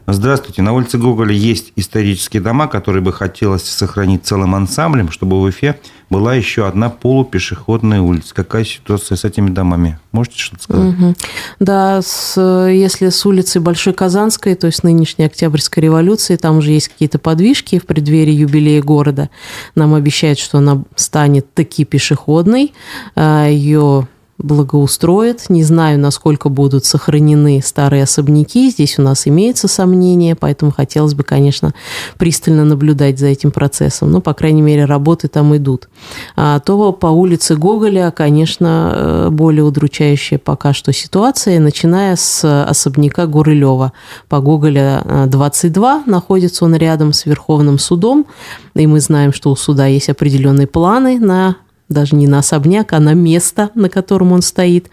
Здравствуйте. 0.07 0.62
На 0.62 0.73
улице 0.73 0.99
Гоголя 0.99 1.33
есть 1.33 1.73
исторические 1.77 2.42
дома, 2.42 2.66
которые 2.66 3.03
бы 3.03 3.12
хотелось 3.12 3.62
сохранить 3.62 4.25
целым 4.25 4.57
ансамблем, 4.57 5.11
чтобы 5.12 5.38
в 5.38 5.42
Уфе 5.42 5.79
была 6.11 6.35
еще 6.35 6.66
одна 6.66 6.90
полупешеходная 6.90 8.01
улица. 8.01 8.35
Какая 8.35 8.64
ситуация 8.64 9.16
с 9.16 9.25
этими 9.25 9.49
домами? 9.49 9.99
Можете 10.11 10.38
что-то 10.38 10.62
сказать? 10.64 10.94
Угу. 10.94 11.14
Да, 11.61 12.03
с, 12.03 12.68
если 12.68 13.09
с 13.09 13.25
улицы 13.25 13.61
Большой 13.61 13.92
Казанской, 13.92 14.57
то 14.57 14.66
есть 14.66 14.83
нынешней 14.83 15.27
Октябрьской 15.27 15.85
революции, 15.85 16.35
там 16.35 16.59
уже 16.59 16.73
есть 16.73 16.88
какие-то 16.88 17.20
подвижки 17.20 17.79
в 17.79 17.87
преддверии 17.87 18.33
юбилея 18.33 18.83
города. 18.83 19.31
Нам 19.77 19.94
обещают, 19.94 20.40
что 20.40 20.59
она 20.59 20.83
станет 20.96 21.55
таки 21.55 21.85
пешеходной. 21.85 22.75
А, 23.14 23.46
Ее 23.46 24.09
благоустроят. 24.42 25.48
Не 25.48 25.62
знаю, 25.62 25.98
насколько 25.98 26.48
будут 26.48 26.85
сохранены 26.85 27.61
старые 27.64 28.05
особняки. 28.05 28.70
Здесь 28.70 28.98
у 28.98 29.03
нас 29.03 29.26
имеются 29.26 29.68
сомнения, 29.68 30.35
поэтому 30.35 30.72
хотелось 30.72 31.14
бы, 31.14 31.22
конечно, 31.22 31.74
пристально 32.18 32.64
наблюдать 32.64 33.18
за 33.18 33.26
этим 33.26 33.50
процессом. 33.50 34.11
Но, 34.11 34.20
по 34.20 34.35
крайней 34.35 34.62
мере, 34.62 34.85
работы 34.85 35.29
там 35.29 35.57
идут. 35.57 35.88
А 36.37 36.61
то 36.61 36.92
по 36.92 37.07
улице 37.09 37.57
Гоголя, 37.57 38.11
конечно, 38.11 38.92
э, 38.94 39.29
более 39.31 39.64
удручающая 39.64 40.38
пока 40.38 40.72
что 40.72 40.92
ситуация, 40.92 41.61
начиная 41.61 42.16
с 42.16 42.64
особняка 42.64 43.26
Гурылева. 43.26 43.92
По 44.29 44.40
Гоголя 44.40 45.26
22 45.26 46.03
э, 46.07 46.11
находится 46.11 46.64
он 46.64 46.74
рядом 46.74 47.12
с 47.12 47.26
Верховным 47.26 47.79
судом, 47.79 48.26
и 48.74 48.87
мы 48.87 49.00
знаем, 49.00 49.33
что 49.33 49.50
у 49.50 49.57
суда 49.57 49.87
есть 49.87 50.09
определенные 50.09 50.66
планы 50.66 51.18
на 51.18 51.57
даже 51.90 52.16
не 52.16 52.26
на 52.26 52.38
особняк, 52.38 52.94
а 52.94 53.00
на 53.00 53.12
место, 53.12 53.70
на 53.74 53.90
котором 53.90 54.33
он 54.33 54.40
стоит. 54.40 54.90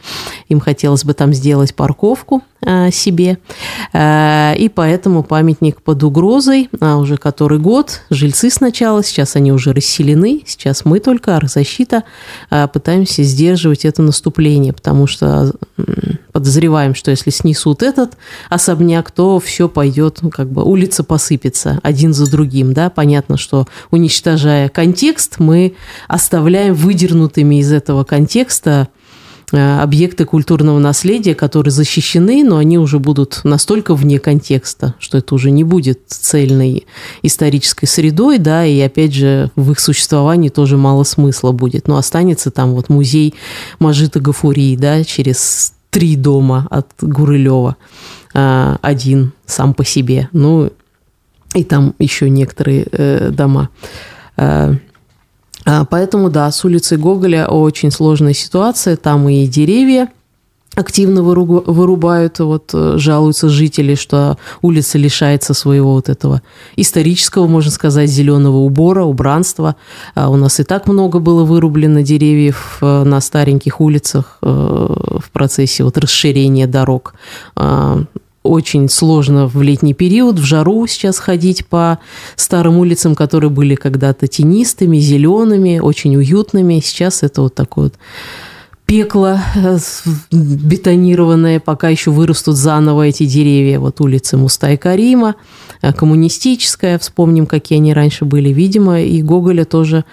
Им 0.49 0.59
хотелось 0.59 1.05
бы 1.05 1.13
там 1.13 1.33
сделать 1.33 1.73
парковку 1.73 2.41
себе. 2.91 3.37
Э, 3.93 4.55
и 4.57 4.69
поэтому 4.69 5.23
памятник 5.23 5.81
под 5.81 6.03
угрозой, 6.03 6.69
а 6.79 6.97
уже 6.97 7.17
который 7.17 7.59
год. 7.59 8.01
Жильцы 8.09 8.49
сначала, 8.49 9.03
сейчас 9.03 9.35
они 9.35 9.51
уже 9.51 9.73
расселены. 9.73 10.43
Сейчас 10.45 10.85
мы 10.85 10.99
только, 10.99 11.35
архзащита, 11.35 12.03
э, 12.49 12.67
пытаемся 12.67 13.23
сдерживать 13.23 13.85
это 13.85 14.01
наступление, 14.01 14.73
потому 14.73 15.07
что 15.07 15.53
подозреваем, 16.31 16.93
что 16.93 17.11
если 17.11 17.31
снесут 17.31 17.81
этот 17.81 18.17
особняк, 18.49 19.09
то 19.11 19.39
все 19.39 19.67
пойдет, 19.67 20.19
ну, 20.21 20.29
как 20.29 20.51
бы 20.51 20.63
улица 20.63 21.03
посыпется 21.03 21.79
один 21.81 22.13
за 22.13 22.29
другим, 22.29 22.73
да, 22.73 22.89
понятно, 22.89 23.37
что 23.37 23.67
уничтожая 23.89 24.69
контекст, 24.69 25.39
мы 25.39 25.75
оставляем 26.07 26.75
выдернутыми 26.75 27.59
из 27.59 27.71
этого 27.71 28.03
контекста 28.03 28.87
э, 28.95 28.96
объекты 29.53 30.25
культурного 30.25 30.77
наследия, 30.79 31.33
которые 31.33 31.71
защищены, 31.71 32.43
но 32.43 32.57
они 32.57 32.77
уже 32.77 32.99
будут 32.99 33.41
настолько 33.43 33.95
вне 33.95 34.19
контекста, 34.19 34.95
что 34.99 35.17
это 35.17 35.35
уже 35.35 35.51
не 35.51 35.63
будет 35.63 36.01
цельной 36.07 36.85
исторической 37.21 37.85
средой, 37.85 38.39
да, 38.39 38.65
и 38.65 38.79
опять 38.81 39.13
же 39.13 39.51
в 39.55 39.71
их 39.71 39.79
существовании 39.79 40.49
тоже 40.49 40.75
мало 40.75 41.03
смысла 41.03 41.53
будет. 41.53 41.87
Но 41.87 41.97
останется 41.97 42.51
там 42.51 42.73
вот 42.73 42.89
музей 42.89 43.35
Мажита 43.79 44.19
Гафурии, 44.19 44.75
да, 44.75 45.03
через 45.05 45.73
три 45.91 46.17
дома 46.17 46.67
от 46.69 46.87
Гурылева, 46.99 47.77
э, 48.33 48.75
один 48.81 49.31
сам 49.45 49.73
по 49.73 49.85
себе, 49.85 50.27
ну 50.33 50.71
и 51.53 51.63
там 51.63 51.95
еще 51.99 52.29
некоторые 52.29 52.85
э, 52.91 53.29
дома. 53.31 53.69
А, 55.67 55.83
поэтому, 55.83 56.29
да, 56.29 56.49
с 56.49 56.63
улицы 56.63 56.95
Гоголя 56.95 57.47
очень 57.47 57.91
сложная 57.91 58.33
ситуация. 58.33 58.95
Там 58.95 59.27
и 59.27 59.45
деревья 59.47 60.07
активно 60.75 61.23
вырубают, 61.23 62.39
вот 62.39 62.69
э, 62.73 62.93
жалуются 62.97 63.49
жители, 63.49 63.95
что 63.95 64.37
улица 64.61 64.97
лишается 64.97 65.53
своего 65.53 65.93
вот 65.93 66.07
этого 66.07 66.41
исторического, 66.75 67.47
можно 67.47 67.71
сказать, 67.71 68.09
зеленого 68.09 68.57
убора, 68.57 69.03
убранства. 69.03 69.75
А 70.15 70.29
у 70.29 70.35
нас 70.37 70.59
и 70.59 70.63
так 70.63 70.87
много 70.87 71.19
было 71.19 71.43
вырублено 71.43 72.01
деревьев 72.01 72.77
э, 72.81 73.03
на 73.03 73.19
стареньких 73.19 73.81
улицах 73.81 74.37
э, 74.41 74.47
в 74.47 75.31
процессе 75.31 75.83
вот 75.83 75.97
расширения 75.97 76.67
дорог. 76.67 77.15
Очень 78.47 78.87
сложно 78.87 79.47
в 79.47 79.61
летний 79.61 79.93
период, 79.93 80.39
в 80.39 80.43
жару 80.45 80.87
сейчас 80.87 81.19
ходить 81.19 81.65
по 81.65 81.99
старым 82.37 82.77
улицам, 82.77 83.13
которые 83.13 83.49
были 83.49 83.75
когда-то 83.75 84.27
тенистыми, 84.27 84.99
зелеными, 84.99 85.79
очень 85.79 86.15
уютными. 86.15 86.79
Сейчас 86.79 87.23
это 87.23 87.41
вот 87.41 87.55
такое 87.55 87.85
вот 87.85 87.95
пекло 88.87 89.37
э, 89.53 89.77
бетонированное, 90.31 91.59
пока 91.59 91.89
еще 91.89 92.09
вырастут 92.09 92.55
заново 92.55 93.07
эти 93.07 93.25
деревья. 93.25 93.79
Вот 93.79 93.99
улицы 93.99 94.37
Мустай 94.37 94.77
Карима, 94.77 95.35
э, 95.81 95.91
коммунистическая, 95.91 96.97
вспомним, 96.97 97.47
какие 97.47 97.79
они 97.79 97.93
раньше 97.93 98.23
были. 98.23 98.49
Видимо, 98.49 99.01
и 99.01 99.21
Гоголя 99.21 99.65
тоже 99.65 100.05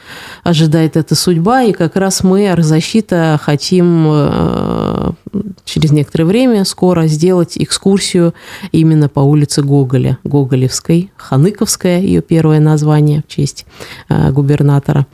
ожидает 0.43 0.97
эта 0.97 1.15
судьба, 1.15 1.63
и 1.63 1.73
как 1.73 1.95
раз 1.95 2.25
мы, 2.25 2.51
Арзащита, 2.51 3.39
хотим 3.41 4.07
э, 4.09 5.13
через 5.65 5.93
некоторое 5.93 6.25
время, 6.25 6.65
скоро, 6.65 7.07
сделать 7.07 7.53
экскурсию 7.57 8.35
именно 8.73 9.09
по 9.09 9.21
улице 9.21 9.63
Гоголя, 9.63 10.19
Гоголевской, 10.25 11.13
Ханыковская, 11.17 12.01
ее 12.01 12.23
первое 12.23 12.59
название 12.59 13.23
в 13.27 13.33
честь 13.33 13.67
губернатора. 14.09 15.07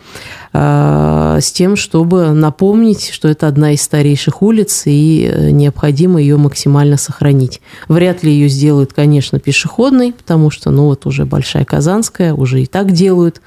Э, 0.52 1.38
с 1.40 1.52
тем, 1.52 1.76
чтобы 1.76 2.30
напомнить, 2.30 3.10
что 3.12 3.28
это 3.28 3.46
одна 3.46 3.72
из 3.72 3.82
старейших 3.82 4.42
улиц 4.42 4.82
и 4.86 5.30
э, 5.30 5.50
необходимо 5.50 6.20
ее 6.20 6.36
максимально 6.36 6.96
сохранить. 6.96 7.60
Вряд 7.88 8.24
ли 8.24 8.32
ее 8.32 8.48
сделают, 8.48 8.92
конечно, 8.92 9.38
пешеходной, 9.38 10.12
потому 10.12 10.50
что, 10.50 10.70
ну 10.70 10.86
вот 10.86 11.06
уже 11.06 11.24
Большая 11.24 11.64
Казанская, 11.64 12.34
уже 12.34 12.62
и 12.62 12.66
так 12.66 12.90
делают. 12.90 13.40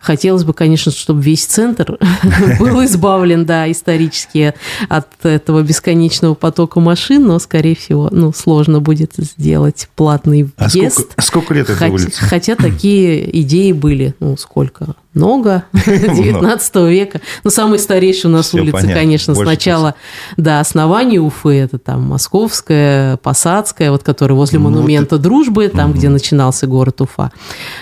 Хотелось 0.00 0.42
бы, 0.42 0.52
конечно, 0.52 0.90
чтобы 0.90 1.22
весь 1.22 1.44
центр 1.44 1.96
был 2.58 2.84
избавлен, 2.84 3.46
да, 3.46 3.70
исторически 3.70 4.52
от 4.88 5.06
этого 5.24 5.62
бесконечного 5.62 6.34
потока 6.34 6.80
машин, 6.80 7.24
но, 7.24 7.38
скорее 7.38 7.76
всего, 7.76 8.08
ну, 8.10 8.32
сложно 8.32 8.80
будет 8.80 9.12
сделать 9.16 9.88
платный 9.94 10.50
въезд. 10.58 10.98
А 11.16 11.22
сколько, 11.22 11.22
сколько 11.22 11.54
лет 11.54 11.70
этой 11.70 11.88
улице? 11.88 12.20
Хотя 12.20 12.56
такие 12.56 13.40
идеи 13.42 13.70
были, 13.70 14.16
ну, 14.18 14.36
сколько? 14.36 14.96
много 15.14 15.64
19 16.40 16.74
века. 16.90 17.20
Ну, 17.44 17.50
самые 17.50 17.78
старейшие 17.78 18.30
у 18.30 18.34
нас 18.34 18.52
улицы, 18.54 18.72
понятно. 18.72 18.94
конечно, 18.94 19.34
Больше 19.34 19.50
сначала 19.50 19.94
до 20.36 20.60
основания 20.60 21.20
Уфы, 21.20 21.54
это 21.54 21.78
там 21.78 22.02
Московская, 22.02 23.16
Посадская, 23.18 23.90
вот 23.90 24.02
которая 24.02 24.36
возле 24.36 24.58
ну, 24.58 24.70
монумента 24.70 25.16
это... 25.16 25.22
Дружбы, 25.22 25.68
там, 25.68 25.90
угу. 25.90 25.98
где 25.98 26.08
начинался 26.08 26.66
город 26.66 27.00
Уфа. 27.00 27.32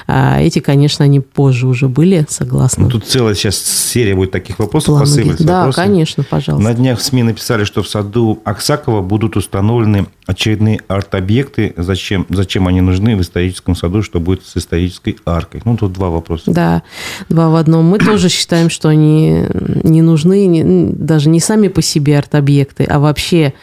А 0.07 0.41
эти, 0.41 0.59
конечно, 0.59 1.05
они 1.05 1.21
позже 1.21 1.67
уже 1.67 1.89
были, 1.89 2.27
согласны. 2.29 2.85
Ну, 2.85 2.91
тут 2.91 3.07
целая 3.07 3.35
сейчас 3.35 3.57
серия 3.57 4.15
будет 4.15 4.31
таких 4.31 4.59
вопросов, 4.59 5.01
посыпались 5.01 5.39
Да, 5.39 5.59
вопросы. 5.59 5.77
конечно, 5.77 6.25
пожалуйста. 6.25 6.69
На 6.69 6.75
днях 6.75 6.99
в 6.99 7.03
СМИ 7.03 7.23
написали, 7.23 7.65
что 7.65 7.83
в 7.83 7.89
саду 7.89 8.41
Аксакова 8.45 9.03
будут 9.03 9.37
установлены 9.37 10.07
очередные 10.31 10.81
арт-объекты. 10.87 11.75
Зачем, 11.77 12.25
зачем 12.29 12.69
они 12.69 12.81
нужны 12.81 13.16
в 13.16 13.21
историческом 13.21 13.75
саду, 13.75 14.03
что 14.03 14.21
будет 14.21 14.47
с 14.47 14.57
исторической 14.57 15.16
аркой? 15.27 15.61
Ну, 15.64 15.77
тут 15.77 15.93
два 15.93 16.09
вопроса. 16.09 16.45
Да 16.47 16.83
два 17.29 17.49
в 17.51 17.57
одном. 17.57 17.87
Мы 17.87 17.99
тоже 17.99 18.29
считаем, 18.31 18.71
что 18.71 18.88
они 18.88 19.45
не 19.83 20.03
нужны 20.03 20.47
не, 20.47 20.62
даже 20.93 21.29
не 21.29 21.40
сами 21.40 21.69
по 21.69 21.83
себе 21.83 22.19
арт-объекты, 22.19 22.85
а 22.85 22.99
вообще 22.99 23.55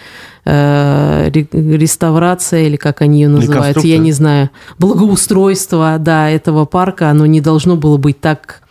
э, 0.45 1.29
реставрация, 1.31 2.63
или 2.63 2.75
как 2.75 3.01
они 3.01 3.21
ее 3.21 3.29
называют, 3.29 3.83
я 3.83 3.97
не 3.97 4.11
знаю, 4.11 4.49
благоустройство 4.77 5.97
да, 5.99 6.29
этого 6.29 6.65
парка, 6.65 7.09
оно 7.09 7.25
не 7.25 7.41
должно 7.41 7.75
было 7.75 7.97
быть 7.97 8.19
так 8.19 8.61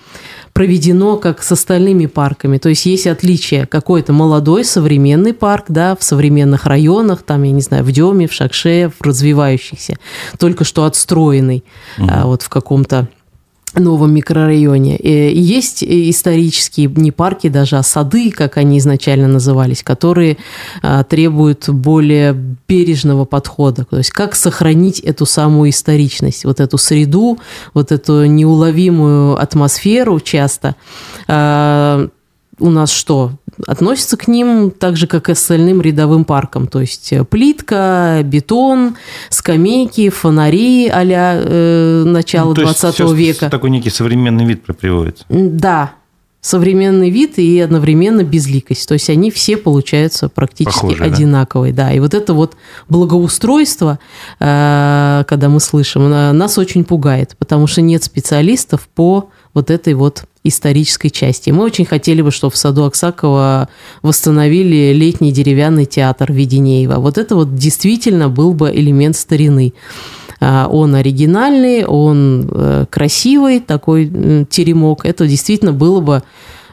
проведено, 0.56 1.18
как 1.18 1.42
с 1.42 1.52
остальными 1.52 2.06
парками. 2.06 2.56
То 2.56 2.70
есть 2.70 2.86
есть 2.86 3.06
отличие. 3.06 3.66
Какой-то 3.66 4.14
молодой, 4.14 4.64
современный 4.64 5.34
парк, 5.34 5.66
да, 5.68 5.94
в 5.94 6.02
современных 6.02 6.64
районах, 6.64 7.22
там, 7.22 7.42
я 7.42 7.52
не 7.52 7.60
знаю, 7.60 7.84
в 7.84 7.92
Деме, 7.92 8.26
в 8.26 8.32
Шакше, 8.32 8.90
в 8.98 9.04
развивающихся, 9.04 9.98
только 10.38 10.64
что 10.64 10.86
отстроенный, 10.86 11.62
угу. 11.98 12.08
а, 12.10 12.24
вот 12.24 12.40
в 12.40 12.48
каком-то 12.48 13.06
новом 13.76 14.14
микрорайоне. 14.14 14.96
И 14.96 15.38
есть 15.38 15.84
исторические 15.84 16.88
не 16.88 17.12
парки 17.12 17.48
даже, 17.48 17.76
а 17.76 17.82
сады, 17.82 18.30
как 18.30 18.56
они 18.56 18.78
изначально 18.78 19.28
назывались, 19.28 19.82
которые 19.82 20.38
а, 20.82 21.04
требуют 21.04 21.68
более 21.68 22.32
бережного 22.68 23.24
подхода. 23.24 23.84
То 23.84 23.98
есть 23.98 24.10
как 24.10 24.34
сохранить 24.34 25.00
эту 25.00 25.26
самую 25.26 25.70
историчность, 25.70 26.44
вот 26.44 26.60
эту 26.60 26.78
среду, 26.78 27.38
вот 27.74 27.92
эту 27.92 28.24
неуловимую 28.26 29.40
атмосферу 29.40 30.20
часто 30.20 30.76
а, 31.28 32.08
у 32.58 32.70
нас 32.70 32.90
что? 32.90 33.32
Относится 33.66 34.16
к 34.16 34.28
ним 34.28 34.70
так 34.70 34.96
же, 34.96 35.06
как 35.06 35.28
и 35.28 35.32
остальным 35.32 35.80
рядовым 35.80 36.24
паркам. 36.24 36.66
То 36.66 36.80
есть 36.80 37.12
э, 37.12 37.24
плитка, 37.24 38.20
бетон, 38.24 38.96
скамейки, 39.30 40.10
фонари 40.10 40.88
а-ля 40.88 41.40
э, 41.42 42.02
начала 42.04 42.48
ну, 42.48 42.54
20 42.54 43.00
века. 43.12 43.50
такой 43.50 43.70
некий 43.70 43.90
современный 43.90 44.44
вид 44.44 44.64
приводится. 44.64 45.24
Да, 45.28 45.92
современный 46.40 47.10
вид 47.10 47.38
и 47.38 47.58
одновременно 47.60 48.22
безликость. 48.22 48.86
То 48.86 48.94
есть 48.94 49.10
они 49.10 49.30
все 49.30 49.56
получаются 49.56 50.28
практически 50.28 50.80
Похожи, 50.80 51.02
одинаковые. 51.02 51.72
Да? 51.72 51.86
да. 51.86 51.92
И 51.92 51.98
вот 51.98 52.14
это 52.14 52.34
вот 52.34 52.56
благоустройство, 52.88 53.98
э, 54.38 55.24
когда 55.26 55.48
мы 55.48 55.60
слышим, 55.60 56.08
нас 56.10 56.58
очень 56.58 56.84
пугает, 56.84 57.36
потому 57.38 57.66
что 57.66 57.80
нет 57.80 58.04
специалистов 58.04 58.88
по 58.94 59.30
вот 59.54 59.70
этой 59.70 59.94
вот 59.94 60.24
исторической 60.48 61.08
части. 61.08 61.50
Мы 61.50 61.64
очень 61.64 61.84
хотели 61.84 62.22
бы, 62.22 62.30
чтобы 62.30 62.52
в 62.52 62.56
саду 62.56 62.84
Аксакова 62.84 63.68
восстановили 64.02 64.92
летний 64.92 65.32
деревянный 65.32 65.84
театр 65.84 66.32
Веденеева. 66.32 66.96
Вот 66.96 67.18
это 67.18 67.36
вот 67.36 67.54
действительно 67.54 68.28
был 68.28 68.52
бы 68.52 68.70
элемент 68.74 69.16
старины. 69.16 69.72
А, 70.40 70.68
он 70.70 70.94
оригинальный, 70.94 71.84
он 71.84 72.48
э, 72.50 72.86
красивый, 72.90 73.60
такой 73.60 74.06
теремок. 74.50 75.04
Это 75.04 75.26
действительно 75.26 75.72
было 75.72 76.00
бы 76.00 76.22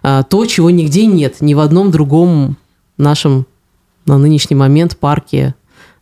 а, 0.02 0.24
то, 0.24 0.46
чего 0.46 0.70
нигде 0.70 1.06
нет, 1.06 1.42
ни 1.42 1.54
в 1.54 1.60
одном 1.60 1.92
другом 1.92 2.58
нашем 2.98 3.46
на 4.06 4.18
нынешний 4.18 4.56
момент 4.56 4.98
парке, 4.98 5.56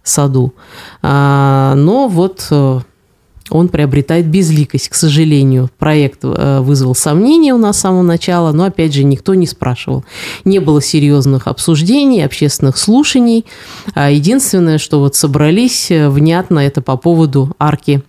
саду. 0.04 0.54
А, 1.02 1.76
но 1.76 2.08
вот 2.08 2.48
э, 2.50 2.80
он 3.52 3.68
приобретает 3.68 4.28
безликость, 4.28 4.90
к 4.90 4.96
сожалению. 4.96 5.70
Проект 5.78 6.20
э, 6.24 6.60
вызвал 6.62 6.96
сомнения 6.96 7.54
у 7.54 7.58
нас 7.58 7.78
с 7.78 7.82
самого 7.82 8.02
начала, 8.02 8.52
но, 8.52 8.66
опять 8.66 8.94
же, 8.94 9.04
никто 9.04 9.34
не 9.34 9.46
спрашивал. 9.46 10.04
Не 10.46 10.60
было 10.60 10.82
серьезных 10.82 11.48
обсуждений, 11.48 12.24
общественных 12.24 12.78
слушаний. 12.78 13.46
А 13.94 14.10
единственное, 14.10 14.78
что 14.78 15.00
вот 15.00 15.16
собрались 15.16 15.92
э, 15.92 16.10
внятно, 16.10 16.60
это 16.60 16.82
по 16.82 16.98
поводу 16.98 17.56
арки 17.60 18.02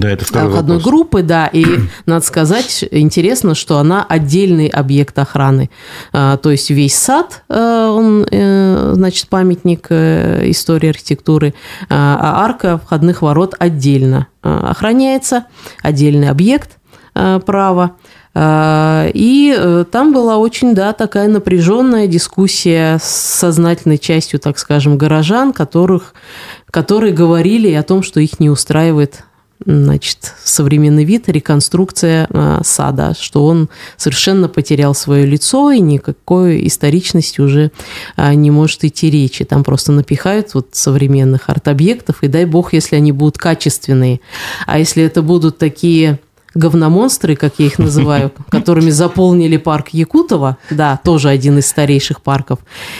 да, 0.00 0.10
это 0.10 0.24
второй 0.24 0.52
входной 0.52 0.76
вопрос. 0.76 0.92
группы, 0.92 1.22
да, 1.22 1.46
и 1.46 1.64
надо 2.06 2.24
сказать, 2.24 2.84
интересно, 2.90 3.54
что 3.54 3.78
она 3.78 4.04
отдельный 4.08 4.68
объект 4.68 5.18
охраны. 5.18 5.70
А, 6.12 6.36
то 6.36 6.50
есть 6.50 6.70
весь 6.70 6.94
сад, 6.94 7.44
э, 7.48 7.88
он, 7.90 8.26
э, 8.30 8.92
значит, 8.94 9.28
памятник 9.28 9.86
э, 9.90 10.50
истории 10.50 10.90
архитектуры, 10.90 11.54
а, 11.88 12.18
а 12.20 12.44
арка 12.44 12.78
входных 12.78 13.22
ворот 13.22 13.54
отдельно 13.58 14.28
охраняется, 14.42 15.46
отдельный 15.82 16.28
объект 16.28 16.78
права. 17.14 17.96
И 18.38 19.84
там 19.90 20.12
была 20.12 20.36
очень, 20.36 20.74
да, 20.74 20.92
такая 20.92 21.26
напряженная 21.26 22.06
дискуссия 22.06 22.98
с 23.02 23.08
сознательной 23.08 23.98
частью, 23.98 24.38
так 24.38 24.58
скажем, 24.58 24.98
горожан, 24.98 25.52
которых, 25.52 26.14
которые 26.70 27.12
говорили 27.12 27.72
о 27.72 27.82
том, 27.82 28.04
что 28.04 28.20
их 28.20 28.38
не 28.38 28.50
устраивает 28.50 29.24
значит, 29.64 30.34
современный 30.44 31.04
вид, 31.04 31.28
реконструкция 31.28 32.26
э, 32.28 32.60
сада, 32.64 33.14
что 33.18 33.46
он 33.46 33.68
совершенно 33.96 34.48
потерял 34.48 34.94
свое 34.94 35.24
лицо 35.24 35.70
и 35.70 35.80
никакой 35.80 36.66
историчности 36.66 37.40
уже 37.40 37.72
э, 38.16 38.34
не 38.34 38.50
может 38.50 38.84
идти 38.84 39.10
речи. 39.10 39.44
Там 39.44 39.64
просто 39.64 39.92
напихают 39.92 40.54
вот 40.54 40.68
современных 40.72 41.48
арт-объектов, 41.48 42.22
и 42.22 42.28
дай 42.28 42.44
бог, 42.44 42.72
если 42.72 42.96
они 42.96 43.12
будут 43.12 43.38
качественные. 43.38 44.20
А 44.66 44.78
если 44.78 45.02
это 45.02 45.22
будут 45.22 45.58
такие 45.58 46.18
говномонстры, 46.56 47.36
как 47.36 47.54
я 47.58 47.66
их 47.66 47.78
называю, 47.78 48.32
которыми 48.50 48.90
заполнили 48.90 49.56
парк 49.56 49.88
Якутова, 49.92 50.56
да, 50.70 50.98
тоже 51.04 51.28
один 51.28 51.58
из 51.58 51.66
старейших 51.66 52.22
парков. 52.22 52.58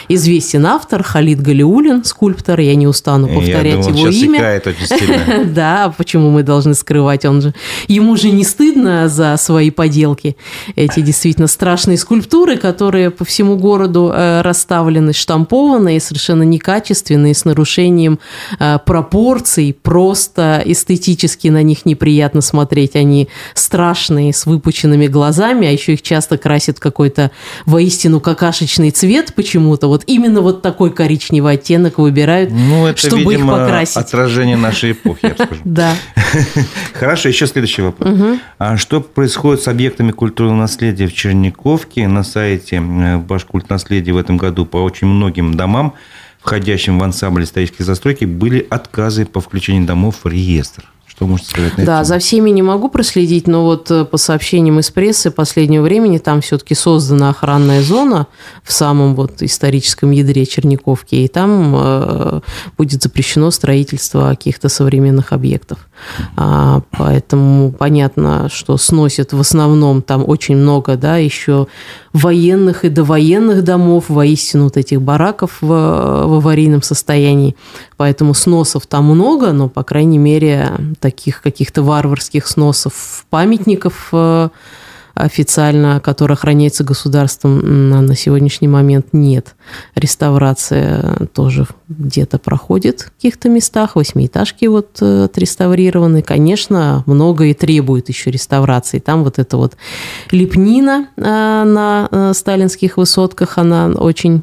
Известен 0.08 0.66
автор 0.66 1.02
Халид 1.02 1.40
Галиулин, 1.40 2.04
скульптор, 2.04 2.60
я 2.60 2.74
не 2.74 2.86
устану 2.86 3.28
повторять 3.28 3.80
думал, 3.80 3.96
его 3.96 4.08
имя. 4.08 4.62
Да, 5.46 5.92
почему 5.96 6.30
мы 6.30 6.42
должны 6.42 6.74
скрывать, 6.74 7.24
он 7.24 7.40
же, 7.40 7.54
ему 7.88 8.16
же 8.16 8.30
не 8.30 8.44
стыдно 8.44 9.08
за 9.08 9.36
свои 9.38 9.70
поделки. 9.70 10.36
Эти 10.74 11.00
действительно 11.00 11.46
страшные 11.46 11.96
скульптуры, 11.96 12.56
которые 12.56 13.10
по 13.10 13.24
всему 13.24 13.56
городу 13.56 14.12
э, 14.14 14.42
расставлены, 14.42 15.12
штампованные, 15.12 16.00
совершенно 16.00 16.42
некачественные, 16.42 17.34
с 17.34 17.44
нарушением 17.44 18.18
э, 18.58 18.78
пропорций, 18.84 19.76
просто 19.80 20.62
эстетически 20.64 21.48
на 21.48 21.62
них 21.62 21.86
неприятно 21.86 22.40
смотреть, 22.40 22.96
они 22.96 23.28
страшные, 23.54 24.32
с 24.32 24.46
выпученными 24.46 25.06
глазами, 25.06 25.66
а 25.66 25.70
еще 25.70 25.94
их 25.94 26.02
часто 26.02 26.38
красят 26.38 26.80
какой-то 26.80 27.30
воистину 27.64 28.20
какашечный 28.20 28.90
цвет 28.90 29.34
почему-то. 29.34 29.88
Вот 29.88 30.04
именно 30.06 30.40
вот 30.40 30.62
такой 30.62 30.90
коричневый 30.90 31.54
оттенок 31.54 31.98
выбирают, 31.98 32.50
ну, 32.50 32.86
это, 32.86 32.98
чтобы 32.98 33.32
видимо, 33.32 33.54
их 33.54 33.60
покрасить. 33.60 33.96
отражение 33.96 34.56
нашей 34.56 34.92
эпохи, 34.92 35.20
я 35.22 35.34
скажу. 35.34 35.62
Да. 35.64 35.94
Хорошо, 36.94 37.28
еще 37.28 37.46
следующий 37.46 37.82
вопрос. 37.82 38.08
А 38.58 38.76
что 38.76 39.00
происходит 39.00 39.62
с 39.62 39.68
объектами 39.68 40.12
культурного 40.12 40.56
наследия 40.56 41.06
в 41.06 41.14
Черниковке? 41.14 42.08
На 42.08 42.24
сайте 42.24 42.80
Башкульт 42.80 43.68
наследия 43.68 44.12
в 44.12 44.16
этом 44.16 44.36
году 44.36 44.64
по 44.64 44.78
очень 44.78 45.06
многим 45.06 45.54
домам, 45.54 45.94
входящим 46.40 46.98
в 46.98 47.02
ансамбль 47.02 47.44
исторической 47.44 47.82
застройки, 47.82 48.24
были 48.24 48.66
отказы 48.70 49.26
по 49.26 49.40
включению 49.40 49.86
домов 49.86 50.20
в 50.24 50.28
реестр. 50.28 50.84
Что 51.16 51.26
можете 51.26 51.48
сказать 51.48 51.78
на 51.78 51.84
Да, 51.86 52.04
за 52.04 52.18
всеми 52.18 52.50
не 52.50 52.60
могу 52.60 52.90
проследить, 52.90 53.46
но 53.46 53.64
вот 53.64 53.90
э, 53.90 54.04
по 54.04 54.18
сообщениям 54.18 54.80
из 54.80 54.90
прессы 54.90 55.30
последнего 55.30 55.82
времени 55.82 56.18
там 56.18 56.42
все-таки 56.42 56.74
создана 56.74 57.30
охранная 57.30 57.80
зона 57.80 58.26
в 58.62 58.70
самом 58.70 59.14
вот 59.14 59.40
историческом 59.40 60.10
ядре 60.10 60.44
Черниковки, 60.44 61.14
и 61.14 61.28
там 61.28 61.74
э, 61.74 62.40
будет 62.76 63.02
запрещено 63.02 63.50
строительство 63.50 64.28
каких-то 64.28 64.68
современных 64.68 65.32
объектов. 65.32 65.78
А, 66.36 66.82
поэтому 66.90 67.72
понятно, 67.72 68.50
что 68.52 68.76
сносят 68.76 69.32
в 69.32 69.40
основном 69.40 70.02
там 70.02 70.22
очень 70.26 70.56
много, 70.56 70.96
да, 70.96 71.16
еще 71.16 71.66
военных 72.12 72.84
и 72.84 72.88
довоенных 72.88 73.64
домов, 73.64 74.04
воистину 74.08 74.64
вот 74.64 74.76
этих 74.76 75.00
бараков 75.00 75.58
в, 75.60 75.66
в 75.66 76.34
аварийном 76.34 76.82
состоянии. 76.82 77.56
Поэтому 77.96 78.34
сносов 78.34 78.86
там 78.86 79.04
много, 79.04 79.52
но, 79.52 79.68
по 79.68 79.82
крайней 79.82 80.18
мере, 80.18 80.70
таких 81.06 81.40
каких-то 81.40 81.84
варварских 81.84 82.48
сносов 82.48 83.26
памятников 83.30 84.08
э, 84.10 84.48
официально, 85.14 86.00
которая 86.00 86.36
охраняется 86.36 86.82
государством, 86.82 87.90
на 87.90 88.16
сегодняшний 88.16 88.66
момент 88.66 89.06
нет. 89.12 89.54
Реставрация 89.94 91.28
тоже 91.32 91.68
где-то 91.88 92.38
проходит 92.38 93.02
в 93.02 93.12
каких-то 93.12 93.48
местах. 93.48 93.94
Восьмиэтажки 93.94 94.66
вот 94.66 94.98
э, 95.00 95.24
отреставрированы. 95.26 96.22
Конечно, 96.22 97.04
много 97.06 97.44
и 97.44 97.54
требует 97.54 98.08
еще 98.08 98.32
реставрации. 98.32 98.98
Там 98.98 99.22
вот 99.22 99.38
эта 99.38 99.56
вот 99.56 99.76
лепнина 100.32 101.06
э, 101.16 101.20
на 101.22 102.32
сталинских 102.34 102.96
высотках, 102.96 103.58
она 103.58 103.86
очень 103.90 104.42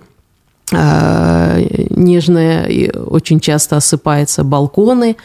нежная 0.73 2.65
и 2.65 2.89
очень 2.91 3.39
часто 3.39 3.77
осыпается 3.77 4.43
балконы, 4.43 5.17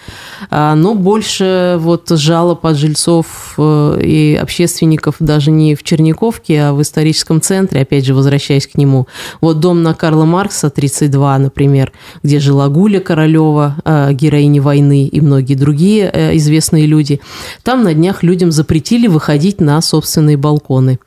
а, 0.51 0.75
но 0.75 0.95
больше 0.95 1.77
вот 1.79 2.09
жалоб 2.09 2.65
от 2.67 2.77
жильцов 2.77 3.55
э, 3.59 4.01
и 4.03 4.39
общественников 4.41 5.17
даже 5.19 5.51
не 5.51 5.75
в 5.75 5.83
Черниковке, 5.83 6.63
а 6.63 6.73
в 6.73 6.83
историческом 6.83 7.41
центре, 7.41 7.83
опять 7.83 8.05
же, 8.05 8.15
возвращаясь 8.15 8.67
к 8.67 8.77
нему. 8.77 9.07
Вот 9.41 9.61
дом 9.61 9.83
на 9.83 9.95
Карла 9.95 10.25
Маркса, 10.25 10.71
32, 10.71 11.39
например, 11.39 11.93
где 12.23 12.41
жила 12.41 12.69
Гуля 12.69 13.01
Королева, 13.01 13.77
а, 13.85 14.13
героиня 14.13 14.63
войны 14.63 15.07
и 15.07 15.21
многие 15.21 15.55
другие 15.55 16.11
э, 16.13 16.37
известные 16.37 16.87
люди. 16.87 17.21
Там 17.63 17.83
на 17.83 17.95
днях 17.95 18.23
людям 18.23 18.53
запретили 18.53 19.07
выходить 19.07 19.61
на 19.61 19.81
собственные 19.81 20.37
балконы. 20.37 20.99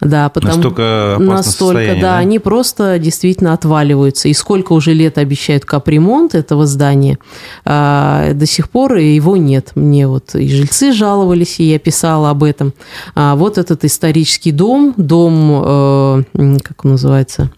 Да, 0.00 0.28
потому, 0.28 0.54
настолько 0.54 1.16
настолько, 1.18 1.94
да, 1.94 2.00
да, 2.00 2.18
они 2.18 2.38
просто 2.38 2.98
действительно 2.98 3.52
отваливаются 3.52 3.79
разваливаются. 3.80 4.28
И 4.28 4.34
сколько 4.34 4.72
уже 4.72 4.92
лет 4.92 5.18
обещают 5.18 5.64
капремонт 5.64 6.34
этого 6.34 6.66
здания, 6.66 7.18
а, 7.64 8.32
до 8.34 8.46
сих 8.46 8.68
пор 8.68 8.96
его 8.96 9.36
нет. 9.36 9.72
Мне 9.74 10.06
вот 10.06 10.34
и 10.34 10.48
жильцы 10.48 10.92
жаловались, 10.92 11.60
и 11.60 11.64
я 11.64 11.78
писала 11.78 12.30
об 12.30 12.42
этом. 12.42 12.72
А 13.14 13.34
вот 13.36 13.58
этот 13.58 13.84
исторический 13.84 14.52
дом, 14.52 14.94
дом, 14.96 15.62
э, 15.64 16.22
как 16.62 16.84
он 16.84 16.92
называется, 16.92 17.50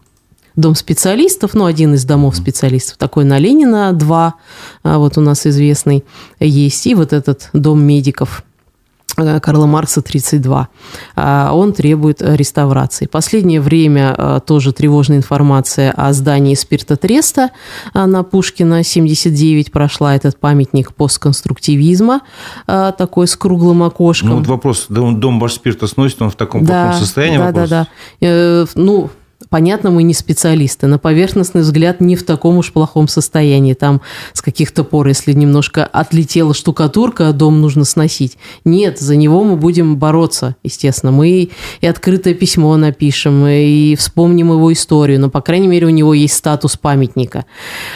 дом 0.57 0.75
специалистов, 0.75 1.55
ну, 1.55 1.65
один 1.65 1.95
из 1.95 2.05
домов 2.05 2.37
специалистов, 2.37 2.97
такой 2.99 3.25
на 3.25 3.39
Ленина 3.39 3.93
2, 3.93 4.35
а 4.83 4.99
вот 4.99 5.19
у 5.19 5.21
нас 5.21 5.47
известный 5.47 6.05
есть, 6.41 6.87
и 6.87 6.95
вот 6.95 7.13
этот 7.13 7.49
дом 7.53 7.83
медиков– 7.83 8.45
Карла 9.15 9.67
Маркса 9.67 10.03
32. 10.03 10.69
А, 11.17 11.51
он 11.53 11.73
требует 11.73 12.23
реставрации. 12.23 13.07
Последнее 13.07 13.61
время 13.61 14.15
э, 14.17 14.41
тоже 14.45 14.73
тревожная 14.73 15.19
информация 15.19 15.93
о 15.93 16.13
здании 16.13 16.55
спиртотреста 16.55 17.51
э, 17.95 18.05
на 18.07 18.23
Пушкина 18.23 18.83
79 18.83 19.73
прошла 19.73 20.15
этот 20.15 20.39
памятник 20.39 20.95
постконструктивизма, 20.95 22.21
такой 22.67 23.27
с 23.27 23.37
круглым 23.37 23.83
окошком. 23.83 24.31
Ну 24.31 24.37
вот 24.37 24.47
вопрос, 24.47 24.87
дом 24.89 25.39
Башспирта 25.39 25.87
сносит, 25.87 26.23
он 26.23 26.31
в 26.31 26.37
таком 26.37 26.65
да, 26.65 26.85
плохом 26.85 27.01
состоянии? 27.01 27.39
Да, 27.39 27.47
вопрос? 27.47 27.69
да, 27.69 27.87
да. 28.21 28.67
Ну, 28.75 29.11
Понятно, 29.53 29.91
мы 29.91 30.03
не 30.03 30.15
специалисты. 30.15 30.87
На 30.87 30.99
поверхностный 30.99 31.61
взгляд 31.61 32.01
не 32.01 32.17
в 32.17 32.25
таком 32.25 32.59
уж 32.59 32.73
плохом 32.73 33.07
состоянии. 33.07 33.75
Там 33.75 34.01
с 34.33 34.41
каких-то 34.41 34.85
пор, 34.85 35.09
если 35.09 35.33
немножко 35.33 35.85
отлетела 35.85 36.55
штукатурка, 36.55 37.33
дом 37.33 37.61
нужно 37.61 37.85
сносить. 37.85 38.39
Нет, 38.65 38.99
за 38.99 39.17
него 39.17 39.45
мы 39.45 39.57
будем 39.57 39.97
бороться, 39.97 40.57
естественно. 40.63 41.13
Мы 41.13 41.51
и 41.81 41.87
открытое 41.87 42.35
письмо 42.35 42.77
напишем, 42.77 43.47
и 43.47 43.95
вспомним 43.97 44.53
его 44.53 44.73
историю. 44.73 45.21
Но, 45.21 45.29
по 45.29 45.41
крайней 45.41 45.69
мере, 45.69 45.87
у 45.87 45.91
него 45.91 46.15
есть 46.15 46.35
статус 46.35 46.77
памятника. 46.79 47.45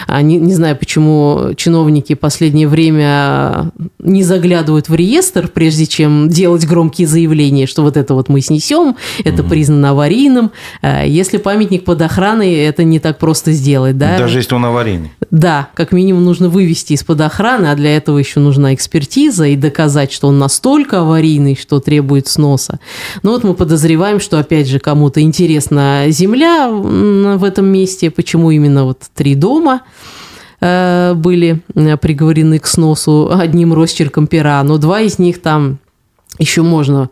А 0.07 0.21
не, 0.21 0.37
не 0.37 0.53
знаю, 0.53 0.77
почему 0.77 1.55
чиновники 1.57 2.15
в 2.15 2.19
последнее 2.19 2.69
время 2.69 3.73
не 3.99 4.23
заглядывают 4.25 4.89
в 4.89 4.95
реестр, 4.95 5.49
прежде 5.49 5.87
чем 5.87 6.29
делать 6.29 6.67
громкие 6.67 7.09
заявления, 7.09 7.67
что 7.67 7.83
вот 7.83 7.97
это 7.97 8.15
вот 8.15 8.29
мы 8.29 8.41
снесем, 8.41 8.97
это 9.25 9.43
признано 9.43 9.91
аварийным. 9.91 10.51
Если 10.83 11.37
если 11.37 11.43
памятник 11.47 11.85
под 11.85 12.03
охраной, 12.03 12.55
это 12.55 12.83
не 12.83 12.99
так 12.99 13.19
просто 13.19 13.53
сделать, 13.53 13.97
да? 13.97 14.19
Даже 14.19 14.41
если 14.41 14.57
он 14.57 14.65
аварийный. 14.65 15.13
Да, 15.31 15.69
как 15.75 15.93
минимум 15.93 16.25
нужно 16.25 16.49
вывести 16.49 16.95
из-под 16.95 17.21
охраны, 17.21 17.67
а 17.67 17.77
для 17.77 17.97
этого 17.97 18.19
еще 18.19 18.41
нужна 18.41 18.75
экспертиза 18.75 19.47
и 19.47 19.55
доказать, 19.55 20.11
что 20.11 20.27
он 20.27 20.41
настолько 20.41 21.03
аварийный, 21.03 21.55
что 21.55 21.79
требует 21.79 22.27
сноса. 22.27 22.81
Но 23.23 23.31
вот 23.31 23.45
мы 23.45 23.55
подозреваем, 23.55 24.19
что, 24.19 24.41
опять 24.41 24.67
же, 24.67 24.81
кому-то 24.81 25.21
интересна 25.21 26.07
земля 26.09 26.69
в 26.69 27.45
этом 27.45 27.67
месте, 27.67 28.11
почему 28.11 28.51
именно 28.51 28.85
вот 28.85 29.03
три 29.15 29.37
дома 29.37 29.83
э, 30.61 31.13
были 31.15 31.63
э, 31.77 31.97
приговорены 31.97 32.59
к 32.59 32.67
сносу 32.67 33.31
одним 33.33 33.73
росчерком 33.73 34.27
пера, 34.27 34.61
но 34.65 34.79
два 34.79 35.01
из 35.01 35.21
них 35.21 35.41
там 35.41 35.79
еще 36.41 36.63
можно 36.63 37.09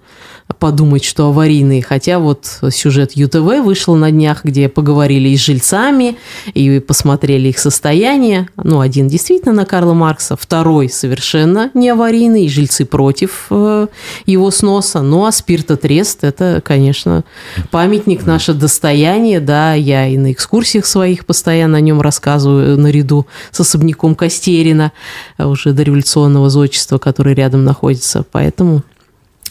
подумать, 0.59 1.05
что 1.05 1.29
аварийные. 1.29 1.83
Хотя 1.83 2.19
вот 2.19 2.61
сюжет 2.71 3.13
ЮТВ 3.15 3.63
вышел 3.65 3.95
на 3.97 4.11
днях, 4.11 4.45
где 4.45 4.69
поговорили 4.69 5.31
и 5.31 5.37
с 5.37 5.41
жильцами, 5.41 6.17
и 6.53 6.81
посмотрели 6.81 7.49
их 7.49 7.59
состояние. 7.59 8.49
Ну, 8.63 8.81
один 8.81 9.09
действительно 9.09 9.55
на 9.55 9.65
Карла 9.65 9.95
Маркса, 9.95 10.37
второй 10.37 10.91
совершенно 10.91 11.71
не 11.75 11.89
аварийный, 11.89 12.45
и 12.45 12.49
жильцы 12.49 12.85
против 12.85 13.47
э, 13.51 13.87
его 14.27 14.51
сноса. 14.51 15.01
Ну, 15.01 15.25
а 15.25 15.33
спиртотрест– 15.33 16.19
это, 16.25 16.63
конечно, 16.65 17.25
памятник, 17.71 18.27
наше 18.27 18.53
достояние. 18.53 19.41
Да, 19.41 19.75
я 19.75 20.07
и 20.07 20.17
на 20.19 20.33
экскурсиях 20.33 20.87
своих 20.87 21.25
постоянно 21.25 21.79
о 21.79 21.81
нем 21.81 22.01
рассказываю 22.01 22.79
наряду 22.79 23.27
с 23.51 23.61
особняком 23.61 24.15
Костерина, 24.15 24.93
уже 25.39 25.73
дореволюционного 25.73 26.51
зодчества, 26.51 26.99
который 26.99 27.35
рядом 27.35 27.65
находится. 27.65 28.25
Поэтому 28.31 28.83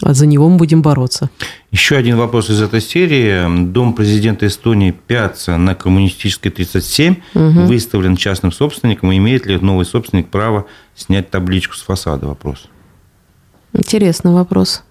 за 0.02 0.26
него 0.26 0.50
мы 0.50 0.58
будем 0.58 0.82
бороться. 0.82 1.30
Еще 1.72 1.96
один 1.96 2.18
вопрос 2.18 2.50
из 2.50 2.62
этой 2.62 2.82
серии. 2.82 3.66
Дом 3.72 3.94
президента 3.94 4.48
Эстонии 4.48 4.92
Пяца 4.92 5.58
на 5.58 5.76
Коммунистической 5.76 6.52
37 6.52 7.16
угу. 7.34 7.44
выставлен 7.62 8.16
частным 8.16 8.52
собственником. 8.52 9.16
Имеет 9.16 9.46
ли 9.46 9.58
новый 9.58 9.86
собственник 9.86 10.30
право 10.30 10.66
снять 10.96 11.30
табличку 11.30 11.76
с 11.76 11.82
фасада? 11.82 12.28
Вопрос. 12.28 12.68
Интересный 13.74 14.32
вопрос. 14.32 14.84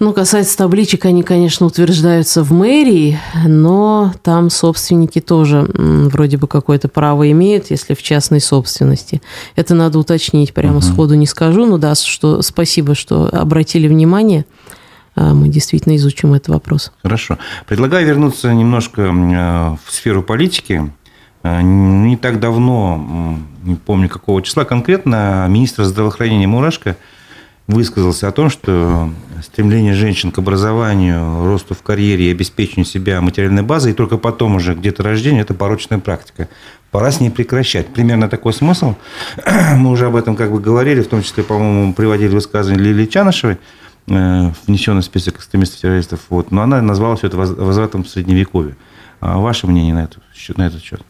Ну, 0.00 0.12
касается 0.12 0.56
табличек, 0.56 1.06
они, 1.06 1.24
конечно, 1.24 1.66
утверждаются 1.66 2.44
в 2.44 2.52
мэрии, 2.52 3.18
но 3.46 4.12
там 4.22 4.48
собственники 4.48 5.20
тоже 5.20 5.68
вроде 5.74 6.36
бы 6.36 6.46
какое-то 6.46 6.88
право 6.88 7.28
имеют, 7.32 7.70
если 7.70 7.94
в 7.94 8.02
частной 8.02 8.40
собственности. 8.40 9.20
Это 9.56 9.74
надо 9.74 9.98
уточнить, 9.98 10.54
прямо 10.54 10.76
угу. 10.76 10.84
сходу 10.84 11.14
не 11.14 11.26
скажу, 11.26 11.66
но 11.66 11.78
да, 11.78 11.96
что 11.96 12.42
спасибо, 12.42 12.94
что 12.94 13.28
обратили 13.32 13.88
внимание. 13.88 14.44
А, 15.16 15.34
мы 15.34 15.48
действительно 15.48 15.96
изучим 15.96 16.32
этот 16.32 16.48
вопрос. 16.48 16.92
Хорошо. 17.02 17.38
Предлагаю 17.66 18.06
вернуться 18.06 18.54
немножко 18.54 19.02
э, 19.02 19.76
в 19.84 19.92
сферу 19.92 20.22
политики. 20.22 20.92
Э, 21.42 21.60
не 21.60 22.16
так 22.16 22.38
давно, 22.38 23.36
не 23.64 23.74
помню 23.74 24.08
какого 24.08 24.42
числа 24.42 24.64
конкретно, 24.64 25.46
министр 25.48 25.82
здравоохранения 25.82 26.46
Мурашко– 26.46 26.96
высказался 27.68 28.26
о 28.28 28.32
том, 28.32 28.48
что 28.50 29.10
стремление 29.42 29.94
женщин 29.94 30.32
к 30.32 30.38
образованию, 30.38 31.44
росту 31.44 31.74
в 31.74 31.82
карьере 31.82 32.28
и 32.28 32.32
обеспечению 32.32 32.86
себя 32.86 33.20
материальной 33.20 33.62
базой, 33.62 33.92
и 33.92 33.94
только 33.94 34.16
потом 34.16 34.56
уже 34.56 34.74
где-то 34.74 35.02
рождение– 35.02 35.42
это 35.42 35.54
порочная 35.54 35.98
практика. 35.98 36.48
Пора 36.90 37.12
с 37.12 37.20
ней 37.20 37.30
прекращать. 37.30 37.88
Примерно 37.88 38.28
такой 38.30 38.54
смысл. 38.54 38.94
Мы 39.76 39.90
уже 39.90 40.06
об 40.06 40.16
этом 40.16 40.34
как 40.34 40.50
бы 40.50 40.58
говорили, 40.58 41.02
в 41.02 41.08
том 41.08 41.22
числе, 41.22 41.44
по-моему, 41.44 41.92
приводили 41.92 42.34
высказывание 42.34 42.82
Лилии 42.82 43.04
Чанышевой, 43.04 43.58
э, 44.06 44.50
внесенный 44.66 45.02
в 45.02 45.04
список 45.04 45.36
экстремистов-террористов. 45.36 46.20
Вот. 46.30 46.50
Но 46.50 46.62
она 46.62 46.80
назвала 46.80 47.16
все 47.16 47.26
это 47.26 47.36
возвратом 47.36 48.04
в 48.04 48.08
Средневековье. 48.08 48.76
А 49.20 49.38
ваше 49.38 49.66
мнение 49.66 49.92
на, 49.92 50.04
это, 50.04 50.20
на 50.56 50.66
этот 50.66 50.82
счет? 50.82 51.02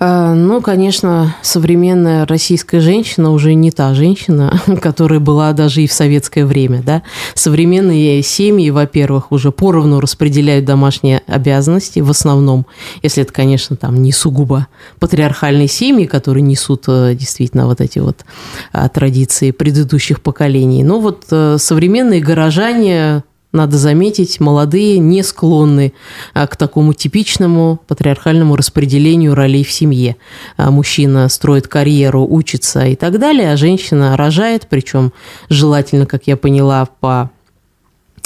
Э, 0.00 0.32
ну, 0.34 0.62
конечно, 0.62 1.36
современная 1.42 2.26
российская 2.26 2.80
женщина 2.80 3.30
уже 3.30 3.52
не 3.54 3.70
та 3.70 3.94
женщина, 3.94 4.60
которая 4.80 5.20
была 5.20 5.52
даже 5.52 5.82
и 5.82 5.86
в 5.86 5.92
советское 5.92 6.46
время. 6.46 6.82
Да? 6.82 7.02
Современные 7.34 8.22
семьи, 8.22 8.70
во-первых, 8.70 9.30
уже 9.30 9.52
поровну 9.52 10.00
распределяют 10.00 10.64
домашние 10.64 11.20
обязанности 11.26 12.00
в 12.00 12.10
основном, 12.10 12.66
если 13.02 13.22
это, 13.22 13.32
конечно, 13.32 13.76
там 13.76 14.02
не 14.02 14.12
сугубо 14.12 14.66
патриархальные 14.98 15.68
семьи, 15.68 16.06
которые 16.06 16.42
несут 16.42 16.84
э, 16.88 17.14
действительно 17.14 17.66
вот 17.66 17.80
эти 17.80 17.98
вот 17.98 18.24
а, 18.72 18.88
традиции 18.88 19.50
предыдущих 19.50 20.22
поколений. 20.22 20.82
Но 20.82 21.00
вот 21.00 21.24
э, 21.30 21.56
современные 21.58 22.20
горожане 22.20 23.22
надо 23.52 23.78
заметить, 23.78 24.38
молодые 24.38 24.98
не 24.98 25.22
склонны 25.22 25.92
а, 26.34 26.46
к 26.46 26.56
такому 26.56 26.92
типичному 26.92 27.80
патриархальному 27.86 28.54
распределению 28.54 29.34
ролей 29.34 29.64
в 29.64 29.72
семье. 29.72 30.16
А, 30.56 30.70
мужчина 30.70 31.28
строит 31.28 31.66
карьеру, 31.66 32.26
учится 32.28 32.86
и 32.86 32.94
так 32.94 33.18
далее, 33.18 33.52
а 33.52 33.56
женщина 33.56 34.16
рожает, 34.16 34.66
причем 34.70 35.12
желательно, 35.48 36.06
как 36.06 36.26
я 36.26 36.36
поняла, 36.36 36.86
по 37.00 37.30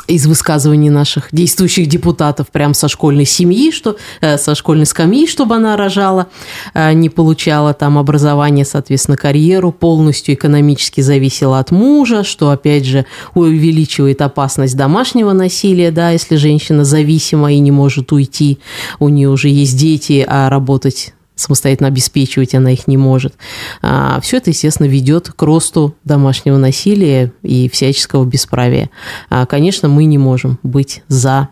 из 0.06 0.26
высказываний 0.26 0.90
наших 0.90 1.28
действующих 1.32 1.86
депутатов 1.86 2.48
прям 2.48 2.74
со 2.74 2.88
школьной 2.88 3.24
семьи, 3.24 3.70
что, 3.70 3.96
э, 4.20 4.38
со 4.38 4.54
школьной 4.54 4.86
скамьи, 4.86 5.26
чтобы 5.26 5.54
она 5.54 5.76
рожала, 5.76 6.26
э, 6.74 6.92
не 6.92 7.08
получала 7.08 7.74
там 7.74 7.98
образование, 7.98 8.64
соответственно, 8.64 9.16
карьеру, 9.16 9.72
полностью 9.72 10.34
экономически 10.34 11.00
зависела 11.00 11.58
от 11.58 11.70
мужа, 11.70 12.24
что, 12.24 12.50
опять 12.50 12.84
же, 12.84 13.06
увеличивает 13.34 14.20
опасность 14.22 14.76
домашнего 14.76 15.32
насилия, 15.32 15.90
да, 15.90 16.10
если 16.10 16.36
женщина 16.36 16.84
зависима 16.84 17.52
и 17.52 17.58
не 17.58 17.70
может 17.70 18.12
уйти, 18.12 18.58
у 18.98 19.08
нее 19.08 19.30
уже 19.30 19.48
есть 19.48 19.78
дети, 19.78 20.24
а 20.26 20.50
работать 20.50 21.13
самостоятельно 21.36 21.88
обеспечивать 21.88 22.54
она 22.54 22.70
их 22.72 22.86
не 22.86 22.96
может. 22.96 23.34
А, 23.82 24.20
Все 24.20 24.36
это, 24.36 24.50
естественно, 24.50 24.86
ведет 24.86 25.30
к 25.30 25.42
росту 25.42 25.94
домашнего 26.04 26.56
насилия 26.56 27.32
и 27.42 27.68
всяческого 27.68 28.24
бесправия. 28.24 28.90
А, 29.30 29.46
конечно, 29.46 29.88
мы 29.88 30.04
не 30.04 30.18
можем 30.18 30.58
быть 30.62 31.02
за 31.08 31.48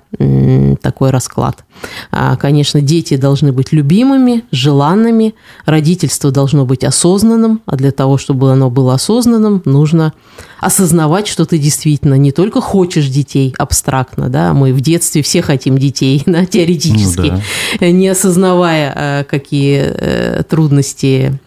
такой 0.83 1.11
расклад. 1.11 1.65
А, 2.11 2.37
конечно, 2.37 2.81
дети 2.81 3.17
должны 3.17 3.53
быть 3.53 3.73
любимыми, 3.73 4.45
желанными, 4.51 5.35
родительство 5.65 6.31
должно 6.31 6.67
быть 6.67 6.85
осознанным, 6.85 7.63
а 7.67 7.77
для 7.77 7.93
того, 7.93 8.19
чтобы 8.19 8.53
оно 8.53 8.71
было 8.71 8.95
осознанным, 8.95 9.63
нужно 9.65 10.13
осознавать, 10.61 11.27
что 11.27 11.45
ты 11.45 11.59
действительно 11.59 12.15
не 12.15 12.31
только 12.31 12.61
хочешь 12.61 13.09
детей 13.09 13.55
абстрактно, 13.59 14.29
да, 14.29 14.53
мы 14.53 14.73
в 14.73 14.81
детстве 14.81 15.23
все 15.23 15.43
хотим 15.43 15.79
детей, 15.79 16.23
да, 16.27 16.45
теоретически, 16.45 17.33
ну, 17.33 17.41
да. 17.81 17.91
не 17.91 18.09
осознавая, 18.09 18.93
а, 18.95 19.25
какие 19.25 19.72
э, 19.79 20.43
трудности 20.49 21.39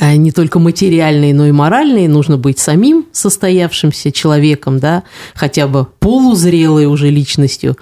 не 0.00 0.32
только 0.32 0.58
материальные, 0.58 1.34
но 1.34 1.46
и 1.46 1.52
моральные, 1.52 2.08
нужно 2.08 2.36
быть 2.36 2.58
самим 2.58 3.06
состоявшимся 3.12 4.10
человеком, 4.10 4.78
да, 4.78 5.04
хотя 5.34 5.66
бы 5.68 5.86
полузрелой 6.00 6.86
уже 6.86 7.10
личностью, 7.10 7.76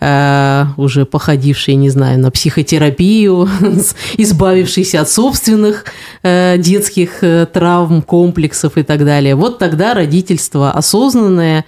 э, 0.00 0.64
уже 0.76 1.04
походившей, 1.04 1.74
не 1.74 1.90
знаю, 1.90 2.18
на 2.18 2.30
психотерапию, 2.30 3.48
избавившейся 4.16 5.00
от 5.00 5.10
собственных 5.10 5.84
э, 6.22 6.56
детских 6.58 7.22
э, 7.22 7.46
травм, 7.46 8.02
комплексов 8.02 8.76
и 8.76 8.82
так 8.82 9.04
далее. 9.04 9.34
Вот 9.34 9.58
тогда 9.58 9.94
родительство 9.94 10.72
осознанное 10.72 11.64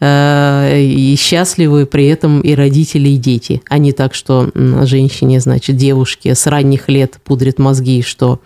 э, 0.00 0.80
и 0.82 1.16
счастливые 1.16 1.86
при 1.86 2.06
этом 2.06 2.40
и 2.40 2.54
родители, 2.54 3.10
и 3.10 3.16
дети, 3.16 3.62
а 3.68 3.78
не 3.78 3.92
так, 3.92 4.14
что 4.14 4.50
женщине, 4.82 5.40
значит, 5.40 5.76
девушке 5.76 6.34
с 6.34 6.46
ранних 6.46 6.88
лет 6.88 7.18
пудрит 7.24 7.58
мозги, 7.58 8.02
что 8.02 8.40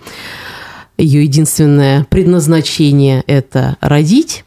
ее 1.00 1.24
единственное 1.24 2.06
предназначение– 2.10 3.22
это 3.26 3.76
родить. 3.80 4.44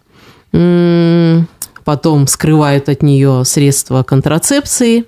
Потом 1.83 2.27
скрывают 2.27 2.89
от 2.89 3.03
нее 3.03 3.43
средства 3.45 4.03
контрацепции, 4.03 5.05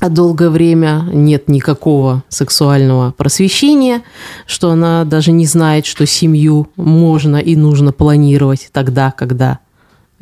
а 0.00 0.08
долгое 0.08 0.48
время 0.48 1.04
нет 1.12 1.48
никакого 1.48 2.24
сексуального 2.28 3.12
просвещения, 3.12 4.02
что 4.46 4.70
она 4.70 5.04
даже 5.04 5.32
не 5.32 5.46
знает, 5.46 5.84
что 5.84 6.06
семью 6.06 6.68
можно 6.76 7.36
и 7.36 7.56
нужно 7.56 7.92
планировать 7.92 8.70
тогда, 8.72 9.10
когда 9.10 9.58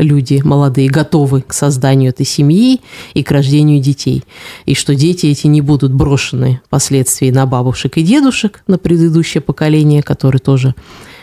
люди 0.03 0.41
молодые 0.45 0.89
готовы 0.89 1.43
к 1.43 1.53
созданию 1.53 2.11
этой 2.11 2.27
семьи 2.27 2.81
и 3.15 3.23
к 3.23 3.31
рождению 3.31 3.81
детей. 3.81 4.25
И 4.67 4.75
что 4.75 4.95
дети 4.95 5.27
эти 5.27 5.47
не 5.47 5.61
будут 5.61 5.93
брошены 5.93 6.61
впоследствии 6.67 7.31
на 7.31 7.47
бабушек 7.47 7.97
и 7.99 8.03
дедушек, 8.03 8.63
на 8.67 8.79
предыдущее 8.79 9.41
поколение, 9.41 10.03
которые 10.03 10.41
тоже 10.41 10.75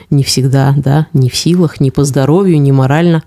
не 0.10 0.24
всегда, 0.24 0.74
да, 0.78 1.08
не 1.14 1.30
в 1.30 1.36
силах, 1.36 1.80
ни 1.80 1.90
по 1.90 2.04
здоровью, 2.04 2.62
ни 2.62 2.72
морально 2.72 3.24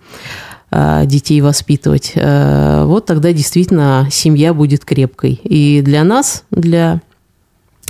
а, 0.70 1.04
детей 1.04 1.40
воспитывать. 1.40 2.12
А, 2.16 2.86
вот 2.86 3.06
тогда 3.06 3.32
действительно 3.32 4.08
семья 4.10 4.54
будет 4.54 4.84
крепкой. 4.84 5.40
И 5.44 5.82
для 5.82 6.04
нас, 6.04 6.44
для 6.50 7.02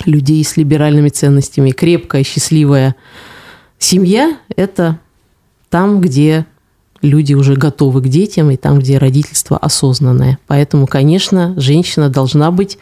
людей 0.06 0.42
с 0.44 0.56
либеральными 0.56 1.10
ценностями, 1.10 1.70
крепкая, 1.70 2.24
счастливая 2.24 2.96
семья– 3.78 4.38
это 4.56 4.98
там, 5.68 6.00
где 6.00 6.46
люди 7.02 7.34
уже 7.34 7.54
готовы 7.54 8.02
к 8.02 8.08
детям, 8.08 8.50
и 8.50 8.56
там, 8.56 8.78
где 8.78 8.98
родительство 8.98 9.56
осознанное. 9.56 10.38
Поэтому, 10.46 10.86
конечно, 10.86 11.54
женщина 11.56 12.08
должна 12.08 12.50
быть 12.50 12.78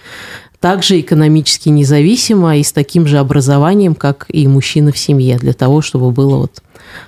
также 0.60 0.98
экономически 1.00 1.68
независима 1.68 2.56
и 2.56 2.62
с 2.62 2.72
таким 2.72 3.06
же 3.06 3.18
образованием, 3.18 3.94
как 3.94 4.26
и 4.28 4.46
мужчина 4.48 4.92
в 4.92 4.98
семье, 4.98 5.38
для 5.38 5.52
того, 5.52 5.82
чтобы 5.82 6.10
было 6.10 6.36
вот 6.36 6.62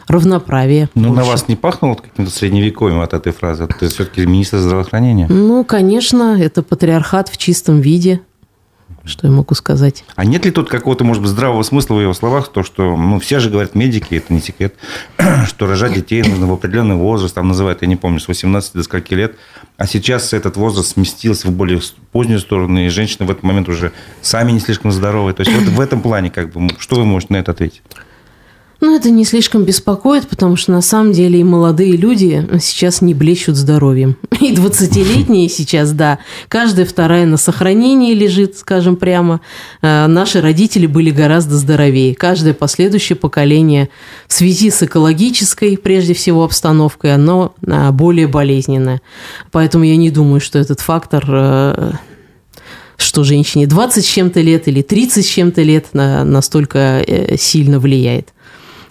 равноправие. 0.07 0.89
Ну, 0.95 1.09
больше. 1.09 1.21
на 1.21 1.25
вас 1.25 1.49
не 1.49 1.57
пахнуло 1.57 1.95
каким-то 1.95 2.31
средневековьем 2.31 3.01
от 3.01 3.13
этой 3.13 3.33
фразы? 3.33 3.67
Ты 3.79 3.89
все-таки 3.89 4.25
министр 4.27 4.59
здравоохранения. 4.59 5.27
Ну, 5.29 5.65
конечно, 5.65 6.41
это 6.41 6.63
патриархат 6.63 7.29
в 7.29 7.37
чистом 7.37 7.81
виде. 7.81 8.21
Что 9.11 9.27
я 9.27 9.33
могу 9.33 9.55
сказать? 9.55 10.05
А 10.15 10.25
нет 10.25 10.45
ли 10.45 10.51
тут 10.51 10.69
какого-то, 10.69 11.05
может 11.05 11.23
быть, 11.23 11.31
здравого 11.31 11.63
смысла 11.63 11.97
в 11.97 12.01
его 12.01 12.15
словах, 12.15 12.49
то, 12.49 12.63
что, 12.63 12.97
ну, 12.97 13.19
все 13.19 13.41
же 13.41 13.51
говорят 13.51 13.75
медики, 13.75 14.15
это 14.15 14.33
не 14.33 14.41
секрет, 14.41 14.75
что 15.47 15.67
рожать 15.67 15.95
детей 15.95 16.23
нужно 16.23 16.47
в 16.47 16.53
определенный 16.53 16.95
возраст, 16.95 17.35
там 17.35 17.49
называют, 17.49 17.83
я 17.83 17.89
не 17.89 17.97
помню, 17.97 18.21
с 18.21 18.29
18 18.29 18.75
до 18.75 18.83
скольки 18.83 19.15
лет, 19.15 19.35
а 19.77 19.87
сейчас 19.87 20.33
этот 20.33 20.57
возраст 20.57 20.93
сместился 20.93 21.49
в 21.49 21.53
более 21.53 21.81
позднюю 22.13 22.39
сторону, 22.39 22.81
и 22.81 22.89
женщины 22.89 23.27
в 23.27 23.31
этот 23.31 23.43
момент 23.43 23.69
уже 23.69 23.93
сами 24.23 24.53
не 24.53 24.61
слишком 24.61 24.93
здоровые. 24.93 25.35
То 25.35 25.41
есть 25.41 25.53
вот 25.53 25.65
в 25.65 25.81
этом 25.81 26.03
плане, 26.03 26.31
как 26.31 26.53
бы, 26.53 26.69
что 26.79 26.97
вы 26.97 27.05
можете 27.05 27.33
на 27.33 27.39
это 27.39 27.51
ответить? 27.51 27.83
Ну, 28.81 28.97
это 28.97 29.11
не 29.11 29.27
слишком 29.27 29.65
беспокоит, 29.65 30.27
потому 30.27 30.57
что 30.57 30.73
на 30.73 30.81
самом 30.81 31.13
деле 31.13 31.41
и 31.41 31.45
молодые 31.45 31.97
люди 31.97 32.49
сейчас 32.61 33.03
не 33.03 33.13
блещут 33.13 33.57
здоровьем. 33.57 34.17
И 34.41 34.55
20-летние 34.55 35.51
сейчас, 35.51 35.93
да, 35.93 36.19
каждая 36.49 36.87
вторая 36.87 37.27
на 37.27 37.37
сохранении 37.37 38.15
лежит, 38.15 38.57
скажем 38.57 38.97
прямо. 38.97 39.43
Э, 39.83 40.07
наши 40.07 40.41
родители 40.41 40.87
были 40.87 41.11
гораздо 41.11 41.57
здоровее. 41.57 42.15
Каждое 42.15 42.55
последующее 42.55 43.17
поколение 43.17 43.91
в 44.27 44.33
связи 44.33 44.71
с 44.71 44.83
экологической, 44.83 45.77
прежде 45.77 46.15
всего, 46.15 46.43
обстановкой, 46.43 47.15
оно 47.15 47.55
э, 47.61 47.91
более 47.91 48.29
болезненное. 48.29 49.03
Поэтому 49.53 49.85
я 49.85 49.97
не 49.97 50.11
думаю, 50.11 50.41
что 50.41 50.59
этот 50.59 50.81
фактор 50.81 51.25
э, 51.29 51.93
что 52.97 53.25
женщине 53.25 53.67
20 53.67 54.05
с 54.05 54.09
чем-то 54.09 54.41
лет 54.41 54.69
или 54.69 54.81
30 54.81 55.25
с 55.25 55.29
чем-то 55.29 55.63
лет 55.63 55.87
настолько 55.93 57.05
сильно 57.39 57.79
влияет 57.79 58.33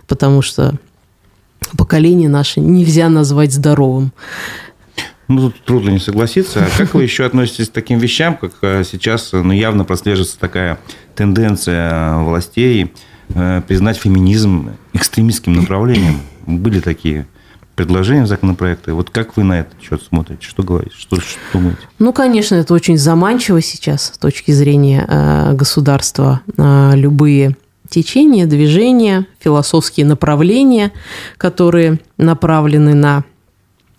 потому 0.10 0.42
что 0.42 0.76
поколение 1.78 2.28
наше 2.28 2.60
нельзя 2.60 3.08
назвать 3.08 3.54
здоровым. 3.54 4.12
Ну, 5.30 5.52
тут 5.52 5.64
трудно 5.64 5.92
не 5.92 6.00
согласиться. 6.00 6.66
А 6.66 6.78
как 6.78 6.96
вы 6.96 7.04
еще 7.04 7.24
относитесь 7.24 7.70
к 7.70 7.72
таким 7.72 8.00
вещам, 8.00 8.36
как 8.36 8.54
э, 8.64 8.84
сейчас 8.84 9.30
ну, 9.32 9.52
явно 9.52 9.86
прослеживается 9.86 10.40
такая 10.40 10.80
тенденция 11.16 12.18
властей 12.18 12.92
э, 13.36 13.62
признать 13.68 13.98
феминизм 13.98 14.72
экстремистским 14.94 15.54
направлением? 15.54 16.22
Были 16.48 16.80
такие 16.80 17.28
предложения 17.76 18.24
в 18.24 18.28
законопроекты. 18.28 18.94
Вот 18.94 19.12
как 19.12 19.38
вы 19.38 19.44
на 19.44 19.60
этот 19.60 19.80
счет 19.80 20.02
смотрите? 20.02 20.42
Что 20.42 20.64
говорите? 20.64 20.96
Что, 20.98 21.18
что 21.22 21.40
думаете? 21.54 21.80
Ну, 22.00 22.12
конечно, 22.12 22.56
это 22.56 22.74
очень 22.74 22.98
заманчиво 22.98 23.62
сейчас 23.62 24.12
с 24.16 24.18
точки 24.18 24.50
зрения 24.50 25.06
э, 25.08 25.54
государства. 25.54 26.42
Э, 26.58 26.94
любые 26.96 27.56
течения, 27.90 28.46
движения, 28.46 29.26
философские 29.40 30.06
направления, 30.06 30.92
которые 31.38 32.00
направлены 32.18 32.94
на 32.94 33.24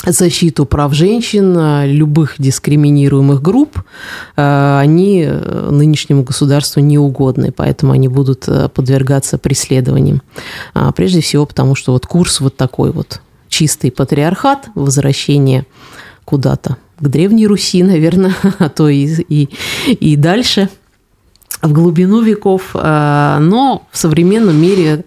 защиту 0.06 0.64
прав 0.64 0.94
женщин, 0.94 1.54
э, 1.56 1.86
любых 1.86 2.36
дискриминируемых 2.38 3.42
групп, 3.42 3.82
э, 4.36 4.78
они 4.80 5.24
э, 5.26 5.68
нынешнему 5.70 6.22
государству 6.22 6.80
не 6.80 6.98
угодны, 6.98 7.52
поэтому 7.52 7.92
они 7.92 8.08
будут 8.08 8.48
подвергаться 8.72 9.36
преследованиям. 9.38 10.22
А, 10.74 10.92
прежде 10.92 11.20
всего 11.20 11.44
потому, 11.44 11.74
что 11.74 11.92
вот 11.92 12.06
курс 12.06 12.40
вот 12.40 12.56
такой 12.56 12.92
вот 12.92 13.20
чистый 13.48 13.90
патриархат, 13.90 14.68
возвращение 14.74 15.66
куда-то 16.24 16.76
к 16.98 17.08
Древней 17.08 17.46
Руси, 17.46 17.82
наверное, 17.82 18.34
а 18.58 18.68
то 18.68 18.88
и, 18.88 19.06
и, 19.28 19.48
и 19.88 20.16
дальше, 20.16 20.70
в 21.62 21.72
глубину 21.72 22.22
веков. 22.22 22.70
Но 22.74 23.86
в 23.90 23.96
современном 23.96 24.60
мире 24.60 25.04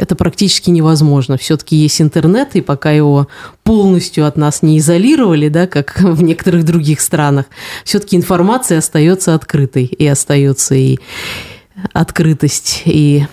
это 0.00 0.16
практически 0.16 0.70
невозможно. 0.70 1.36
Все-таки 1.36 1.76
есть 1.76 2.00
интернет, 2.00 2.54
и 2.54 2.60
пока 2.60 2.90
его 2.90 3.28
полностью 3.64 4.26
от 4.26 4.36
нас 4.36 4.62
не 4.62 4.78
изолировали, 4.78 5.48
да, 5.48 5.66
как 5.66 6.00
в 6.00 6.22
некоторых 6.22 6.64
других 6.64 7.00
странах, 7.00 7.46
все-таки 7.84 8.16
информация 8.16 8.78
остается 8.78 9.34
открытой, 9.34 9.84
и 9.84 10.06
остается 10.06 10.74
и 10.74 10.98
открытость 11.92 12.82
и 12.84 13.26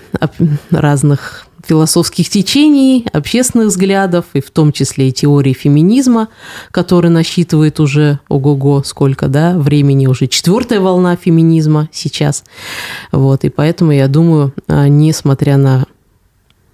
разных 0.69 1.46
философских 1.67 2.29
течений, 2.29 3.05
общественных 3.11 3.67
взглядов, 3.67 4.25
и 4.33 4.41
в 4.41 4.49
том 4.51 4.71
числе 4.71 5.09
и 5.09 5.11
теории 5.11 5.53
феминизма, 5.53 6.29
который 6.71 7.11
насчитывает 7.11 7.79
уже, 7.79 8.19
ого-го, 8.29 8.83
сколько, 8.83 9.27
да, 9.27 9.57
времени, 9.57 10.07
уже 10.07 10.27
четвертая 10.27 10.79
волна 10.79 11.15
феминизма 11.15 11.89
сейчас. 11.91 12.43
Вот, 13.11 13.43
и 13.43 13.49
поэтому 13.49 13.91
я 13.91 14.07
думаю, 14.07 14.53
а, 14.67 14.87
несмотря 14.87 15.57
на 15.57 15.85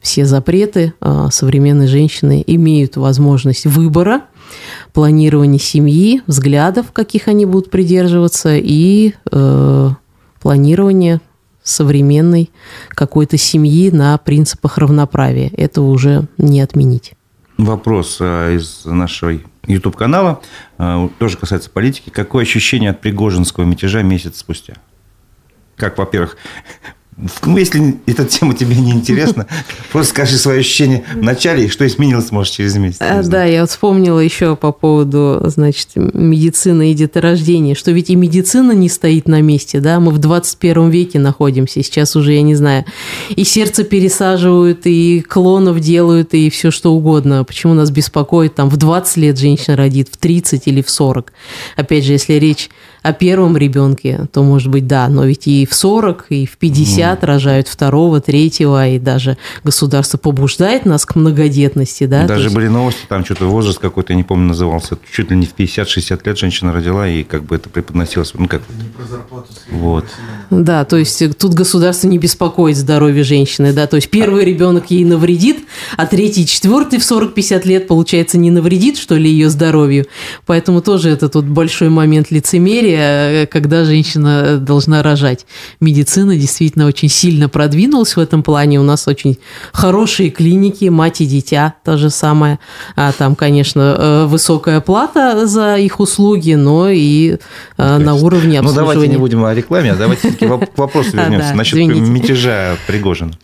все 0.01 0.25
запреты, 0.25 0.93
а, 0.99 1.31
современные 1.31 1.87
женщины 1.87 2.43
имеют 2.45 2.97
возможность 2.97 3.65
выбора, 3.65 4.21
планирования 4.93 5.59
семьи, 5.59 6.21
взглядов, 6.27 6.91
каких 6.91 7.27
они 7.27 7.45
будут 7.45 7.71
придерживаться, 7.71 8.55
и 8.55 9.13
э, 9.31 9.89
планирования 10.41 11.21
современной 11.63 12.51
какой-то 12.89 13.37
семьи 13.37 13.89
на 13.89 14.17
принципах 14.17 14.77
равноправия. 14.77 15.51
Этого 15.55 15.87
уже 15.87 16.27
не 16.37 16.61
отменить. 16.61 17.13
Вопрос 17.57 18.17
а, 18.19 18.53
из 18.53 18.85
нашего 18.85 19.39
YouTube-канала, 19.65 20.41
а, 20.77 21.09
тоже 21.19 21.37
касается 21.37 21.69
политики. 21.69 22.09
Какое 22.09 22.43
ощущение 22.43 22.91
от 22.91 23.01
Пригожинского 23.01 23.63
мятежа 23.63 24.01
месяц 24.01 24.37
спустя? 24.37 24.75
Как, 25.75 25.97
во-первых, 25.97 26.37
ну, 27.45 27.57
если 27.57 27.97
эта 28.05 28.25
тема 28.25 28.53
тебе 28.53 28.75
не 28.75 28.91
интересна, 28.91 29.47
просто 29.91 30.11
скажи 30.11 30.37
свои 30.37 30.59
ощущения 30.59 31.03
в 31.13 31.21
начале 31.21 31.65
и 31.65 31.69
что 31.69 31.85
изменилось, 31.85 32.31
может, 32.31 32.53
через 32.53 32.75
месяц. 32.75 32.97
А, 33.01 33.21
да, 33.23 33.43
я 33.43 33.61
вот 33.61 33.69
вспомнила 33.69 34.19
еще 34.19 34.55
по 34.55 34.71
поводу, 34.71 35.41
значит, 35.45 35.89
медицины 35.95 36.91
и 36.91 36.93
деторождения, 36.93 37.75
что 37.75 37.91
ведь 37.91 38.09
и 38.09 38.15
медицина 38.15 38.71
не 38.71 38.89
стоит 38.89 39.27
на 39.27 39.41
месте, 39.41 39.79
да, 39.79 39.99
мы 39.99 40.11
в 40.11 40.17
21 40.17 40.89
веке 40.89 41.19
находимся, 41.19 41.83
сейчас 41.83 42.15
уже, 42.15 42.33
я 42.33 42.41
не 42.41 42.55
знаю, 42.55 42.85
и 43.29 43.43
сердце 43.43 43.83
пересаживают, 43.83 44.81
и 44.85 45.21
клонов 45.21 45.79
делают, 45.79 46.33
и 46.33 46.49
все 46.49 46.71
что 46.71 46.93
угодно. 46.93 47.43
Почему 47.43 47.73
нас 47.73 47.91
беспокоит, 47.91 48.55
там, 48.55 48.69
в 48.69 48.77
20 48.77 49.17
лет 49.17 49.37
женщина 49.37 49.75
родит, 49.75 50.09
в 50.11 50.17
30 50.17 50.67
или 50.67 50.81
в 50.81 50.89
40? 50.89 51.33
Опять 51.75 52.05
же, 52.05 52.13
если 52.13 52.33
речь 52.33 52.69
о 53.01 53.11
первом 53.11 53.57
ребенке, 53.57 54.27
то, 54.31 54.43
может 54.43 54.69
быть, 54.69 54.87
да, 54.87 55.09
но 55.09 55.25
ведь 55.25 55.47
и 55.47 55.65
в 55.65 55.73
40, 55.73 56.27
и 56.29 56.45
в 56.45 56.57
50 56.57 57.02
mm. 57.11 57.25
рожают 57.25 57.67
второго, 57.67 58.21
третьего, 58.21 58.87
и 58.87 58.99
даже 58.99 59.37
государство 59.63 60.17
побуждает 60.17 60.85
нас 60.85 61.05
к 61.05 61.15
многодетности, 61.15 62.05
да. 62.05 62.25
Даже 62.25 62.45
есть... 62.45 62.55
были 62.55 62.67
новости, 62.67 63.01
там 63.07 63.25
что-то 63.25 63.45
возраст 63.45 63.79
какой-то, 63.79 64.13
я 64.13 64.17
не 64.17 64.23
помню, 64.23 64.47
назывался, 64.47 64.97
чуть 65.11 65.29
ли 65.29 65.37
не 65.37 65.45
в 65.45 65.55
50-60 65.55 66.21
лет 66.25 66.37
женщина 66.37 66.71
родила, 66.71 67.07
и 67.07 67.23
как 67.23 67.43
бы 67.43 67.55
это 67.55 67.69
преподносилось, 67.69 68.33
ну 68.33 68.47
как... 68.47 68.61
Не 68.69 68.89
про 68.89 69.05
зарплату. 69.05 69.47
Вот. 69.69 70.05
Да, 70.49 70.85
то 70.85 70.97
есть 70.97 71.37
тут 71.37 71.53
государство 71.53 72.07
не 72.07 72.17
беспокоит 72.17 72.77
здоровье 72.77 73.23
женщины, 73.23 73.73
да, 73.73 73.87
то 73.87 73.97
есть 73.97 74.09
первый 74.09 74.45
ребенок 74.45 74.91
ей 74.91 75.03
навредит, 75.05 75.65
а 75.97 76.05
третий, 76.05 76.45
четвертый 76.45 76.99
в 76.99 77.03
40-50 77.03 77.67
лет, 77.67 77.87
получается, 77.87 78.37
не 78.37 78.51
навредит, 78.51 78.97
что 78.97 79.15
ли, 79.15 79.29
ее 79.29 79.49
здоровью. 79.49 80.05
Поэтому 80.45 80.81
тоже 80.81 81.09
это 81.09 81.29
тут 81.29 81.45
большой 81.45 81.89
момент 81.89 82.31
лицемерия, 82.31 82.93
история, 82.93 83.47
когда 83.47 83.85
женщина 83.85 84.57
должна 84.57 85.03
рожать. 85.03 85.45
Медицина 85.79 86.35
действительно 86.35 86.85
очень 86.85 86.92
сильно 87.01 87.49
продвинулась 87.49 88.15
в 88.15 88.19
этом 88.19 88.43
плане. 88.43 88.79
У 88.79 88.83
нас 88.83 89.07
очень 89.07 89.37
хорошие 89.71 90.29
клиники, 90.29 90.85
мать 90.85 91.21
и 91.21 91.25
дитя, 91.25 91.75
то 91.83 91.97
же 91.97 92.09
самое. 92.09 92.59
А 92.95 93.11
там, 93.11 93.35
конечно, 93.35 93.95
э, 93.97 94.25
высокая 94.25 94.81
плата 94.81 95.45
за 95.47 95.77
их 95.77 95.99
услуги, 95.99 96.53
но 96.53 96.89
и 96.89 97.37
э, 97.77 97.97
на 97.97 98.15
уровне 98.15 98.59
обслуживания. 98.59 98.61
Ну, 98.61 98.73
давайте 98.73 99.07
не 99.07 99.17
будем 99.17 99.45
о 99.45 99.53
рекламе, 99.53 99.93
а 99.93 99.95
давайте 99.95 100.29
все-таки 100.29 100.47
к 100.47 100.77
вопросу 100.77 101.11
вернемся. 101.13 101.53
Насчет 101.53 101.77
мятежа 101.77 102.77
Пригожин. 102.87 103.35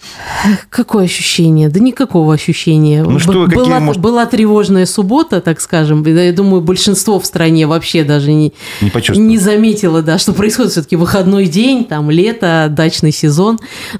Какое 0.69 1.05
ощущение? 1.05 1.69
Да 1.69 1.79
никакого 1.79 2.33
ощущения. 2.33 3.03
Ну, 3.03 3.19
что, 3.19 3.47
была, 3.47 3.79
может... 3.79 4.01
была 4.01 4.25
тревожная 4.25 4.85
суббота, 4.85 5.41
так 5.41 5.61
скажем. 5.61 6.03
Я 6.03 6.31
думаю, 6.33 6.61
большинство 6.61 7.19
в 7.19 7.25
стране 7.25 7.67
вообще 7.67 8.03
даже 8.03 8.31
не, 8.31 8.53
не, 8.81 9.17
не 9.17 9.37
заметила, 9.37 10.01
да, 10.01 10.17
что 10.17 10.33
происходит 10.33 10.71
все-таки 10.71 10.95
выходной 10.95 11.47
день, 11.47 11.85
там 11.85 12.09
лето, 12.09 12.67
дачный 12.69 13.11
сезон. 13.11 13.38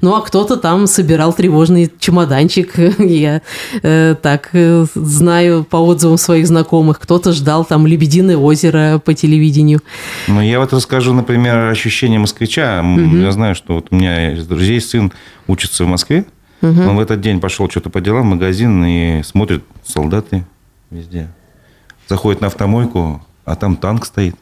Ну, 0.00 0.14
а 0.14 0.20
кто-то 0.20 0.56
там 0.56 0.86
собирал 0.86 1.32
тревожный 1.32 1.90
чемоданчик. 1.98 2.74
Я 2.98 3.42
э, 3.82 4.14
так 4.20 4.50
э, 4.52 4.86
знаю 4.94 5.64
по 5.64 5.76
отзывам 5.76 6.18
своих 6.18 6.46
знакомых. 6.46 7.00
Кто-то 7.00 7.32
ждал 7.32 7.64
там 7.64 7.86
«Лебединое 7.86 8.36
озеро» 8.36 9.00
по 9.04 9.14
телевидению. 9.14 9.80
Ну, 10.28 10.40
я 10.40 10.60
вот 10.60 10.72
расскажу, 10.72 11.12
например, 11.12 11.68
ощущение 11.68 12.18
москвича. 12.18 12.80
Угу. 12.80 13.16
Я 13.16 13.32
знаю, 13.32 13.54
что 13.54 13.74
вот 13.74 13.88
у 13.90 13.96
меня 13.96 14.34
из 14.34 14.46
друзей 14.46 14.80
сын 14.80 15.12
учится 15.46 15.84
в 15.84 15.88
Москве. 15.88 16.24
Угу. 16.62 16.82
Он 16.82 16.96
в 16.96 17.00
этот 17.00 17.20
день 17.20 17.40
пошел 17.40 17.68
что-то 17.70 17.90
по 17.90 18.00
делам 18.00 18.22
в 18.22 18.34
магазин 18.34 18.84
и 18.84 19.22
смотрит 19.22 19.64
солдаты 19.84 20.44
везде. 20.90 21.28
Заходит 22.08 22.40
на 22.40 22.48
автомойку, 22.48 23.24
а 23.44 23.56
там 23.56 23.76
танк 23.76 24.04
стоит. 24.04 24.36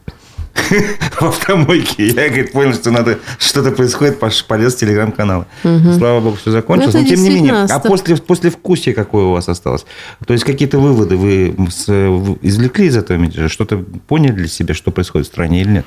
в 1.19 1.23
автомойке. 1.23 2.07
Я, 2.07 2.27
говорит, 2.27 2.51
понял, 2.51 2.73
что 2.73 2.91
надо 2.91 3.19
что-то 3.37 3.71
происходит, 3.71 4.19
полез 4.19 4.75
в 4.75 4.77
телеграм-канал. 4.77 5.45
Угу. 5.63 5.93
Слава 5.97 6.19
богу, 6.19 6.37
все 6.37 6.51
закончилось. 6.51 6.93
Ну, 6.93 7.01
Но, 7.01 7.07
тем 7.07 7.23
не 7.23 7.29
менее, 7.29 7.53
а 7.53 7.79
после, 7.79 8.15
после 8.17 8.49
вкусия 8.49 8.93
какое 8.93 9.25
у 9.25 9.31
вас 9.31 9.49
осталось? 9.49 9.85
То 10.25 10.33
есть 10.33 10.45
какие-то 10.45 10.79
выводы 10.79 11.17
вы 11.17 11.49
извлекли 12.41 12.87
из 12.87 12.97
этого 12.97 13.17
мятежа? 13.17 13.49
Что-то 13.49 13.83
поняли 14.07 14.31
для 14.31 14.47
себя, 14.47 14.73
что 14.73 14.91
происходит 14.91 15.27
в 15.27 15.31
стране 15.31 15.61
или 15.61 15.69
нет? 15.69 15.85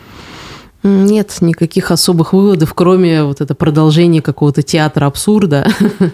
Нет 0.85 1.37
никаких 1.43 1.93
особых 1.93 2.33
выводов, 2.33 2.75
кроме 2.75 3.23
вот 3.23 3.41
это 3.41 3.55
продолжения 3.55 4.21
какого-то 4.21 4.63
театра 4.63 5.07
абсурда. 5.07 5.69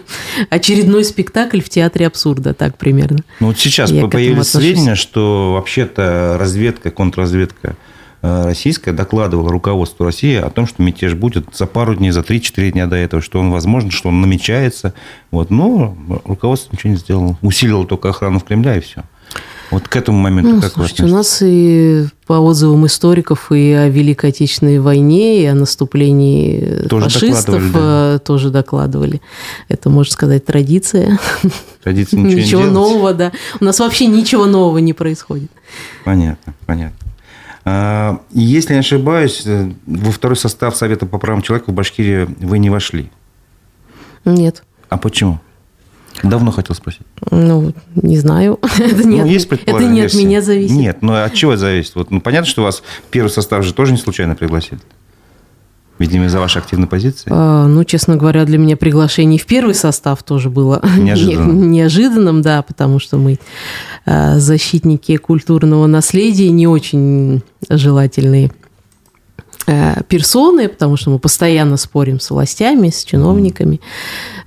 Очередной 0.51 1.03
спектакль 1.03 1.59
в 1.59 1.69
театре 1.69 2.05
абсурда, 2.05 2.53
так 2.53 2.77
примерно. 2.77 3.19
Ну 3.39 3.47
вот 3.47 3.57
сейчас 3.57 3.89
Я 3.89 4.05
появились 4.05 4.49
сведения, 4.49 4.93
что 4.93 5.53
вообще-то 5.53 6.37
разведка, 6.39 6.91
контрразведка 6.91 7.77
российская 8.21 8.91
докладывала 8.91 9.49
руководству 9.49 10.05
России 10.05 10.35
о 10.35 10.49
том, 10.49 10.67
что 10.67 10.81
мятеж 10.83 11.13
будет 11.13 11.47
за 11.53 11.65
пару 11.65 11.95
дней, 11.95 12.11
за 12.11 12.21
3-4 12.21 12.71
дня 12.71 12.87
до 12.87 12.95
этого, 12.95 13.21
что 13.21 13.39
он 13.39 13.51
возможен, 13.51 13.91
что 13.91 14.09
он 14.09 14.21
намечается. 14.21 14.93
Вот. 15.31 15.49
Но 15.49 15.95
руководство 16.25 16.75
ничего 16.75 16.91
не 16.93 16.97
сделало. 16.97 17.37
Усилило 17.41 17.85
только 17.85 18.09
охрану 18.09 18.39
в 18.39 18.43
Кремля 18.43 18.77
и 18.77 18.81
все. 18.81 19.03
Вот 19.71 19.87
к 19.87 19.95
этому 19.95 20.17
моменту 20.17 20.55
ну, 20.55 20.61
как 20.61 20.73
слушайте, 20.73 21.03
у 21.03 21.07
нас 21.07 21.43
и 21.43 22.07
по 22.25 22.33
отзывам 22.33 22.87
историков 22.87 23.51
и 23.51 23.71
о 23.71 23.87
Великой 23.87 24.31
Отечественной 24.31 24.79
войне, 24.79 25.43
и 25.43 25.45
о 25.45 25.53
наступлении 25.53 26.87
тоже 26.89 27.09
фашистов 27.09 27.45
докладывали, 27.45 27.71
да. 27.73 28.15
Э, 28.15 28.19
тоже 28.19 28.49
докладывали. 28.49 29.21
Это, 29.67 29.89
можно 29.91 30.11
сказать, 30.11 30.45
традиция. 30.45 31.19
Традиция 31.83 32.19
ничего, 32.19 32.39
ничего 32.41 32.61
не 32.63 32.71
нового, 32.71 33.13
да. 33.13 33.31
У 33.59 33.65
нас 33.65 33.79
вообще 33.79 34.07
ничего 34.07 34.47
нового 34.47 34.79
не 34.79 34.93
происходит. 34.93 35.51
Понятно, 36.03 36.55
понятно. 36.65 37.08
А, 37.65 38.21
если 38.31 38.73
не 38.73 38.79
ошибаюсь, 38.79 39.43
э, 39.45 39.71
во 39.85 40.11
второй 40.11 40.37
состав 40.37 40.75
Совета 40.75 41.05
по 41.05 41.17
правам 41.17 41.41
человека 41.41 41.71
в 41.71 41.73
Башкирии 41.73 42.27
вы 42.39 42.59
не 42.59 42.69
вошли. 42.69 43.11
Нет. 44.25 44.63
А 44.89 44.97
почему? 44.97 45.39
Давно 46.23 46.51
хотел 46.51 46.75
спросить. 46.75 47.05
Ну, 47.31 47.73
не 47.95 48.17
знаю. 48.17 48.59
это 48.79 49.03
не, 49.03 49.17
ну, 49.17 49.23
от, 49.23 49.29
есть 49.29 49.47
это 49.51 49.83
не 49.85 50.01
от 50.01 50.13
меня 50.13 50.41
зависит. 50.41 50.75
Нет, 50.75 51.01
но 51.01 51.13
ну, 51.13 51.23
от 51.23 51.33
чего 51.33 51.55
зависит? 51.55 51.95
Вот, 51.95 52.11
ну, 52.11 52.19
понятно, 52.19 52.47
что 52.47 52.63
вас 52.63 52.83
первый 53.09 53.29
состав 53.29 53.63
же 53.63 53.73
тоже 53.73 53.91
не 53.93 53.97
случайно 53.97 54.35
пригласили. 54.35 54.81
Видимо, 55.99 56.25
из-за 56.25 56.39
вашей 56.39 56.59
активной 56.59 56.87
позиции? 56.87 57.29
А, 57.29 57.67
ну, 57.67 57.83
честно 57.83 58.15
говоря, 58.15 58.45
для 58.45 58.57
меня 58.57 58.77
приглашение 58.77 59.37
в 59.37 59.45
первый 59.45 59.75
состав 59.75 60.23
тоже 60.23 60.49
было 60.49 60.81
неожиданным, 60.97 61.69
неожиданным 61.69 62.41
да, 62.41 62.61
потому 62.61 62.99
что 62.99 63.17
мы 63.17 63.37
а, 64.05 64.39
защитники 64.39 65.17
культурного 65.17 65.87
наследия 65.87 66.49
не 66.51 66.67
очень 66.67 67.43
желательные 67.69 68.49
а, 69.67 70.01
персоны, 70.03 70.69
потому 70.69 70.95
что 70.95 71.09
мы 71.09 71.19
постоянно 71.19 71.75
спорим 71.75 72.21
с 72.21 72.29
властями, 72.29 72.91
с 72.91 73.03
чиновниками. 73.03 73.81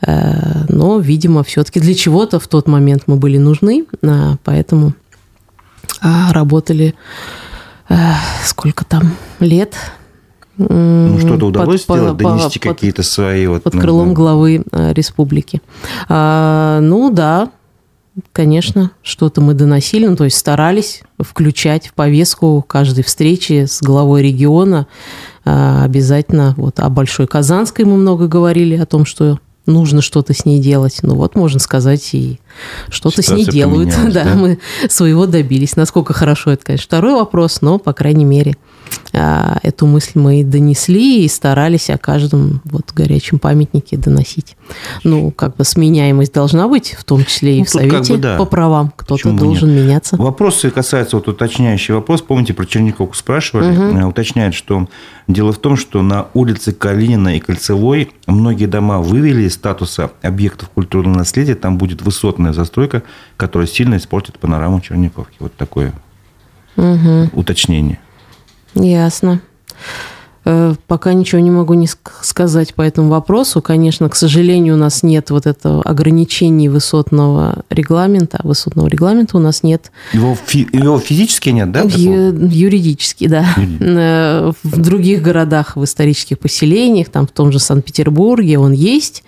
А, 0.00 0.64
но, 0.70 1.00
видимо, 1.00 1.44
все-таки 1.44 1.80
для 1.80 1.94
чего-то 1.94 2.40
в 2.40 2.48
тот 2.48 2.66
момент 2.66 3.02
мы 3.06 3.16
были 3.16 3.36
нужны, 3.36 3.84
поэтому 4.42 4.94
работали 6.00 6.94
сколько 8.44 8.84
там 8.84 9.14
лет, 9.38 9.74
ну, 10.58 11.18
что-то 11.18 11.46
удалось 11.46 11.82
под, 11.82 11.98
сделать, 11.98 12.16
донести 12.16 12.58
под, 12.58 12.68
какие-то 12.68 13.02
свои... 13.02 13.46
Вот, 13.46 13.62
под 13.62 13.72
крылом 13.74 14.08
да. 14.08 14.14
главы 14.14 14.62
э, 14.70 14.92
республики. 14.92 15.62
А, 16.08 16.80
ну, 16.80 17.10
да, 17.10 17.50
конечно, 18.32 18.90
что-то 19.02 19.40
мы 19.40 19.54
доносили, 19.54 20.06
ну, 20.06 20.16
то 20.16 20.24
есть 20.24 20.36
старались 20.36 21.02
включать 21.18 21.88
в 21.88 21.94
повестку 21.94 22.64
каждой 22.66 23.04
встречи 23.04 23.64
с 23.66 23.80
главой 23.80 24.22
региона. 24.22 24.86
А, 25.44 25.84
обязательно 25.84 26.54
вот 26.56 26.80
о 26.80 26.88
Большой 26.90 27.26
Казанской 27.26 27.84
мы 27.84 27.96
много 27.96 28.28
говорили, 28.28 28.76
о 28.76 28.86
том, 28.86 29.04
что 29.06 29.38
нужно 29.66 30.02
что-то 30.02 30.34
с 30.34 30.44
ней 30.44 30.60
делать. 30.60 30.98
Ну 31.02 31.14
вот, 31.14 31.34
можно 31.34 31.60
сказать, 31.60 32.10
и 32.12 32.40
что-то 32.88 33.22
с 33.22 33.30
ней 33.30 33.44
делают. 33.44 33.90
Да, 34.12 34.24
да, 34.24 34.34
мы 34.34 34.58
своего 34.88 35.26
добились. 35.26 35.76
Насколько 35.76 36.12
хорошо, 36.12 36.50
это, 36.50 36.64
конечно, 36.64 36.84
второй 36.84 37.14
вопрос, 37.14 37.62
но, 37.62 37.78
по 37.78 37.92
крайней 37.92 38.24
мере, 38.24 38.56
эту 39.12 39.86
мысль 39.86 40.12
мы 40.14 40.44
донесли 40.44 41.24
и 41.24 41.28
старались 41.28 41.90
о 41.90 41.98
каждом 41.98 42.60
вот 42.64 42.92
горячем 42.94 43.38
памятнике 43.38 43.96
доносить. 43.96 44.56
Ну, 45.04 45.30
как 45.30 45.56
бы 45.56 45.64
сменяемость 45.64 46.32
должна 46.32 46.68
быть, 46.68 46.94
в 46.98 47.04
том 47.04 47.24
числе 47.24 47.56
и 47.56 47.58
ну, 47.60 47.64
в 47.64 47.68
Совете 47.68 47.96
как 47.96 48.06
бы, 48.08 48.16
да. 48.18 48.36
по 48.36 48.44
правам. 48.44 48.92
Кто-то 48.96 49.32
должен 49.32 49.74
нет? 49.74 49.84
меняться. 49.84 50.16
Вопросы 50.16 50.70
касаются, 50.70 51.16
вот 51.16 51.28
уточняющий 51.28 51.94
вопрос, 51.94 52.22
помните, 52.22 52.54
про 52.54 52.64
Черниковку 52.64 53.14
спрашивали, 53.14 53.76
угу. 53.76 54.08
уточняет, 54.08 54.54
что 54.54 54.88
дело 55.28 55.52
в 55.52 55.58
том, 55.58 55.76
что 55.76 56.02
на 56.02 56.26
улице 56.34 56.72
Калинина 56.72 57.36
и 57.36 57.40
Кольцевой 57.40 58.10
многие 58.26 58.66
дома 58.66 59.00
вывели 59.00 59.42
из 59.42 59.54
статуса 59.54 60.10
объектов 60.22 60.70
культурного 60.70 61.18
наследия, 61.18 61.54
там 61.54 61.78
будет 61.78 62.02
высотная 62.02 62.52
застройка, 62.52 63.02
которая 63.36 63.66
сильно 63.66 63.96
испортит 63.96 64.38
панораму 64.38 64.80
Черниковки. 64.80 65.36
Вот 65.38 65.54
такое 65.54 65.92
угу. 66.76 67.30
уточнение. 67.32 67.98
Ясно. 68.74 69.40
Э, 70.44 70.74
пока 70.88 71.12
ничего 71.12 71.40
не 71.40 71.50
могу 71.50 71.74
не 71.74 71.88
сказать 72.22 72.74
по 72.74 72.82
этому 72.82 73.10
вопросу. 73.10 73.62
Конечно, 73.62 74.08
к 74.08 74.16
сожалению, 74.16 74.74
у 74.74 74.78
нас 74.78 75.02
нет 75.02 75.30
вот 75.30 75.46
этого 75.46 75.82
ограничений 75.82 76.68
высотного 76.68 77.62
регламента. 77.70 78.40
Высотного 78.42 78.88
регламента 78.88 79.36
у 79.36 79.40
нас 79.40 79.62
нет. 79.62 79.92
Его, 80.12 80.36
фи- 80.46 80.68
его 80.72 80.98
физически 80.98 81.50
нет, 81.50 81.70
да? 81.70 81.82
Ю- 81.82 82.48
юридически, 82.48 83.28
да. 83.28 83.46
Юридически. 83.56 83.84
Э, 83.84 84.52
в 84.64 84.80
других 84.80 85.22
городах, 85.22 85.76
в 85.76 85.84
исторических 85.84 86.38
поселениях, 86.40 87.08
там 87.08 87.26
в 87.26 87.30
том 87.30 87.52
же 87.52 87.60
Санкт-Петербурге 87.60 88.58
он 88.58 88.72
есть. 88.72 89.22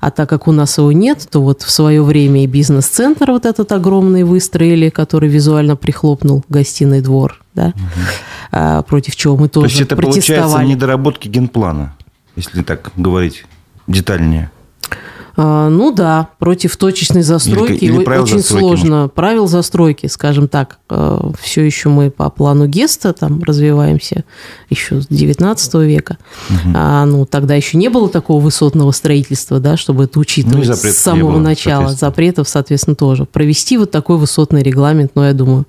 А 0.00 0.10
так 0.12 0.28
как 0.28 0.46
у 0.46 0.52
нас 0.52 0.78
его 0.78 0.92
нет, 0.92 1.26
то 1.30 1.42
вот 1.42 1.62
в 1.62 1.70
свое 1.70 2.02
время 2.02 2.44
и 2.44 2.46
бизнес-центр 2.46 3.32
вот 3.32 3.44
этот 3.44 3.72
огромный 3.72 4.22
выстроили, 4.22 4.88
который 4.88 5.28
визуально 5.28 5.74
прихлопнул 5.74 6.44
гостиный 6.48 7.00
двор 7.00 7.40
да, 7.60 7.74
угу. 7.74 8.82
против 8.84 9.16
чего 9.16 9.36
мы 9.36 9.48
тоже 9.48 9.66
То 9.66 9.70
есть 9.70 9.80
это 9.82 9.96
получается 9.96 10.62
недоработки 10.62 11.28
генплана, 11.28 11.94
если 12.36 12.62
так 12.62 12.92
говорить 12.96 13.44
детальнее. 13.86 14.50
А, 15.42 15.70
ну 15.70 15.90
да, 15.90 16.28
против 16.38 16.76
точечной 16.76 17.22
застройки 17.22 17.84
или, 17.84 17.94
или 17.94 18.18
очень 18.18 18.38
застройки, 18.38 18.62
сложно. 18.62 18.96
Может? 18.96 19.14
Правил 19.14 19.46
застройки, 19.46 20.06
скажем 20.06 20.48
так, 20.48 20.78
а, 20.90 21.32
все 21.40 21.64
еще 21.64 21.88
мы 21.88 22.10
по 22.10 22.28
плану 22.28 22.66
Геста 22.66 23.14
там 23.14 23.42
развиваемся 23.42 24.24
еще 24.68 25.00
с 25.00 25.06
19 25.06 25.74
века. 25.76 26.18
Угу. 26.50 26.72
А, 26.74 27.06
ну, 27.06 27.24
тогда 27.24 27.54
еще 27.54 27.78
не 27.78 27.88
было 27.88 28.10
такого 28.10 28.42
высотного 28.42 28.90
строительства, 28.90 29.60
да, 29.60 29.78
чтобы 29.78 30.04
это 30.04 30.18
учитывать 30.20 30.68
ну, 30.68 30.74
с 30.74 30.98
самого 30.98 31.32
было, 31.32 31.40
начала. 31.40 31.92
Запретов, 31.92 32.46
соответственно, 32.46 32.94
тоже. 32.94 33.24
Провести 33.24 33.78
вот 33.78 33.90
такой 33.90 34.18
высотный 34.18 34.62
регламент, 34.62 35.12
ну, 35.14 35.24
я 35.24 35.32
думаю, 35.32 35.66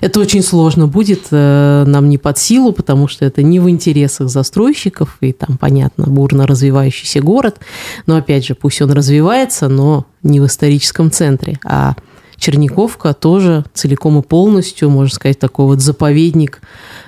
это 0.00 0.18
очень 0.18 0.42
сложно 0.42 0.88
будет, 0.88 1.28
э, 1.30 1.84
нам 1.86 2.08
не 2.08 2.18
под 2.18 2.38
силу, 2.38 2.72
потому 2.72 3.06
что 3.06 3.24
это 3.24 3.44
не 3.44 3.60
в 3.60 3.70
интересах 3.70 4.28
застройщиков, 4.30 5.16
и 5.20 5.32
там, 5.32 5.58
понятно, 5.58 6.06
бурно 6.06 6.44
развивающийся 6.44 7.20
город, 7.20 7.60
но, 8.06 8.16
опять 8.16 8.44
же, 8.44 8.56
пусть 8.56 8.82
он 8.82 8.95
развивается, 8.96 9.68
но 9.68 10.06
не 10.22 10.40
в 10.40 10.46
историческом 10.46 11.10
центре. 11.10 11.58
А 11.64 11.94
Черниковка 12.36 13.14
тоже 13.14 13.64
целиком 13.72 14.18
и 14.18 14.22
полностью, 14.22 14.90
можно 14.90 15.14
сказать, 15.14 15.38
такой 15.38 15.66
вот 15.66 15.80
заповедник 15.80 16.60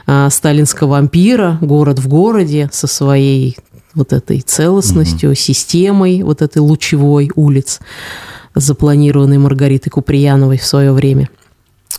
а, 0.07 0.30
сталинского 0.30 0.99
ампира, 0.99 1.59
город 1.61 1.99
в 1.99 2.09
городе 2.09 2.68
со 2.72 2.86
своей 2.86 3.57
вот 3.95 4.12
этой 4.12 4.41
целостностью, 4.41 5.30
угу. 5.30 5.36
системой 5.36 6.22
вот 6.22 6.41
этой 6.41 6.59
лучевой 6.59 7.30
улиц, 7.34 7.80
запланированной 8.55 9.39
Маргаритой 9.39 9.91
Куприяновой 9.91 10.59
в 10.59 10.64
свое 10.64 10.93
время. 10.93 11.28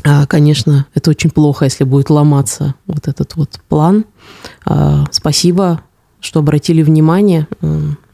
А, 0.03 0.25
конечно, 0.25 0.85
это 0.93 1.09
очень 1.09 1.29
плохо, 1.29 1.65
если 1.65 1.83
будет 1.83 2.09
ломаться 2.09 2.75
вот 2.87 3.07
этот 3.07 3.35
вот 3.35 3.59
план. 3.67 4.05
А, 4.65 5.05
спасибо, 5.11 5.81
что 6.19 6.39
обратили 6.39 6.81
внимание 6.81 7.47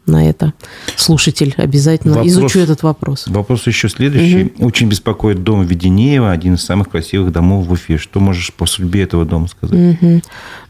на 0.05 0.29
это 0.29 0.53
слушатель 0.95 1.53
обязательно 1.57 2.15
вопрос, 2.15 2.31
изучу 2.31 2.59
этот 2.59 2.83
вопрос. 2.83 3.25
Вопрос 3.27 3.67
еще 3.67 3.89
следующий. 3.89 4.51
Угу. 4.55 4.67
Очень 4.67 4.87
беспокоит 4.87 5.43
дом 5.43 5.63
Веденеева, 5.63 6.31
один 6.31 6.55
из 6.55 6.63
самых 6.63 6.89
красивых 6.89 7.31
домов 7.31 7.67
в 7.67 7.71
Уфе. 7.71 7.97
Что 7.97 8.19
можешь 8.19 8.53
по 8.53 8.65
судьбе 8.65 9.03
этого 9.03 9.25
дома 9.25 9.47
сказать? 9.47 9.97
Угу. 10.01 10.21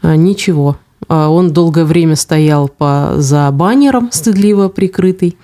А, 0.02 0.16
ничего. 0.16 0.76
А, 1.08 1.28
он 1.28 1.52
долгое 1.52 1.84
время 1.84 2.16
стоял 2.16 2.68
по, 2.68 3.14
за 3.16 3.50
баннером, 3.50 4.10
стыдливо 4.10 4.68
прикрытый. 4.68 5.36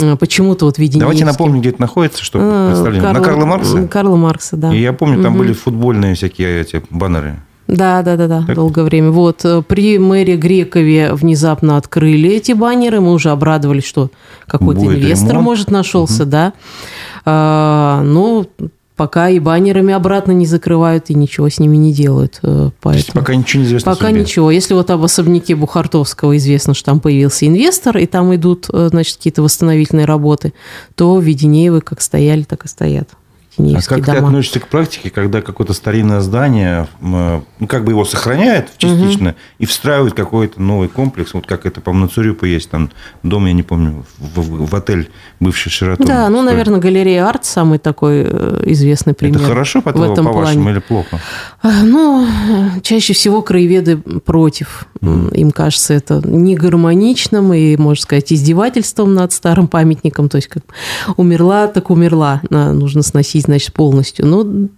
А, 0.00 0.16
почему-то 0.16 0.66
вот 0.66 0.78
Веденеевский... 0.78 1.00
Давайте 1.00 1.24
напомним, 1.24 1.60
где 1.60 1.70
это 1.70 1.80
находится, 1.80 2.22
чтобы 2.22 2.44
а, 2.46 2.68
представление. 2.68 3.02
Карла, 3.02 3.18
На 3.18 3.24
Карла 3.24 3.44
Маркса? 3.46 3.88
Карла 3.88 4.16
Маркса, 4.16 4.56
да. 4.56 4.74
И 4.74 4.80
я 4.80 4.92
помню, 4.92 5.22
там 5.22 5.34
угу. 5.34 5.42
были 5.42 5.52
футбольные 5.52 6.14
всякие 6.14 6.60
эти 6.60 6.82
баннеры. 6.90 7.36
Да, 7.70 8.02
да, 8.02 8.16
да, 8.16 8.26
да, 8.26 8.44
так. 8.46 8.56
долгое 8.56 8.82
время. 8.84 9.10
Вот 9.10 9.44
э, 9.44 9.62
при 9.62 9.98
мэре 9.98 10.36
Грекове 10.36 11.14
внезапно 11.14 11.76
открыли 11.76 12.30
эти 12.30 12.52
баннеры, 12.52 13.00
мы 13.00 13.12
уже 13.12 13.30
обрадовались, 13.30 13.84
что 13.84 14.10
какой-то 14.46 14.80
Будет 14.80 14.98
инвестор, 14.98 15.30
ремонт. 15.30 15.44
может, 15.44 15.70
нашелся, 15.70 16.22
угу. 16.24 16.30
да. 16.30 16.52
А, 17.24 18.02
но 18.02 18.46
пока 18.96 19.30
и 19.30 19.38
баннерами 19.38 19.94
обратно 19.94 20.32
не 20.32 20.46
закрывают 20.46 21.10
и 21.10 21.14
ничего 21.14 21.48
с 21.48 21.58
ними 21.58 21.76
не 21.76 21.92
делают. 21.92 22.40
Поэтому... 22.42 22.72
То 22.82 22.92
есть 22.92 23.12
пока 23.12 23.34
ничего 23.34 23.62
не 23.62 23.68
известно. 23.68 23.92
Пока 23.92 24.10
ничего. 24.10 24.50
Если 24.50 24.74
вот 24.74 24.90
об 24.90 25.02
особняке 25.02 25.54
Бухартовского 25.54 26.36
известно, 26.36 26.74
что 26.74 26.86
там 26.86 27.00
появился 27.00 27.46
инвестор, 27.46 27.96
и 27.98 28.06
там 28.06 28.34
идут, 28.34 28.66
э, 28.72 28.88
значит, 28.90 29.16
какие-то 29.16 29.42
восстановительные 29.42 30.06
работы, 30.06 30.52
то 30.96 31.18
Веденеевы 31.18 31.80
как 31.80 32.00
стояли, 32.02 32.42
так 32.42 32.64
и 32.64 32.68
стоят. 32.68 33.08
А 33.58 33.80
как 33.82 34.04
дома. 34.04 34.18
ты 34.18 34.24
относишься 34.24 34.60
к 34.60 34.68
практике, 34.68 35.10
когда 35.10 35.42
какое-то 35.42 35.72
старинное 35.72 36.20
здание, 36.20 36.86
ну, 37.00 37.44
как 37.68 37.84
бы 37.84 37.92
его 37.92 38.04
сохраняют 38.04 38.68
частично 38.76 39.30
угу. 39.30 39.38
и 39.58 39.66
встраивают 39.66 40.14
какой-то 40.14 40.62
новый 40.62 40.88
комплекс, 40.88 41.34
вот 41.34 41.46
как 41.46 41.66
это, 41.66 41.80
по-моему, 41.80 42.06
на 42.06 42.46
есть, 42.46 42.70
там 42.70 42.90
дом, 43.22 43.46
я 43.46 43.52
не 43.52 43.62
помню, 43.62 44.04
в, 44.18 44.40
в, 44.40 44.70
в 44.70 44.74
отель 44.74 45.10
бывший 45.40 45.70
Шератон. 45.70 46.06
Да, 46.06 46.28
ну, 46.28 46.42
наверное, 46.42 46.78
галерея 46.78 47.28
Арт 47.28 47.44
самый 47.44 47.78
такой 47.78 48.24
э, 48.24 48.62
известный 48.66 49.14
пример. 49.14 49.38
Это 49.38 49.48
хорошо, 49.48 49.82
по 49.82 49.90
этом 49.90 50.24
по-вашему, 50.24 50.70
или 50.70 50.78
плохо? 50.78 51.20
А, 51.62 51.82
ну, 51.82 52.26
чаще 52.82 53.12
всего 53.12 53.42
краеведы 53.42 53.98
против. 53.98 54.86
Mm. 55.02 55.36
Им 55.36 55.50
кажется 55.50 55.92
это 55.92 56.22
не 56.24 56.56
гармоничным 56.56 57.52
и, 57.52 57.76
можно 57.76 58.02
сказать, 58.02 58.32
издевательством 58.32 59.14
над 59.14 59.32
старым 59.32 59.68
памятником. 59.68 60.30
То 60.30 60.36
есть, 60.36 60.48
как 60.48 60.62
умерла, 61.18 61.66
так 61.66 61.90
умерла. 61.90 62.40
Нужно 62.48 63.02
сносить 63.02 63.44
значит, 63.44 63.74
полностью. 63.74 64.26
Но 64.26 64.68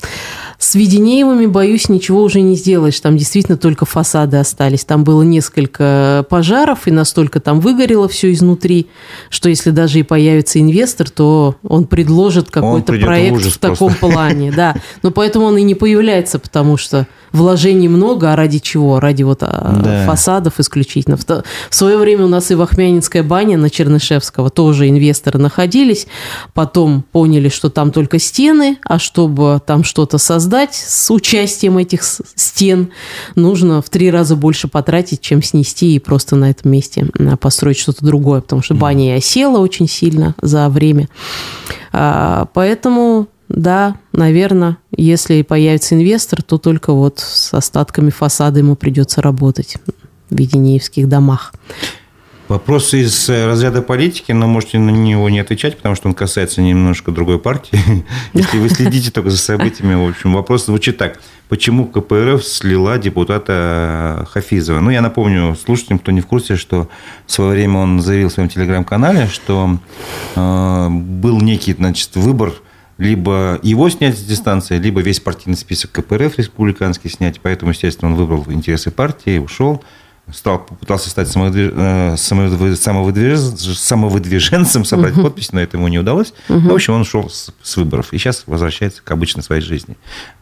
С 0.58 0.74
Веденеевыми, 0.74 1.46
боюсь, 1.46 1.88
ничего 1.88 2.22
уже 2.22 2.40
не 2.40 2.56
сделаешь. 2.56 2.98
Там 2.98 3.16
действительно 3.16 3.56
только 3.56 3.84
фасады 3.84 4.38
остались. 4.38 4.84
Там 4.84 5.04
было 5.04 5.22
несколько 5.22 6.26
пожаров, 6.28 6.88
и 6.88 6.90
настолько 6.90 7.38
там 7.38 7.60
выгорело 7.60 8.08
все 8.08 8.32
изнутри, 8.32 8.88
что 9.30 9.48
если 9.48 9.70
даже 9.70 10.00
и 10.00 10.02
появится 10.02 10.60
инвестор, 10.60 11.10
то 11.10 11.54
он 11.62 11.86
предложит 11.86 12.50
какой-то 12.50 12.92
проект 12.94 13.40
в, 13.40 13.50
в 13.50 13.58
таком 13.58 13.94
просто. 13.94 14.00
плане. 14.00 14.50
Да. 14.50 14.74
Но 15.02 15.12
поэтому 15.12 15.46
он 15.46 15.56
и 15.58 15.62
не 15.62 15.76
появляется, 15.76 16.40
потому 16.40 16.71
что 16.76 17.06
вложений 17.32 17.88
много, 17.88 18.32
а 18.32 18.36
ради 18.36 18.58
чего? 18.58 19.00
Ради 19.00 19.22
вот 19.22 19.38
а, 19.42 19.80
да. 19.82 20.06
фасадов 20.06 20.60
исключительно. 20.60 21.16
В, 21.16 21.24
в 21.26 21.74
свое 21.74 21.96
время 21.96 22.24
у 22.24 22.28
нас 22.28 22.50
и 22.50 22.54
Вахмянинская 22.54 23.22
баня 23.22 23.56
на 23.56 23.70
Чернышевского 23.70 24.50
тоже 24.50 24.88
инвесторы 24.88 25.38
находились, 25.38 26.06
потом 26.54 27.04
поняли, 27.12 27.48
что 27.48 27.70
там 27.70 27.90
только 27.90 28.18
стены, 28.18 28.78
а 28.84 28.98
чтобы 28.98 29.60
там 29.64 29.84
что-то 29.84 30.18
создать 30.18 30.74
с 30.74 31.10
участием 31.10 31.78
этих 31.78 32.02
стен, 32.02 32.90
нужно 33.34 33.82
в 33.82 33.88
три 33.88 34.10
раза 34.10 34.36
больше 34.36 34.68
потратить, 34.68 35.20
чем 35.20 35.42
снести 35.42 35.94
и 35.94 35.98
просто 35.98 36.36
на 36.36 36.50
этом 36.50 36.70
месте 36.70 37.06
построить 37.40 37.78
что-то 37.78 38.04
другое, 38.04 38.40
потому 38.40 38.62
что 38.62 38.74
баня 38.74 39.14
и 39.14 39.18
осела 39.18 39.58
очень 39.58 39.88
сильно 39.88 40.34
за 40.40 40.68
время. 40.68 41.08
А, 41.92 42.48
поэтому 42.52 43.28
да, 43.52 43.96
наверное, 44.12 44.78
если 44.96 45.42
появится 45.42 45.94
инвестор, 45.94 46.42
то 46.42 46.56
только 46.56 46.94
вот 46.94 47.18
с 47.18 47.52
остатками 47.52 48.08
фасада 48.08 48.60
ему 48.60 48.76
придется 48.76 49.20
работать 49.20 49.76
в 50.30 50.34
Веденеевских 50.34 51.06
домах. 51.06 51.52
Вопрос 52.48 52.94
из 52.94 53.28
э, 53.28 53.46
разряда 53.46 53.82
политики, 53.82 54.32
но 54.32 54.46
можете 54.46 54.78
на 54.78 54.90
него 54.90 55.28
не 55.28 55.38
отвечать, 55.38 55.76
потому 55.76 55.94
что 55.94 56.08
он 56.08 56.14
касается 56.14 56.62
немножко 56.62 57.12
другой 57.12 57.38
партии. 57.38 57.78
Если 58.32 58.58
вы 58.58 58.70
следите 58.70 59.10
только 59.10 59.28
за 59.28 59.38
событиями, 59.38 59.94
в 59.94 60.08
общем, 60.08 60.32
вопрос 60.32 60.66
звучит 60.66 60.96
так. 60.96 61.20
Почему 61.50 61.86
КПРФ 61.86 62.42
слила 62.42 62.96
депутата 62.96 64.26
Хафизова? 64.30 64.80
Ну, 64.80 64.90
я 64.90 65.02
напомню 65.02 65.56
слушателям, 65.62 65.98
кто 65.98 66.10
не 66.10 66.22
в 66.22 66.26
курсе, 66.26 66.56
что 66.56 66.88
в 67.26 67.32
свое 67.32 67.50
время 67.50 67.78
он 67.78 68.00
заявил 68.00 68.30
в 68.30 68.32
своем 68.32 68.48
телеграм-канале, 68.48 69.28
что 69.28 69.78
э, 70.36 70.88
был 70.88 71.40
некий, 71.42 71.74
значит, 71.74 72.16
выбор– 72.16 72.54
либо 73.02 73.58
его 73.62 73.88
снять 73.90 74.16
с 74.16 74.22
дистанции, 74.22 74.78
либо 74.78 75.00
весь 75.00 75.20
партийный 75.20 75.56
список 75.56 75.90
КПРФ 75.92 76.38
республиканский 76.38 77.10
снять. 77.10 77.40
Поэтому, 77.40 77.72
естественно, 77.72 78.12
он 78.12 78.16
выбрал 78.16 78.44
интересы 78.48 78.90
партии, 78.90 79.38
ушел, 79.38 79.82
стал, 80.30 80.60
попытался 80.60 81.10
стать 81.10 81.28
э, 81.34 82.14
самовыдвиженцем, 82.16 84.84
собрать 84.84 85.14
угу. 85.14 85.24
подпись, 85.24 85.52
но 85.52 85.60
это 85.60 85.76
ему 85.76 85.88
не 85.88 85.98
удалось. 85.98 86.32
Угу. 86.48 86.60
в 86.60 86.74
общем, 86.74 86.94
он 86.94 87.00
ушел 87.00 87.28
с, 87.28 87.50
с 87.62 87.76
выборов 87.76 88.12
и 88.12 88.18
сейчас 88.18 88.44
возвращается 88.46 89.02
к 89.02 89.10
обычной 89.10 89.42
своей 89.42 89.62
жизни, 89.62 89.96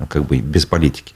как 0.09 0.27
бы 0.27 0.39
без 0.39 0.67
политики. 0.67 1.15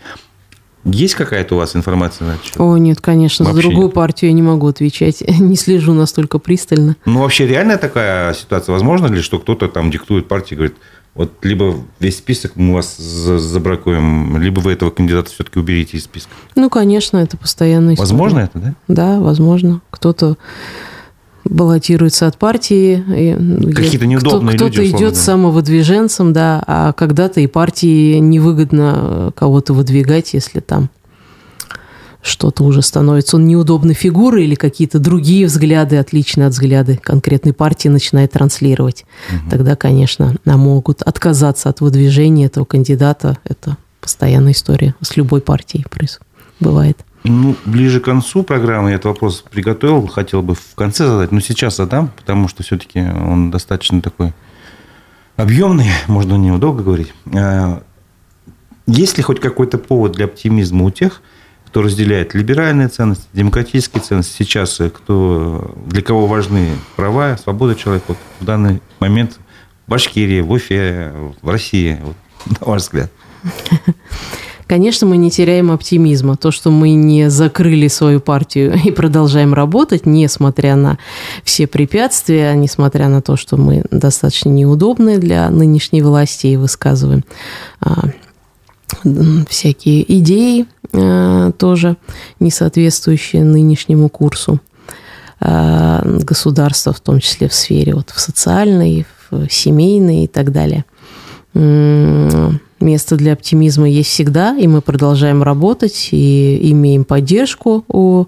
Есть 0.84 1.14
какая-то 1.14 1.54
у 1.54 1.58
вас 1.58 1.76
информация 1.76 2.28
на 2.28 2.32
это? 2.32 2.62
О, 2.62 2.76
нет, 2.76 3.00
конечно. 3.00 3.44
Вообще 3.44 3.56
за 3.56 3.68
другую 3.68 3.86
нет. 3.86 3.94
партию 3.94 4.30
я 4.30 4.34
не 4.34 4.42
могу 4.42 4.66
отвечать. 4.66 5.20
Не 5.40 5.56
слежу 5.56 5.94
настолько 5.94 6.38
пристально. 6.38 6.96
Ну, 7.06 7.20
вообще 7.20 7.46
реальная 7.46 7.78
такая 7.78 8.34
ситуация? 8.34 8.74
Возможно 8.74 9.06
ли, 9.06 9.22
что 9.22 9.38
кто-то 9.38 9.68
там 9.68 9.90
диктует 9.90 10.28
партии, 10.28 10.54
говорит, 10.54 10.76
вот 11.14 11.32
либо 11.42 11.76
весь 12.00 12.18
список 12.18 12.56
мы 12.56 12.74
вас 12.74 12.96
забракуем, 12.96 14.36
либо 14.38 14.60
вы 14.60 14.72
этого 14.72 14.90
кандидата 14.90 15.30
все-таки 15.30 15.58
уберите 15.58 15.96
из 15.96 16.04
списка. 16.04 16.30
Ну, 16.56 16.68
конечно, 16.68 17.18
это 17.18 17.36
постоянно. 17.36 17.94
Возможно 17.96 18.40
это, 18.40 18.58
да? 18.58 18.74
Да, 18.88 19.20
возможно. 19.20 19.80
Кто-то 19.90 20.36
баллотируется 21.44 22.26
от 22.26 22.38
партии. 22.38 23.04
Какие-то 23.74 24.06
неудобные 24.06 24.56
кто, 24.56 24.66
люди. 24.66 24.88
Кто-то 24.88 24.96
идет 24.96 25.16
самовыдвиженцем, 25.16 26.32
да, 26.32 26.62
а 26.66 26.92
когда-то 26.92 27.40
и 27.40 27.46
партии 27.46 28.18
невыгодно 28.18 29.32
кого-то 29.36 29.72
выдвигать, 29.74 30.34
если 30.34 30.60
там 30.60 30.88
что-то 32.24 32.64
уже 32.64 32.80
становится 32.80 33.36
он 33.36 33.46
неудобной 33.46 33.92
фигурой 33.92 34.44
или 34.44 34.54
какие-то 34.54 34.98
другие 34.98 35.46
взгляды, 35.46 35.98
отличные 35.98 36.46
от 36.46 36.54
взгляда 36.54 36.96
конкретной 36.96 37.52
партии, 37.52 37.88
начинает 37.88 38.32
транслировать. 38.32 39.04
Угу. 39.30 39.50
Тогда, 39.50 39.76
конечно, 39.76 40.34
нам 40.46 40.60
могут 40.60 41.02
отказаться 41.02 41.68
от 41.68 41.82
выдвижения 41.82 42.46
этого 42.46 42.64
кандидата. 42.64 43.36
Это 43.44 43.76
постоянная 44.00 44.52
история 44.52 44.94
с 45.02 45.16
любой 45.16 45.42
партией 45.42 45.84
бывает. 46.60 47.04
Ну, 47.24 47.56
ближе 47.66 48.00
к 48.00 48.04
концу 48.04 48.42
программы 48.42 48.90
я 48.90 48.96
этот 48.96 49.06
вопрос 49.06 49.44
приготовил, 49.50 50.06
хотел 50.06 50.42
бы 50.42 50.54
в 50.54 50.74
конце 50.74 51.06
задать, 51.06 51.30
но 51.30 51.40
сейчас 51.40 51.76
задам, 51.76 52.10
потому 52.16 52.48
что 52.48 52.62
все-таки 52.62 53.00
он 53.00 53.50
достаточно 53.50 54.00
такой 54.00 54.32
объемный, 55.36 55.88
можно 56.06 56.36
о 56.36 56.38
нем 56.38 56.58
долго 56.58 56.82
говорить. 56.82 57.12
А, 57.34 57.82
есть 58.86 59.16
ли 59.18 59.22
хоть 59.22 59.40
какой-то 59.40 59.78
повод 59.78 60.12
для 60.12 60.24
оптимизма 60.24 60.84
у 60.84 60.90
тех, 60.90 61.22
кто 61.74 61.82
разделяет 61.82 62.34
либеральные 62.34 62.86
ценности, 62.86 63.24
демократические 63.32 64.00
ценности, 64.00 64.32
сейчас 64.38 64.78
э, 64.78 64.90
кто, 64.90 65.74
для 65.86 66.02
кого 66.02 66.28
важны 66.28 66.68
права, 66.94 67.36
свобода 67.36 67.74
человека, 67.74 68.04
вот 68.06 68.18
в 68.38 68.44
данный 68.44 68.80
момент 69.00 69.40
в 69.84 69.90
Башкирии, 69.90 70.40
в 70.40 70.52
Уфе, 70.52 71.12
в 71.42 71.50
России, 71.50 71.98
вот, 72.00 72.14
на 72.60 72.66
ваш 72.68 72.82
взгляд? 72.82 73.10
Конечно, 74.68 75.08
мы 75.08 75.16
не 75.16 75.32
теряем 75.32 75.72
оптимизма. 75.72 76.36
То, 76.36 76.52
что 76.52 76.70
мы 76.70 76.90
не 76.90 77.28
закрыли 77.28 77.88
свою 77.88 78.20
партию 78.20 78.78
и 78.84 78.92
продолжаем 78.92 79.52
работать, 79.52 80.06
несмотря 80.06 80.76
на 80.76 80.98
все 81.42 81.66
препятствия, 81.66 82.54
несмотря 82.54 83.08
на 83.08 83.20
то, 83.20 83.34
что 83.34 83.56
мы 83.56 83.82
достаточно 83.90 84.50
неудобны 84.50 85.18
для 85.18 85.50
нынешней 85.50 86.02
власти 86.02 86.46
и 86.46 86.56
высказываем 86.56 87.24
а, 87.80 88.10
всякие 89.48 90.18
идеи, 90.20 90.66
тоже 91.58 91.96
не 92.40 92.50
соответствующие 92.50 93.44
нынешнему 93.44 94.08
курсу 94.08 94.60
э, 95.40 96.18
государства, 96.22 96.92
в 96.92 97.00
том 97.00 97.20
числе 97.20 97.48
в 97.48 97.54
сфере 97.54 97.94
вот, 97.94 98.10
в 98.10 98.20
социальной, 98.20 99.06
в 99.30 99.48
семейной 99.50 100.24
и 100.24 100.26
так 100.28 100.52
далее. 100.52 100.84
Место 101.54 103.16
для 103.16 103.32
оптимизма 103.32 103.88
есть 103.88 104.10
всегда, 104.10 104.56
и 104.56 104.66
мы 104.66 104.80
продолжаем 104.82 105.42
работать, 105.42 106.08
и 106.10 106.70
имеем 106.72 107.04
поддержку 107.04 107.84
у 107.88 108.26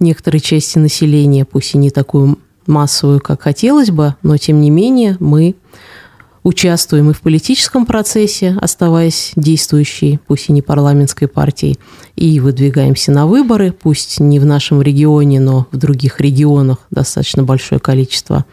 некоторой 0.00 0.40
части 0.40 0.78
населения, 0.78 1.44
пусть 1.44 1.74
и 1.74 1.78
не 1.78 1.90
такую 1.90 2.38
массовую, 2.66 3.20
как 3.20 3.42
хотелось 3.42 3.90
бы, 3.90 4.16
но 4.22 4.36
тем 4.36 4.60
не 4.60 4.70
менее 4.70 5.16
мы 5.20 5.54
участвуем 6.42 7.10
и 7.10 7.12
в 7.12 7.20
политическом 7.20 7.86
процессе, 7.86 8.56
оставаясь 8.60 9.32
действующей, 9.36 10.18
пусть 10.26 10.48
и 10.48 10.52
не 10.52 10.62
парламентской 10.62 11.26
партией, 11.26 11.78
и 12.16 12.40
выдвигаемся 12.40 13.12
на 13.12 13.26
выборы, 13.26 13.72
пусть 13.72 14.20
не 14.20 14.40
в 14.40 14.44
нашем 14.44 14.82
регионе, 14.82 15.40
но 15.40 15.66
в 15.70 15.76
других 15.76 16.20
регионах 16.20 16.78
достаточно 16.90 17.44
большое 17.44 17.80
количество 17.80 18.44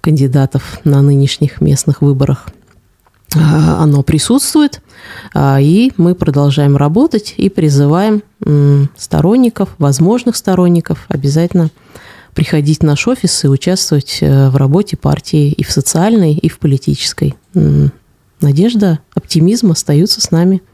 кандидатов 0.00 0.80
на 0.84 1.02
нынешних 1.02 1.60
местных 1.60 2.00
выборах. 2.00 2.46
А, 3.34 3.82
оно 3.82 4.02
присутствует, 4.02 4.80
а, 5.34 5.60
и 5.60 5.92
мы 5.96 6.14
продолжаем 6.14 6.76
работать 6.76 7.34
и 7.36 7.48
призываем 7.48 8.22
сторонников, 8.96 9.70
возможных 9.78 10.36
сторонников 10.36 11.06
обязательно 11.08 11.70
приходить 12.36 12.80
в 12.80 12.82
наш 12.82 13.08
офис 13.08 13.44
и 13.44 13.48
участвовать 13.48 14.18
э, 14.20 14.50
в 14.50 14.56
работе 14.56 14.96
партии 14.96 15.50
и 15.50 15.64
в 15.64 15.72
социальной, 15.72 16.34
и 16.34 16.48
в 16.48 16.58
политической. 16.58 17.34
Надежда, 18.42 19.00
оптимизм 19.14 19.72
остаются 19.72 20.20
с 20.20 20.30
нами. 20.30 20.62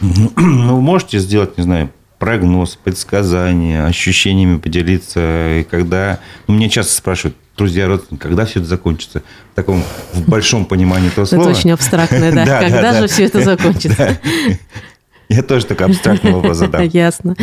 Ну, 0.00 0.80
можете 0.80 1.18
сделать, 1.18 1.56
не 1.56 1.64
знаю, 1.64 1.90
прогноз, 2.18 2.76
предсказание, 2.82 3.86
ощущениями 3.86 4.58
поделиться, 4.58 5.60
и 5.60 5.64
когда... 5.64 6.18
Ну, 6.46 6.54
мне 6.54 6.68
часто 6.68 6.94
спрашивают, 6.94 7.36
друзья, 7.56 7.86
родственники, 7.86 8.22
когда 8.22 8.44
все 8.44 8.58
это 8.58 8.68
закончится? 8.68 9.22
В 9.52 9.56
таком 9.56 9.82
в 10.12 10.28
большом 10.28 10.64
понимании 10.64 11.08
этого 11.08 11.24
слова. 11.24 11.42
Это 11.42 11.58
очень 11.58 11.70
абстрактное, 11.70 12.32
да. 12.32 12.60
Когда 12.68 13.00
же 13.00 13.06
все 13.06 13.24
это 13.24 13.42
закончится? 13.42 14.18
Я 15.28 15.42
тоже 15.42 15.66
такой 15.66 15.86
абстрактный 15.86 16.32
вопрос 16.32 16.56
задам. 16.58 16.88
Ясно. 16.88 17.36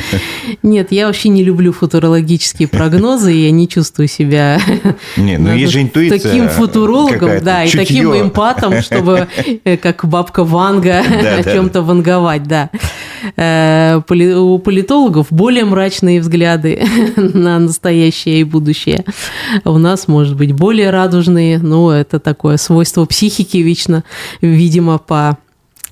Нет, 0.63 0.91
я 0.91 1.05
вообще 1.05 1.29
не 1.29 1.43
люблю 1.43 1.71
футурологические 1.71 2.67
прогнозы, 2.67 3.33
и 3.33 3.45
я 3.45 3.51
не 3.51 3.67
чувствую 3.67 4.07
себя 4.07 4.59
не, 5.17 5.37
ну, 5.37 5.53
есть 5.53 5.71
же 5.71 5.81
интуиция 5.81 6.19
таким 6.19 6.49
футурологом, 6.49 7.43
да, 7.43 7.63
и 7.63 7.69
таким 7.69 8.13
эмпатом, 8.13 8.81
чтобы, 8.81 9.27
э, 9.63 9.77
как 9.77 10.05
бабка 10.05 10.43
Ванга, 10.43 10.99
о 11.37 11.43
чем-то 11.43 11.83
ванговать, 11.83 12.43
да. 12.43 12.69
Э, 13.35 13.97
у 13.97 14.57
политологов 14.59 15.27
более 15.29 15.65
мрачные 15.65 16.21
взгляды 16.21 16.83
на 17.15 17.59
настоящее 17.59 18.41
и 18.41 18.43
будущее. 18.43 19.05
У 19.63 19.77
нас, 19.77 20.07
может 20.07 20.35
быть, 20.35 20.53
более 20.53 20.89
радужные, 20.89 21.59
но 21.59 21.93
это 21.93 22.19
такое 22.19 22.57
свойство 22.57 23.05
психики 23.05 23.57
вечно, 23.57 24.03
видимо, 24.41 24.97
по 24.97 25.37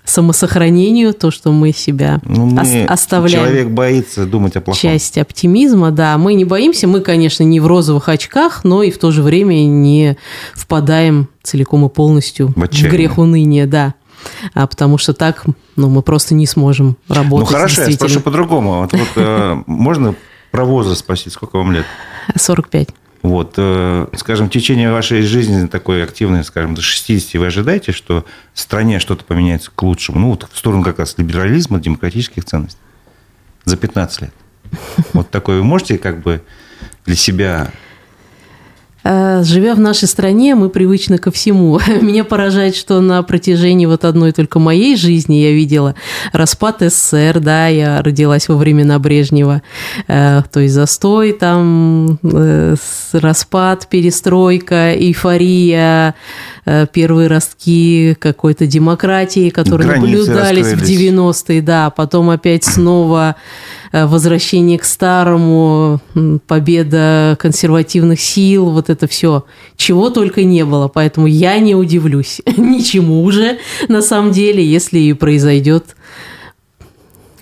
самосохранению, 0.05 1.13
то, 1.13 1.31
что 1.31 1.51
мы 1.51 1.71
себя 1.71 2.19
ну, 2.23 2.45
мы, 2.45 2.85
оставляем. 2.85 3.45
Человек 3.45 3.67
боится 3.69 4.25
думать 4.25 4.55
о 4.55 4.61
плохом. 4.61 4.79
Часть 4.79 5.17
оптимизма, 5.17 5.91
да. 5.91 6.17
Мы 6.17 6.33
не 6.33 6.45
боимся, 6.45 6.87
мы, 6.87 7.01
конечно, 7.01 7.43
не 7.43 7.59
в 7.59 7.67
розовых 7.67 8.09
очках, 8.09 8.63
но 8.63 8.83
и 8.83 8.91
в 8.91 8.97
то 8.97 9.11
же 9.11 9.23
время 9.23 9.65
не 9.65 10.17
впадаем 10.53 11.29
целиком 11.41 11.85
и 11.85 11.89
полностью 11.89 12.47
в, 12.47 12.55
в 12.55 12.81
грех 12.89 13.17
уныния, 13.17 13.65
да. 13.65 13.93
а 14.53 14.67
потому 14.67 14.97
что 14.97 15.13
так 15.13 15.45
ну, 15.75 15.89
мы 15.89 16.01
просто 16.01 16.35
не 16.35 16.45
сможем 16.45 16.97
работать. 17.07 17.49
Ну 17.49 17.55
хорошо, 17.55 17.83
я 17.83 17.91
спрошу 17.91 18.19
по-другому. 18.19 18.81
Вот, 18.81 18.93
вот, 18.93 19.09
э, 19.15 19.63
можно 19.65 20.15
про 20.51 20.65
возраст 20.65 20.99
спросить, 20.99 21.33
сколько 21.33 21.57
вам 21.57 21.71
лет? 21.71 21.85
45. 22.35 22.89
Вот, 23.23 23.53
э, 23.55 24.07
скажем, 24.17 24.47
в 24.47 24.51
течение 24.51 24.91
вашей 24.91 25.21
жизни 25.21 25.65
такой 25.67 26.03
активной, 26.03 26.43
скажем, 26.43 26.75
до 26.75 26.81
60 26.81 27.35
вы 27.35 27.47
ожидаете, 27.47 27.93
что 27.93 28.25
в 28.53 28.59
стране 28.59 28.99
что-то 28.99 29.23
поменяется 29.23 29.71
к 29.73 29.81
лучшему? 29.81 30.19
Ну, 30.19 30.29
вот 30.31 30.49
в 30.51 30.57
сторону 30.57 30.83
как 30.83 30.99
раз 30.99 31.17
либерализма, 31.17 31.79
демократических 31.79 32.43
ценностей. 32.43 32.81
За 33.63 33.77
15 33.77 34.23
лет. 34.23 34.33
Вот 35.13 35.29
такое 35.29 35.59
вы 35.59 35.63
можете 35.63 35.97
как 35.97 36.21
бы 36.21 36.43
для 37.05 37.15
себя 37.15 37.71
живя 39.03 39.75
в 39.75 39.79
нашей 39.79 40.07
стране, 40.07 40.55
мы 40.55 40.69
привычны 40.69 41.17
ко 41.17 41.31
всему. 41.31 41.79
Меня 42.01 42.23
поражает, 42.23 42.75
что 42.75 43.01
на 43.01 43.21
протяжении 43.23 43.85
вот 43.85 44.05
одной 44.05 44.31
только 44.31 44.59
моей 44.59 44.95
жизни 44.95 45.35
я 45.35 45.51
видела 45.51 45.95
распад 46.31 46.77
СССР, 46.81 47.39
да, 47.39 47.67
я 47.67 48.01
родилась 48.01 48.47
во 48.47 48.55
времена 48.55 48.99
Брежнева, 48.99 49.61
э, 50.07 50.41
то 50.51 50.59
есть 50.59 50.73
застой, 50.73 51.33
там 51.33 52.19
э, 52.23 52.75
распад, 53.13 53.87
перестройка, 53.89 54.93
эйфория, 54.93 56.15
первые 56.93 57.27
ростки 57.27 58.15
какой-то 58.19 58.65
демократии, 58.65 59.49
которые 59.49 59.89
Границы 59.89 60.31
наблюдались 60.31 60.67
в 60.67 60.81
90-е, 60.81 61.61
да, 61.61 61.89
потом 61.89 62.29
опять 62.29 62.63
снова 62.63 63.35
Э, 63.35 63.82
возвращение 63.93 64.79
к 64.79 64.83
старому, 64.83 66.01
победа 66.47 67.37
консервативных 67.39 68.19
сил, 68.19 68.71
вот 68.71 68.89
это 68.89 69.07
все, 69.07 69.45
чего 69.77 70.09
только 70.09 70.43
не 70.43 70.65
было. 70.65 70.87
Поэтому 70.87 71.27
я 71.27 71.59
не 71.59 71.75
удивлюсь 71.75 72.41
ничему 72.57 73.23
уже, 73.23 73.59
на 73.87 74.01
самом 74.01 74.31
деле, 74.31 74.65
если 74.65 74.99
и 74.99 75.13
произойдет 75.13 75.95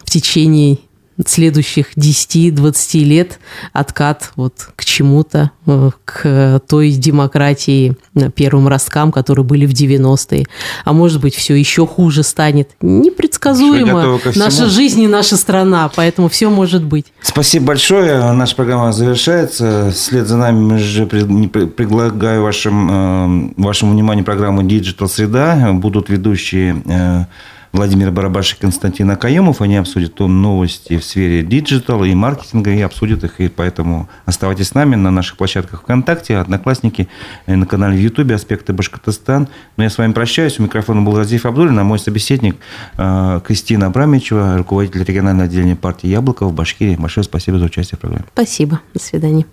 в 0.03 0.09
течение 0.09 0.79
следующих 1.25 1.97
10-20 1.97 3.03
лет 3.03 3.39
откат 3.73 4.31
вот 4.35 4.69
к 4.75 4.85
чему-то, 4.85 5.51
э, 5.65 5.91
к 6.05 6.61
той 6.67 6.91
демократии, 6.91 7.95
э, 8.15 8.29
первым 8.29 8.67
росткам, 8.67 9.11
которые 9.11 9.45
были 9.45 9.65
в 9.65 9.73
90-е. 9.73 10.45
А 10.85 10.93
может 10.93 11.21
быть, 11.21 11.35
все 11.35 11.55
еще 11.55 11.85
хуже 11.85 12.23
станет. 12.23 12.71
Непредсказуемо. 12.81 14.19
Наша 14.35 14.67
жизнь 14.67 15.01
и 15.01 15.07
наша 15.07 15.37
страна, 15.37 15.89
поэтому 15.95 16.29
все 16.29 16.49
может 16.49 16.83
быть. 16.83 17.05
Спасибо 17.21 17.67
большое. 17.67 18.31
Наша 18.33 18.55
программа 18.55 18.91
завершается. 18.91 19.91
Вслед 19.93 20.27
за 20.27 20.37
нами 20.37 20.59
мы 20.59 20.77
же 20.77 21.05
предлагаю 21.05 22.43
вашим, 22.43 22.89
э, 22.91 23.53
вашему 23.57 23.93
вниманию 23.93 24.25
программу 24.25 24.61
Digital 24.63 25.07
Среда. 25.07 25.71
Будут 25.73 26.09
ведущие 26.09 27.27
Владимир 27.71 28.11
Барабаш 28.11 28.53
и 28.53 28.57
Константин 28.59 29.09
Акаемов. 29.11 29.61
Они 29.61 29.77
обсудят 29.77 30.19
новости 30.19 30.97
в 30.97 31.03
сфере 31.03 31.41
диджитала 31.41 32.03
и 32.03 32.13
маркетинга 32.13 32.71
и 32.71 32.81
обсудят 32.81 33.23
их. 33.23 33.39
И 33.39 33.47
поэтому 33.47 34.09
оставайтесь 34.25 34.69
с 34.69 34.73
нами 34.73 34.95
на 34.95 35.09
наших 35.09 35.37
площадках 35.37 35.81
ВКонтакте, 35.81 36.37
Одноклассники, 36.37 37.07
на 37.47 37.65
канале 37.65 37.97
в 37.97 37.99
Ютубе 37.99 38.35
«Аспекты 38.35 38.73
Башкортостан». 38.73 39.47
Но 39.77 39.83
я 39.83 39.89
с 39.89 39.97
вами 39.97 40.11
прощаюсь. 40.11 40.59
У 40.59 40.63
микрофона 40.63 41.01
был 41.01 41.17
Разиф 41.17 41.45
Абдулин, 41.45 41.79
а 41.79 41.83
мой 41.83 41.99
собеседник 41.99 42.57
э, 42.97 43.41
Кристина 43.45 43.87
Абрамичева, 43.87 44.57
руководитель 44.57 45.03
регионального 45.03 45.45
отделения 45.45 45.75
партии 45.75 46.07
«Яблоко» 46.07 46.45
в 46.45 46.53
Башкирии. 46.53 46.95
Большое 46.95 47.23
спасибо 47.23 47.57
за 47.57 47.65
участие 47.65 47.97
в 47.97 48.01
программе. 48.01 48.25
Спасибо. 48.33 48.81
До 48.93 48.99
свидания. 48.99 49.45